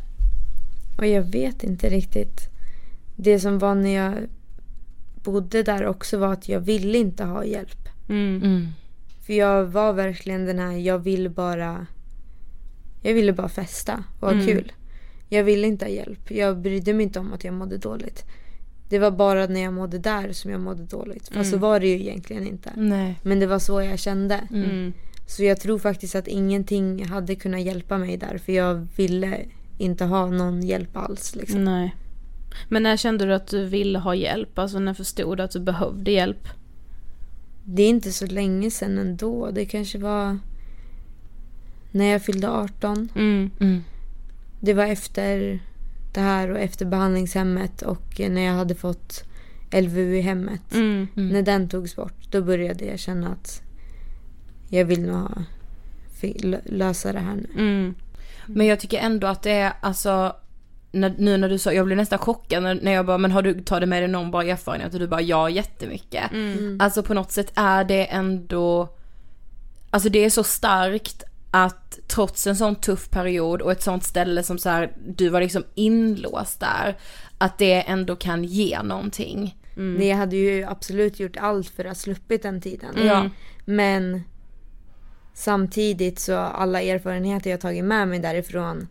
och 0.99 1.07
jag 1.07 1.23
vet 1.23 1.65
inte 1.65 1.89
riktigt. 1.89 2.41
Det 3.17 3.41
som 3.41 3.59
var 3.59 3.75
när 3.75 3.91
jag 3.91 4.15
bodde 5.25 5.63
där 5.63 5.87
också 5.87 6.19
var 6.19 6.33
att 6.33 6.49
jag 6.49 6.61
ville 6.61 6.99
inte 6.99 7.25
ha 7.25 7.45
hjälp. 7.45 7.89
Mm. 8.09 8.43
Mm. 8.43 8.67
För 9.27 9.33
jag 9.33 9.65
var 9.65 9.93
verkligen 9.93 10.45
den 10.47 10.59
här, 10.59 10.73
jag 10.73 10.99
vill 10.99 11.31
bara... 11.31 11.87
Jag 13.03 13.15
ville 13.15 13.33
bara 13.33 13.49
festa 13.49 14.05
och 14.21 14.29
ha 14.29 14.35
Mm. 14.35 14.47
kul. 14.47 14.73
Jag 15.29 15.45
ville 15.45 15.67
inte 15.67 15.85
ha 15.85 15.91
hjälp. 15.91 16.31
Jag 16.31 16.59
brydde 16.59 16.95
mig 16.95 17.03
inte 17.05 17.19
om 17.19 17.33
att 17.33 17.45
jag 17.45 17.55
mådde 17.55 17.79
dåligt. 17.79 18.25
det 18.89 18.99
var 18.99 19.11
bara 19.11 19.47
när 19.47 19.61
jag 19.61 19.73
mådde 19.73 19.99
där 19.99 20.33
som 20.33 20.51
jag 20.51 20.61
mådde 20.61 20.83
dåligt. 20.85 21.29
Fast 21.29 21.51
så 21.51 21.57
Mm. 21.57 21.61
var 21.61 21.81
det 21.81 21.87
ju 21.87 22.01
egentligen 22.01 22.47
inte. 22.47 22.73
Nej. 22.77 23.21
Men 23.23 23.41
det 23.41 23.47
var 23.47 23.59
så 23.59 23.83
jag 23.83 23.99
kände. 23.99 24.41
Mm. 24.51 24.93
Så 25.27 25.45
jag 25.45 25.61
tror 25.61 25.79
faktiskt 25.79 26.15
att 26.15 26.29
ingenting 26.29 27.05
hade 27.07 27.35
kunnat 27.35 27.61
hjälpa 27.63 27.99
mig 27.99 28.17
där. 28.17 28.39
För 28.39 28.53
jag 28.53 28.87
ville 28.97 29.39
inte 29.79 30.05
ha 30.05 30.27
någon 30.27 30.63
hjälp 30.63 30.97
alls. 30.97 31.35
Liksom. 31.37 31.65
Nej. 31.65 31.95
Men 32.69 32.83
när 32.83 32.97
kände 32.97 33.27
du 33.27 33.35
att 33.35 33.47
du 33.47 33.65
ville 33.65 33.99
ha 33.99 34.15
hjälp? 34.15 34.59
Alltså 34.59 34.79
när 34.79 34.95
förstod 34.95 35.37
du 35.37 35.43
att 35.43 35.51
du 35.51 35.61
behövde 35.61 36.11
hjälp? 36.11 36.49
Det 37.65 37.83
är 37.83 37.89
inte 37.89 38.13
så 38.13 38.27
länge 38.27 38.71
sedan 38.71 38.99
ändå. 38.99 39.51
Det 39.51 39.65
kanske 39.65 39.99
var 39.99 40.39
när 41.91 42.05
jag 42.05 42.23
fyllde 42.23 42.51
18. 42.51 43.09
Mm. 43.15 43.51
Mm. 43.61 43.85
Det 44.61 44.75
var 44.75 44.85
efter 44.85 45.61
det 46.15 46.21
här 46.21 46.51
och 46.51 46.59
efter 46.59 46.87
behandlingshemmet 46.87 47.83
och 47.83 48.21
när 48.21 48.43
jag 48.43 48.53
hade 48.53 48.75
fått 48.75 49.25
LVU 49.73 50.17
i 50.17 50.21
hemmet. 50.21 50.75
Mm. 50.75 51.09
När 51.15 51.43
den 51.43 51.69
togs 51.69 51.97
bort, 51.97 52.31
då 52.31 52.43
började 52.43 52.85
jag 52.85 52.99
känna 52.99 53.29
att 53.29 53.63
jag 54.69 54.85
vill 54.85 55.03
nog 55.03 55.29
lösa 56.65 57.13
det 57.13 57.19
här 57.19 57.35
nu. 57.35 57.49
Mm. 57.53 57.95
Men 58.47 58.67
jag 58.67 58.81
tycker 58.81 58.99
ändå 58.99 59.27
att 59.27 59.43
det 59.43 59.51
är 59.51 59.73
alltså 59.81 60.37
när, 60.95 61.15
nu 61.19 61.37
när 61.37 61.49
du 61.49 61.59
sa, 61.59 61.73
jag 61.73 61.87
blev 61.87 61.99
nästan 61.99 62.19
chockad 62.19 62.63
när, 62.63 62.75
när 62.75 62.93
jag 62.93 63.07
bara, 63.07 63.19
men 63.19 63.33
har 63.33 63.43
du 63.43 63.61
tagit 63.61 63.89
med 63.89 64.03
dig 64.03 64.09
någon 64.09 64.31
bra 64.31 64.43
erfarenhet? 64.43 64.95
Och 64.95 65.01
du 65.01 65.07
bara, 65.07 65.21
ja 65.21 65.51
jättemycket. 65.51 66.33
Mm. 66.33 66.79
Alltså 66.81 67.03
på 67.03 67.15
något 67.15 67.33
sätt 67.33 67.53
är 67.55 67.85
det 67.85 68.07
ändå, 68.07 68.89
alltså 69.91 70.09
det 70.09 70.25
är 70.25 70.31
så 70.31 70.45
starkt 70.45 71.25
att 71.51 71.99
trots 72.07 72.47
en 72.47 72.57
sån 72.57 72.75
tuff 72.75 73.11
period 73.11 73.63
och 73.63 73.73
ett 73.73 73.83
sånt 73.83 74.05
ställe 74.05 74.43
som 74.43 74.59
så 74.59 74.69
här, 74.69 74.93
du 75.07 75.29
var 75.29 75.41
liksom 75.41 75.65
inlåst 75.75 76.61
där, 76.61 76.97
att 77.39 77.59
det 77.59 77.83
ändå 77.83 78.17
kan 78.17 78.45
ge 78.45 78.83
någonting. 78.83 79.57
Nej, 79.77 80.09
Jag 80.09 80.17
hade 80.17 80.37
ju 80.37 80.65
absolut 80.65 81.21
gjort 81.21 81.37
allt 81.37 81.69
för 81.69 81.85
att 81.85 81.97
sluppit 81.97 82.43
den 82.43 82.61
tiden. 82.61 82.95
Ja. 83.07 83.31
Men 83.65 84.23
samtidigt 85.35 86.19
så 86.19 86.37
alla 86.37 86.83
erfarenheter 86.83 87.51
jag 87.51 87.61
tagit 87.61 87.85
med 87.85 88.09
mig 88.09 88.19
därifrån 88.19 88.89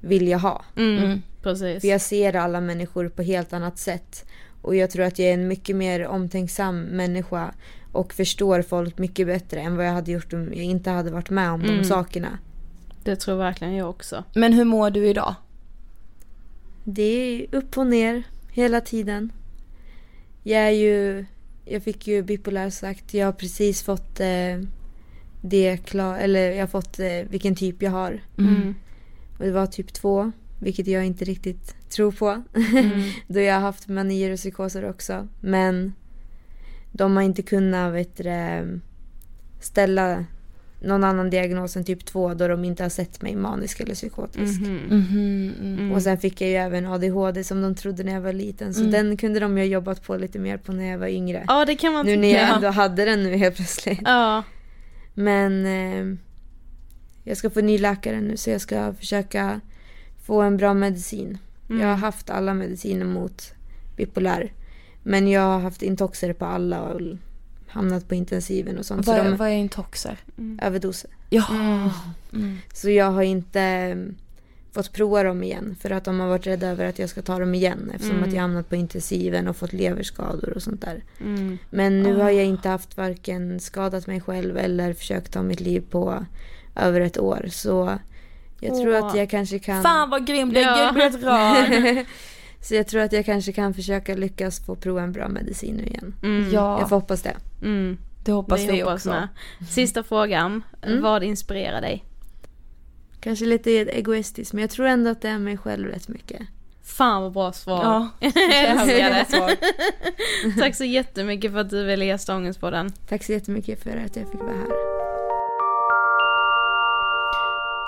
vill 0.00 0.28
jag 0.28 0.38
ha. 0.38 0.64
Mm. 0.76 1.22
Precis. 1.42 1.80
För 1.80 1.88
jag 1.88 2.00
ser 2.00 2.36
alla 2.36 2.60
människor 2.60 3.08
på 3.08 3.22
helt 3.22 3.52
annat 3.52 3.78
sätt. 3.78 4.24
Och 4.62 4.76
jag 4.76 4.90
tror 4.90 5.04
att 5.04 5.18
jag 5.18 5.28
är 5.28 5.34
en 5.34 5.48
mycket 5.48 5.76
mer 5.76 6.06
omtänksam 6.06 6.80
människa 6.82 7.54
och 7.92 8.12
förstår 8.14 8.62
folk 8.62 8.98
mycket 8.98 9.26
bättre 9.26 9.60
än 9.60 9.76
vad 9.76 9.86
jag 9.86 9.92
hade 9.92 10.12
gjort 10.12 10.32
om 10.32 10.44
jag 10.44 10.64
inte 10.64 10.90
hade 10.90 11.10
varit 11.10 11.30
med 11.30 11.50
om 11.50 11.60
Mm. 11.62 11.76
de 11.78 11.84
sakerna. 11.84 12.38
Det 13.04 13.16
tror 13.16 13.36
verkligen 13.36 13.74
jag 13.74 13.90
också. 13.90 14.24
Men 14.34 14.52
hur 14.52 14.64
mår 14.64 14.90
du 14.90 15.08
idag? 15.08 15.34
Det 16.84 17.02
är 17.02 17.54
upp 17.56 17.78
och 17.78 17.86
ner 17.86 18.22
hela 18.50 18.80
tiden. 18.80 19.32
Jag 20.42 20.60
är 20.62 20.70
ju, 20.70 21.24
jag 21.64 21.82
fick 21.82 22.06
ju 22.06 22.22
bipolär 22.22 22.70
sagt, 22.70 23.14
jag 23.14 23.26
har 23.26 23.32
precis 23.32 23.82
fått 23.82 24.20
eh, 24.20 24.26
det 25.42 25.76
klar, 25.76 26.18
eller 26.18 26.50
jag 26.50 26.60
har 26.62 26.66
fått 26.66 26.98
eh, 26.98 27.06
vilken 27.30 27.54
typ 27.56 27.82
jag 27.82 27.90
har. 27.90 28.20
Mm. 28.38 28.74
Och 29.40 29.46
det 29.46 29.52
var 29.52 29.66
typ 29.66 29.92
två, 29.92 30.32
vilket 30.58 30.86
jag 30.86 31.04
inte 31.06 31.24
riktigt 31.24 31.74
tror 31.90 32.12
på. 32.12 32.42
Mm. 32.54 33.00
Då 33.26 33.40
jag 33.40 33.54
har 33.54 33.60
haft 33.60 33.88
manier 33.88 34.30
och 34.32 34.36
psykoser 34.38 34.90
också. 34.90 35.28
Men 35.40 35.92
de 36.92 37.16
har 37.16 37.22
inte 37.22 37.42
kunnat 37.42 37.94
vet 37.94 38.16
du, 38.16 38.80
ställa 39.60 40.24
någon 40.82 41.04
annan 41.04 41.30
diagnos 41.30 41.76
än 41.76 41.84
typ 41.84 42.04
2 42.04 42.34
då 42.34 42.48
de 42.48 42.64
inte 42.64 42.82
har 42.82 42.90
sett 42.90 43.22
mig 43.22 43.36
manisk 43.36 43.80
eller 43.80 43.94
psykotisk. 43.94 44.60
Mhm. 44.60 44.76
Mhm, 44.90 45.54
mm. 45.60 45.92
Och 45.92 46.02
sen 46.02 46.18
fick 46.18 46.40
jag 46.40 46.50
ju 46.50 46.56
även 46.56 46.86
ADHD 46.86 47.44
som 47.44 47.62
de 47.62 47.74
trodde 47.74 48.02
när 48.04 48.12
jag 48.12 48.20
var 48.20 48.32
liten. 48.32 48.74
Så 48.74 48.80
Mm. 48.80 48.92
den 48.92 49.16
kunde 49.16 49.40
de 49.40 49.58
ju 49.58 49.64
ha 49.64 49.68
jobbat 49.68 50.02
på 50.06 50.16
lite 50.16 50.38
mer 50.38 50.56
på 50.56 50.72
när 50.72 50.84
jag 50.90 50.98
var 50.98 51.06
yngre. 51.06 51.44
Ja 51.48 51.64
det 51.64 51.76
kan 51.76 51.92
man 51.92 52.06
nu 52.06 52.16
när 52.16 52.28
jag 52.34 52.54
ändå 52.56 52.68
hade 52.68 53.04
den 53.04 53.22
nu 53.22 53.36
helt 53.36 53.56
plötsligt. 53.56 54.00
Ja. 54.04 54.42
Men 55.14 55.66
eh, 55.66 56.16
jag 57.30 57.36
ska 57.36 57.50
få 57.50 57.60
ny 57.60 57.78
läkare 57.78 58.20
nu 58.20 58.36
så 58.36 58.50
jag 58.50 58.60
ska 58.60 58.94
försöka 58.94 59.60
få 60.24 60.40
en 60.40 60.56
bra 60.56 60.74
medicin. 60.74 61.38
Mm. 61.68 61.82
Jag 61.82 61.88
har 61.88 61.96
haft 61.96 62.30
alla 62.30 62.54
mediciner 62.54 63.04
mot 63.04 63.52
bipolär. 63.96 64.52
Men 65.02 65.28
jag 65.28 65.40
har 65.42 65.60
haft 65.60 65.82
intoxer 65.82 66.32
på 66.32 66.44
alla 66.44 66.82
och 66.82 67.00
hamnat 67.68 68.08
på 68.08 68.14
intensiven 68.14 68.78
och 68.78 68.86
sånt. 68.86 69.06
Vad, 69.06 69.16
så 69.16 69.22
de, 69.24 69.36
vad 69.36 69.48
är 69.48 69.52
intoxer? 69.52 70.18
överdoser. 70.62 71.10
Ja. 71.30 71.46
Mm. 72.32 72.58
Så 72.74 72.90
jag 72.90 73.10
har 73.10 73.22
inte 73.22 73.96
fått 74.72 74.92
prova 74.92 75.22
dem 75.22 75.42
igen. 75.42 75.76
För 75.80 75.90
att 75.90 76.04
de 76.04 76.20
har 76.20 76.28
varit 76.28 76.46
rädda 76.46 76.68
över 76.68 76.84
att 76.84 76.98
jag 76.98 77.08
ska 77.08 77.22
ta 77.22 77.38
dem 77.38 77.54
igen. 77.54 77.90
Eftersom 77.94 78.16
Mm. 78.16 78.28
att 78.28 78.34
jag 78.34 78.40
hamnat 78.42 78.68
på 78.68 78.76
intensiven 78.76 79.48
och 79.48 79.56
fått 79.56 79.72
leverskador 79.72 80.52
och 80.56 80.62
sånt 80.62 80.80
där. 80.80 81.04
Mm. 81.20 81.58
Men 81.70 82.02
nu 82.02 82.20
Ah. 82.20 82.22
har 82.22 82.30
jag 82.30 82.44
inte 82.44 82.68
haft 82.68 82.96
varken 82.96 83.60
skadat 83.60 84.06
mig 84.06 84.20
själv 84.20 84.58
eller 84.58 84.92
försökt 84.92 85.32
ta 85.32 85.42
mitt 85.42 85.60
liv 85.60 85.82
på 85.90 86.24
över 86.80 87.00
ett 87.00 87.18
år. 87.18 87.46
Så 87.50 87.98
jag 88.60 88.74
tror 88.76 88.94
Åh. 88.98 89.06
att 89.06 89.16
jag 89.16 89.30
kanske 89.30 89.58
kan... 89.58 89.82
Fan 89.82 90.10
vad 90.10 90.26
grym, 90.26 90.52
Ja. 90.54 90.60
ja. 90.60 90.92
blev 90.92 91.02
helt 91.10 91.24
rörd. 91.24 92.06
så 92.60 92.74
jag 92.74 92.86
tror 92.88 93.00
att 93.02 93.12
jag 93.12 93.24
kanske 93.26 93.52
kan 93.52 93.74
försöka 93.74 94.14
lyckas 94.14 94.66
få 94.66 94.76
prova 94.76 95.02
en 95.02 95.12
bra 95.12 95.28
medicin 95.28 95.74
nu 95.74 95.82
igen. 95.82 96.14
Mm. 96.22 96.50
Ja, 96.52 96.78
Jag 96.80 96.88
får 96.88 96.96
hoppas 96.96 97.22
det. 97.22 97.36
Mm. 97.62 97.98
det 98.24 98.32
hoppas 98.32 98.60
Det 98.66 98.72
vi 98.72 98.80
hoppas 98.80 98.94
också. 98.94 99.08
med. 99.10 99.28
Sista 99.68 100.02
frågan. 100.02 100.62
Mm. 100.82 101.02
Vad 101.02 101.22
inspirerar 101.22 101.80
dig? 101.80 102.04
Kanske 103.20 103.44
lite 103.46 103.70
egoistiskt 103.70 104.52
men 104.52 104.60
jag 104.60 104.70
tror 104.70 104.86
ändå 104.86 105.10
att 105.10 105.22
det 105.22 105.28
är 105.28 105.38
mig 105.38 105.56
själv 105.56 105.88
rätt 105.88 106.08
mycket. 106.08 106.40
Fan 106.82 107.22
vad 107.22 107.32
bra 107.32 107.52
svar. 107.52 107.82
Ja, 107.84 108.08
jag 108.20 109.26
svar. 109.30 109.52
Tack 110.60 110.74
så 110.76 110.84
jättemycket 110.84 111.52
för 111.52 111.58
att 111.58 111.70
du 111.70 111.84
ville 111.84 112.04
gästa 112.04 112.36
Ångestpodden. 112.36 112.92
Tack 113.08 113.24
så 113.24 113.32
jättemycket 113.32 113.82
för 113.82 113.90
att 114.06 114.16
jag 114.16 114.30
fick 114.30 114.40
vara 114.40 114.52
här. 114.52 114.99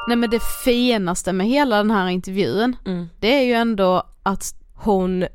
Nej 0.07 0.17
men 0.17 0.31
det 0.31 0.43
finaste 0.43 1.33
med 1.33 1.47
hela 1.47 1.77
den 1.77 1.91
här 1.91 2.09
intervjun, 2.09 2.77
Mm. 2.87 3.09
det 3.21 3.35
är 3.39 3.43
ju 3.43 3.53
ändå 3.53 4.03
att 4.23 4.55
hon 4.75 5.27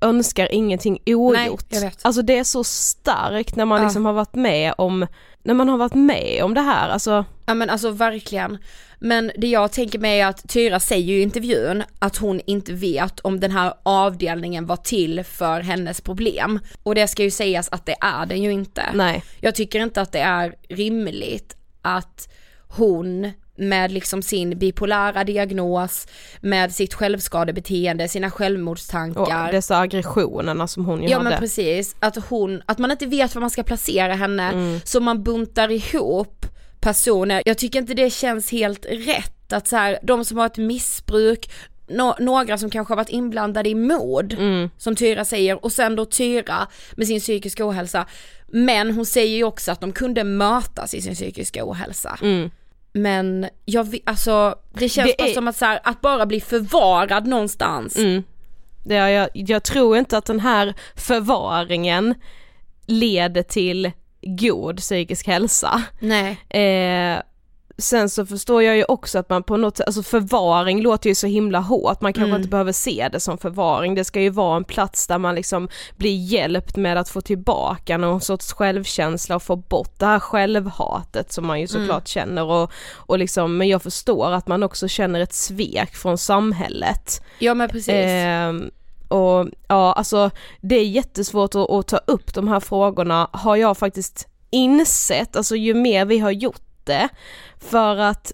önskar 0.00 0.52
ingenting 0.52 0.98
ogjort. 1.06 1.72
vet. 1.72 1.98
Alltså 2.06 2.22
det 2.22 2.38
är 2.38 2.44
så 2.44 2.64
starkt 2.64 3.56
när 3.56 3.64
man 3.64 3.78
Ja. 3.80 3.84
liksom 3.86 4.06
har 4.06 4.12
varit 4.12 4.34
med 4.34 4.74
om, 4.78 5.06
när 5.42 5.54
man 5.54 5.68
har 5.68 5.76
varit 5.78 5.94
med 5.94 6.42
om 6.44 6.54
det 6.54 6.60
här, 6.60 6.88
alltså 6.88 7.24
Ja 7.46 7.54
men 7.54 7.70
alltså 7.70 7.90
verkligen. 7.90 8.58
Men 9.00 9.30
det 9.38 9.46
jag 9.46 9.72
tänker 9.72 9.98
mig 9.98 10.20
är 10.20 10.26
att 10.26 10.48
Tyra 10.48 10.80
säger 10.80 11.04
ju 11.06 11.18
i 11.18 11.22
intervjun 11.22 11.82
att 11.98 12.16
hon 12.16 12.40
inte 12.46 12.72
vet 12.72 13.20
om 13.20 13.40
den 13.40 13.50
här 13.50 13.74
avdelningen 13.82 14.66
var 14.66 14.76
till 14.76 15.24
för 15.24 15.60
hennes 15.60 16.00
problem. 16.00 16.60
Och 16.82 16.94
det 16.94 17.08
ska 17.08 17.22
ju 17.22 17.30
sägas 17.30 17.68
att 17.68 17.86
det 17.86 17.96
är 18.00 18.26
den 18.26 18.42
ju 18.42 18.52
inte. 18.52 18.82
nej. 18.94 19.22
Jag 19.40 19.54
tycker 19.54 19.80
inte 19.80 20.00
att 20.02 20.12
det 20.12 20.20
är 20.20 20.54
rimligt 20.68 21.56
att 21.82 22.28
hon 22.68 23.30
med 23.60 23.92
liksom 23.92 24.22
sin 24.22 24.58
bipolära 24.58 25.24
diagnos, 25.24 26.06
med 26.40 26.72
sitt 26.74 26.94
självskadebeteende, 26.94 28.08
sina 28.08 28.26
Och 28.26 28.32
självmordstankar. 28.32 29.52
dessa 29.52 29.78
aggressionerna 29.78 30.66
som 30.68 30.84
hon 30.84 31.02
ju 31.02 31.08
Ja 31.08 31.16
hade. 31.18 31.30
men 31.30 31.38
precis, 31.38 31.96
att 32.00 32.16
hon, 32.16 32.62
att 32.66 32.78
man 32.78 32.90
inte 32.90 33.06
vet 33.06 33.34
var 33.34 33.40
man 33.40 33.50
ska 33.50 33.62
placera 33.62 34.14
henne, 34.14 34.80
så 34.84 35.00
man 35.00 35.22
buntar 35.22 35.70
ihop 35.70 36.46
personer. 36.80 37.42
Jag 37.46 37.58
tycker 37.58 37.78
inte 37.78 37.94
det 37.94 38.10
känns 38.10 38.50
helt 38.52 38.86
rätt 38.86 39.52
att 39.52 39.68
så 39.68 39.76
här, 39.76 39.98
de 40.02 40.24
som 40.24 40.38
har 40.38 40.46
ett 40.46 40.56
missbruk, 40.56 41.50
nå- 41.88 42.16
några 42.20 42.58
som 42.58 42.70
kanske 42.70 42.92
har 42.92 42.96
varit 42.96 43.08
inblandade 43.08 43.68
i 43.68 43.74
mord, 43.74 44.32
Mm. 44.32 44.70
som 44.78 44.96
Tyra 44.96 45.24
säger, 45.24 45.64
och 45.64 45.72
sen 45.72 45.96
då 45.96 46.04
Tyra 46.04 46.66
med 46.96 47.06
sin 47.06 47.20
psykiska 47.20 47.66
ohälsa. 47.68 48.06
Men 48.52 48.90
hon 48.94 49.06
säger 49.06 49.36
ju 49.36 49.44
också 49.44 49.72
att 49.72 49.80
de 49.80 49.92
kunde 49.92 50.24
mötas 50.24 50.94
i 50.94 51.02
sin 51.02 51.14
psykiska 51.14 51.64
ohälsa. 51.70 52.18
Mm. 52.22 52.50
Men 52.92 53.48
jag 53.64 53.98
alltså 54.06 54.54
det 54.72 54.88
känns 54.88 55.10
Det 55.10 55.18
bara 55.18 55.28
är- 55.28 55.34
som 55.34 55.48
att 55.48 55.56
så 55.56 55.64
här, 55.64 55.80
att 55.84 56.00
bara 56.00 56.26
bli 56.26 56.40
förvarad 56.40 57.26
någonstans. 57.26 57.96
Mm. 57.96 58.22
Är, 58.84 59.08
jag, 59.08 59.28
jag 59.34 59.62
tror 59.62 59.96
inte 59.98 60.18
att 60.18 60.24
den 60.24 60.40
här 60.40 60.74
förvaringen 60.96 62.14
leder 62.86 63.42
till 63.42 63.90
god 64.22 64.76
psykisk 64.78 65.26
hälsa. 65.26 65.82
Nej. 66.00 66.30
Eh, 66.48 67.22
sen 67.80 68.10
så 68.10 68.26
förstår 68.26 68.62
jag 68.62 68.76
ju 68.76 68.84
också 68.84 69.18
att 69.18 69.30
man 69.30 69.42
på 69.42 69.56
något 69.56 69.76
sätt, 69.76 69.86
alltså 69.86 70.02
förvaring 70.02 70.82
låter 70.82 71.08
ju 71.08 71.14
så 71.14 71.26
himla 71.26 71.58
hårt, 71.60 72.00
man 72.00 72.12
kanske 72.12 72.28
Mm. 72.28 72.36
inte 72.40 72.48
behöver 72.50 72.72
se 72.72 73.08
det 73.12 73.20
som 73.20 73.38
förvaring, 73.38 73.94
det 73.94 74.04
ska 74.04 74.20
ju 74.20 74.30
vara 74.30 74.56
en 74.56 74.64
plats 74.64 75.06
där 75.06 75.18
man 75.18 75.34
liksom 75.34 75.68
blir 75.96 76.16
hjälpt 76.16 76.76
med 76.76 76.96
att 76.98 77.08
få 77.08 77.20
tillbaka 77.20 77.98
någon 77.98 78.20
sorts 78.20 78.52
självkänsla 78.52 79.36
och 79.36 79.42
få 79.42 79.56
bort 79.56 79.98
det 79.98 80.06
här 80.06 80.18
självhatet 80.18 81.32
som 81.32 81.46
man 81.46 81.60
ju 81.60 81.66
Mm. 81.70 81.82
såklart 81.82 82.08
känner 82.08 82.44
och, 82.44 82.70
och 82.96 83.18
liksom, 83.18 83.56
men 83.56 83.68
jag 83.68 83.82
förstår 83.82 84.32
att 84.32 84.46
man 84.48 84.62
också 84.62 84.88
känner 84.88 85.20
ett 85.20 85.32
svek 85.34 85.94
från 85.96 86.18
samhället. 86.18 87.22
Ja 87.38 87.54
men 87.54 87.68
precis. 87.68 87.94
Ehm, 87.94 88.70
och 89.08 89.46
ja, 89.68 89.92
alltså 89.92 90.30
det 90.60 90.74
är 90.76 90.84
jättesvårt 90.84 91.54
att, 91.54 91.70
att 91.70 91.86
ta 91.88 91.96
upp 92.06 92.34
de 92.34 92.48
här 92.48 92.60
frågorna 92.60 93.28
har 93.32 93.56
jag 93.56 93.78
faktiskt 93.78 94.26
insett, 94.50 95.36
alltså 95.36 95.56
ju 95.56 95.74
mer 95.74 96.04
vi 96.04 96.18
har 96.18 96.30
gjort 96.30 96.60
det, 96.90 97.08
för 97.58 97.96
att 97.96 98.32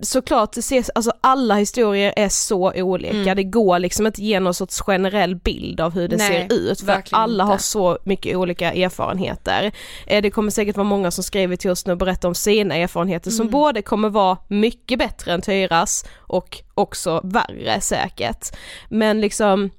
såklart, 0.00 0.56
ses, 0.56 0.90
alltså 0.94 1.12
alla 1.20 1.54
historier 1.54 2.12
är 2.16 2.28
så 2.28 2.72
olika, 2.76 3.16
Mm. 3.16 3.36
det 3.36 3.44
går 3.44 3.78
liksom 3.78 4.06
inte 4.06 4.22
ge 4.22 4.40
någon 4.40 4.54
sorts 4.54 4.80
generell 4.80 5.36
bild 5.36 5.80
av 5.80 5.92
hur 5.94 6.08
det 6.08 6.16
Nej, 6.16 6.48
ser 6.48 6.56
ut 6.56 6.80
för 6.80 7.02
alla 7.10 7.44
inte. 7.44 7.52
har 7.52 7.58
så 7.58 7.98
mycket 8.04 8.36
olika 8.36 8.72
erfarenheter. 8.72 9.72
Eh, 10.06 10.22
Det 10.22 10.30
kommer 10.30 10.50
säkert 10.50 10.76
vara 10.76 10.84
många 10.84 11.10
som 11.10 11.24
skriver 11.24 11.56
till 11.56 11.70
oss 11.70 11.86
nu 11.86 11.92
och 11.92 11.98
berättar 11.98 12.28
om 12.28 12.34
sina 12.34 12.74
erfarenheter 12.76 13.30
som 13.30 13.40
Mm. 13.46 13.52
både 13.52 13.82
kommer 13.82 14.08
vara 14.08 14.38
mycket 14.48 14.98
bättre 14.98 15.32
än 15.32 15.42
Tyras 15.42 16.04
och 16.18 16.62
också 16.74 17.20
värre 17.24 17.80
säkert. 17.80 18.56
Men 18.88 19.20
liksom 19.20 19.70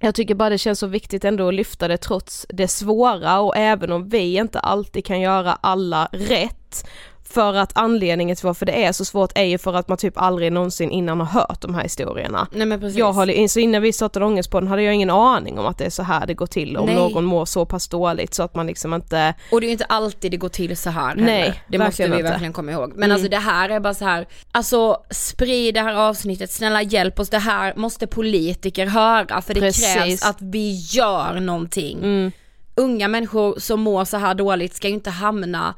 jag 0.00 0.14
tycker 0.14 0.34
bara 0.34 0.50
det 0.50 0.58
känns 0.58 0.78
så 0.78 0.86
viktigt 0.86 1.24
ändå 1.24 1.48
att 1.48 1.54
lyfta 1.54 1.88
det 1.88 1.96
trots 1.96 2.46
det 2.48 2.68
svåra 2.68 3.40
och 3.40 3.56
även 3.56 3.92
om 3.92 4.08
vi 4.08 4.34
inte 4.36 4.58
alltid 4.60 5.04
kan 5.04 5.20
göra 5.20 5.58
alla 5.60 6.08
rätt 6.12 6.88
för 7.24 7.54
att 7.54 7.70
anledningen 7.74 8.36
till 8.36 8.46
varför 8.46 8.66
det 8.66 8.84
är 8.84 8.92
så 8.92 9.04
svårt 9.04 9.32
är 9.34 9.44
ju 9.44 9.58
för 9.58 9.74
att 9.74 9.88
man 9.88 9.98
typ 9.98 10.18
aldrig 10.18 10.52
någonsin 10.52 10.90
innan 10.90 11.20
har 11.20 11.26
hört 11.26 11.60
de 11.60 11.74
här 11.74 11.82
historierna. 11.82 12.46
Nej 12.52 12.66
men 12.66 12.80
precis. 12.80 12.98
Jag 12.98 13.12
har, 13.12 13.48
så 13.48 13.60
innan 13.60 13.82
vi 13.82 13.92
startade 13.92 14.26
Ångestpodden 14.26 14.68
hade 14.68 14.82
jag 14.82 14.94
ingen 14.94 15.10
aning 15.10 15.58
om 15.58 15.66
att 15.66 15.78
det 15.78 15.84
är 15.84 15.90
så 15.90 16.02
här 16.02 16.26
det 16.26 16.34
går 16.34 16.46
till 16.46 16.76
om 16.76 16.86
Nej. 16.86 16.94
någon 16.94 17.24
mår 17.24 17.44
så 17.44 17.66
pass 17.66 17.88
dåligt 17.88 18.34
så 18.34 18.42
att 18.42 18.54
man 18.54 18.66
liksom 18.66 18.94
inte 18.94 19.34
Och 19.50 19.60
det 19.60 19.64
är 19.66 19.68
ju 19.68 19.72
inte 19.72 19.84
alltid 19.84 20.30
det 20.30 20.36
går 20.36 20.48
till 20.48 20.76
så 20.76 20.90
här 20.90 21.14
Nej, 21.14 21.40
heller. 21.40 21.62
Det 21.68 21.78
måste 21.78 22.02
vi 22.02 22.08
inte. 22.12 22.22
verkligen 22.22 22.52
komma 22.52 22.72
ihåg. 22.72 22.92
Men 22.94 23.02
Mm. 23.04 23.14
alltså 23.14 23.28
det 23.28 23.36
här 23.36 23.68
är 23.68 23.80
bara 23.80 23.94
så 23.94 24.04
här, 24.04 24.26
alltså 24.52 24.96
sprid 25.10 25.74
det 25.74 25.80
här 25.80 25.94
avsnittet, 25.94 26.52
snälla 26.52 26.82
hjälp 26.82 27.20
oss, 27.20 27.28
det 27.30 27.38
här 27.38 27.72
måste 27.76 28.06
politiker 28.06 28.86
höra 28.86 29.42
för 29.42 29.54
det 29.54 29.60
Precis. 29.60 29.94
krävs 29.94 30.22
att 30.26 30.36
vi 30.40 30.72
gör 30.90 31.40
någonting. 31.40 31.98
Mm. 31.98 32.32
Unga 32.74 33.08
människor 33.08 33.54
som 33.58 33.80
mår 33.80 34.04
så 34.04 34.16
här 34.16 34.34
dåligt 34.34 34.74
ska 34.74 34.88
ju 34.88 34.94
inte 34.94 35.10
hamna 35.10 35.74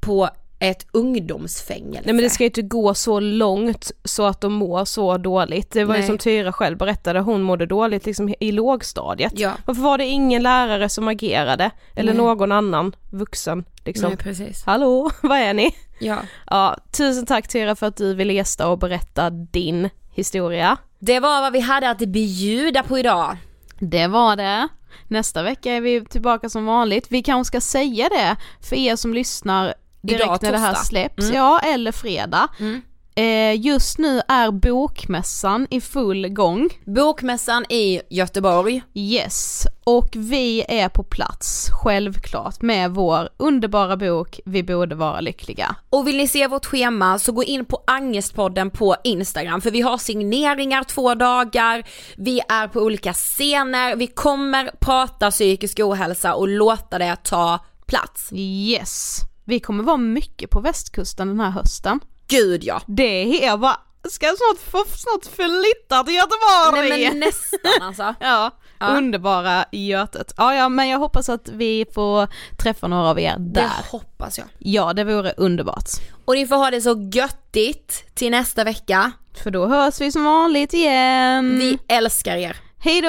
på 0.00 0.28
ett 0.62 0.86
ungdomsfängelse. 0.92 2.02
Nej 2.04 2.14
men 2.14 2.24
det 2.24 2.30
ska 2.30 2.44
ju 2.44 2.48
inte 2.48 2.62
gå 2.62 2.94
så 2.94 3.20
långt 3.20 3.90
så 4.04 4.26
att 4.26 4.40
de 4.40 4.52
mår 4.52 4.84
så 4.84 5.16
dåligt. 5.18 5.70
Det 5.70 5.84
var 5.84 5.94
ju 5.94 6.00
Nej. 6.00 6.06
som 6.06 6.18
Tyra 6.18 6.52
själv 6.52 6.78
berättade, 6.78 7.20
hon 7.20 7.42
mådde 7.42 7.66
dåligt 7.66 8.06
liksom 8.06 8.34
i 8.40 8.52
lågstadiet. 8.52 9.32
Ja. 9.38 9.52
Varför 9.64 9.82
var 9.82 9.98
det 9.98 10.04
ingen 10.04 10.42
lärare 10.42 10.88
som 10.88 11.08
agerade? 11.08 11.70
Eller 11.96 12.12
Nej. 12.12 12.22
någon 12.22 12.52
annan 12.52 12.96
vuxen 13.10 13.64
liksom? 13.84 14.08
Nej 14.08 14.16
precis. 14.16 14.64
Hallå, 14.66 15.10
vad 15.22 15.38
är 15.38 15.54
ni? 15.54 15.74
Ja. 16.00 16.16
Ja, 16.46 16.76
tusen 16.96 17.26
tack 17.26 17.48
Tyra 17.48 17.76
för 17.76 17.86
att 17.86 17.96
du 17.96 18.14
ville 18.14 18.32
gästa 18.32 18.68
och 18.68 18.78
berätta 18.78 19.30
din 19.30 19.88
historia. 20.14 20.76
Det 20.98 21.20
var 21.20 21.40
vad 21.40 21.52
vi 21.52 21.60
hade 21.60 21.90
att 21.90 21.98
bjuda 21.98 22.82
på 22.82 22.98
idag. 22.98 23.36
Det 23.78 24.06
var 24.06 24.36
det. 24.36 24.68
Nästa 25.08 25.42
vecka 25.42 25.72
är 25.72 25.80
vi 25.80 26.04
tillbaka 26.04 26.48
som 26.48 26.66
vanligt. 26.66 27.06
Vi 27.08 27.22
kanske 27.22 27.48
ska 27.48 27.60
säga 27.60 28.08
det 28.08 28.36
för 28.68 28.76
er 28.76 28.96
som 28.96 29.14
lyssnar 29.14 29.74
direkt 30.02 30.24
Idag, 30.24 30.38
när 30.42 30.52
det 30.52 30.58
här 30.58 30.74
släpps, 30.74 31.24
Mm. 31.24 31.36
ja 31.36 31.58
eller 31.58 31.92
fredag. 31.92 32.48
Mm. 32.60 32.82
Eh, 33.14 33.60
just 33.60 33.98
nu 33.98 34.20
är 34.28 34.50
bokmässan 34.50 35.66
i 35.70 35.80
full 35.80 36.28
gång. 36.28 36.68
Bokmässan 36.84 37.64
i 37.68 38.00
Göteborg. 38.10 38.82
Yes, 38.94 39.66
och 39.84 40.08
vi 40.12 40.64
är 40.68 40.88
på 40.88 41.02
plats, 41.02 41.68
självklart, 41.82 42.62
med 42.62 42.90
vår 42.90 43.28
underbara 43.36 43.96
bok 43.96 44.40
Vi 44.44 44.62
borde 44.62 44.94
vara 44.94 45.20
lyckliga. 45.20 45.76
Och 45.90 46.08
vill 46.08 46.16
ni 46.16 46.28
se 46.28 46.46
vårt 46.46 46.66
schema 46.66 47.18
så 47.18 47.32
gå 47.32 47.44
in 47.44 47.64
på 47.64 47.82
Angestpodden 47.86 48.70
på 48.70 48.96
Instagram 49.04 49.60
för 49.60 49.70
vi 49.70 49.80
har 49.80 49.98
signeringar 49.98 50.84
två 50.84 51.14
dagar, 51.14 51.82
vi 52.16 52.40
är 52.48 52.68
på 52.68 52.80
olika 52.80 53.12
scener, 53.12 53.96
vi 53.96 54.06
kommer 54.06 54.70
prata 54.80 55.30
psykisk 55.30 55.80
ohälsa 55.80 56.34
och 56.34 56.48
låta 56.48 56.98
det 56.98 57.16
ta 57.24 57.64
plats. 57.86 58.28
Yes, 58.32 59.20
vi 59.50 59.60
kommer 59.60 59.84
vara 59.84 59.96
mycket 59.96 60.50
på 60.50 60.60
västkusten 60.60 61.28
den 61.28 61.40
här 61.40 61.50
hösten. 61.50 62.00
Gud 62.28 62.64
ja! 62.64 62.82
Det 62.86 63.04
är 63.42 63.46
jag 63.46 63.60
bara, 63.60 63.76
ska 64.10 64.26
jag 64.26 64.36
snart 64.38 64.70
få 64.72 64.84
snart 64.96 65.34
flytta 65.36 66.04
till 66.04 66.14
Göteborg? 66.14 66.88
Nej 66.90 67.08
men 67.10 67.20
nästan 67.20 67.82
alltså. 67.88 68.14
Ja, 68.20 68.50
Ja. 68.82 68.86
underbara 68.96 69.64
Götet. 69.72 70.34
Ja, 70.36 70.54
ja, 70.54 70.68
men 70.68 70.88
jag 70.88 70.98
hoppas 70.98 71.28
att 71.28 71.48
vi 71.48 71.86
får 71.94 72.28
träffa 72.62 72.88
några 72.88 73.08
av 73.10 73.20
er 73.20 73.34
Det 73.38 73.60
där. 73.60 73.70
hoppas 73.90 74.38
jag. 74.38 74.46
Ja, 74.58 74.92
det 74.92 75.04
vore 75.04 75.32
underbart. 75.36 75.88
Och 76.24 76.34
ni 76.34 76.46
får 76.46 76.56
ha 76.56 76.70
det 76.70 76.80
så 76.80 77.10
göttigt 77.12 78.04
till 78.14 78.30
nästa 78.30 78.64
vecka. 78.64 79.12
För 79.42 79.50
då 79.50 79.66
hörs 79.66 80.00
vi 80.00 80.12
som 80.12 80.24
vanligt 80.24 80.72
igen. 80.74 81.58
Vi 81.58 81.78
älskar 81.88 82.36
er. 82.36 82.56
Hej 82.78 83.00
då! 83.00 83.08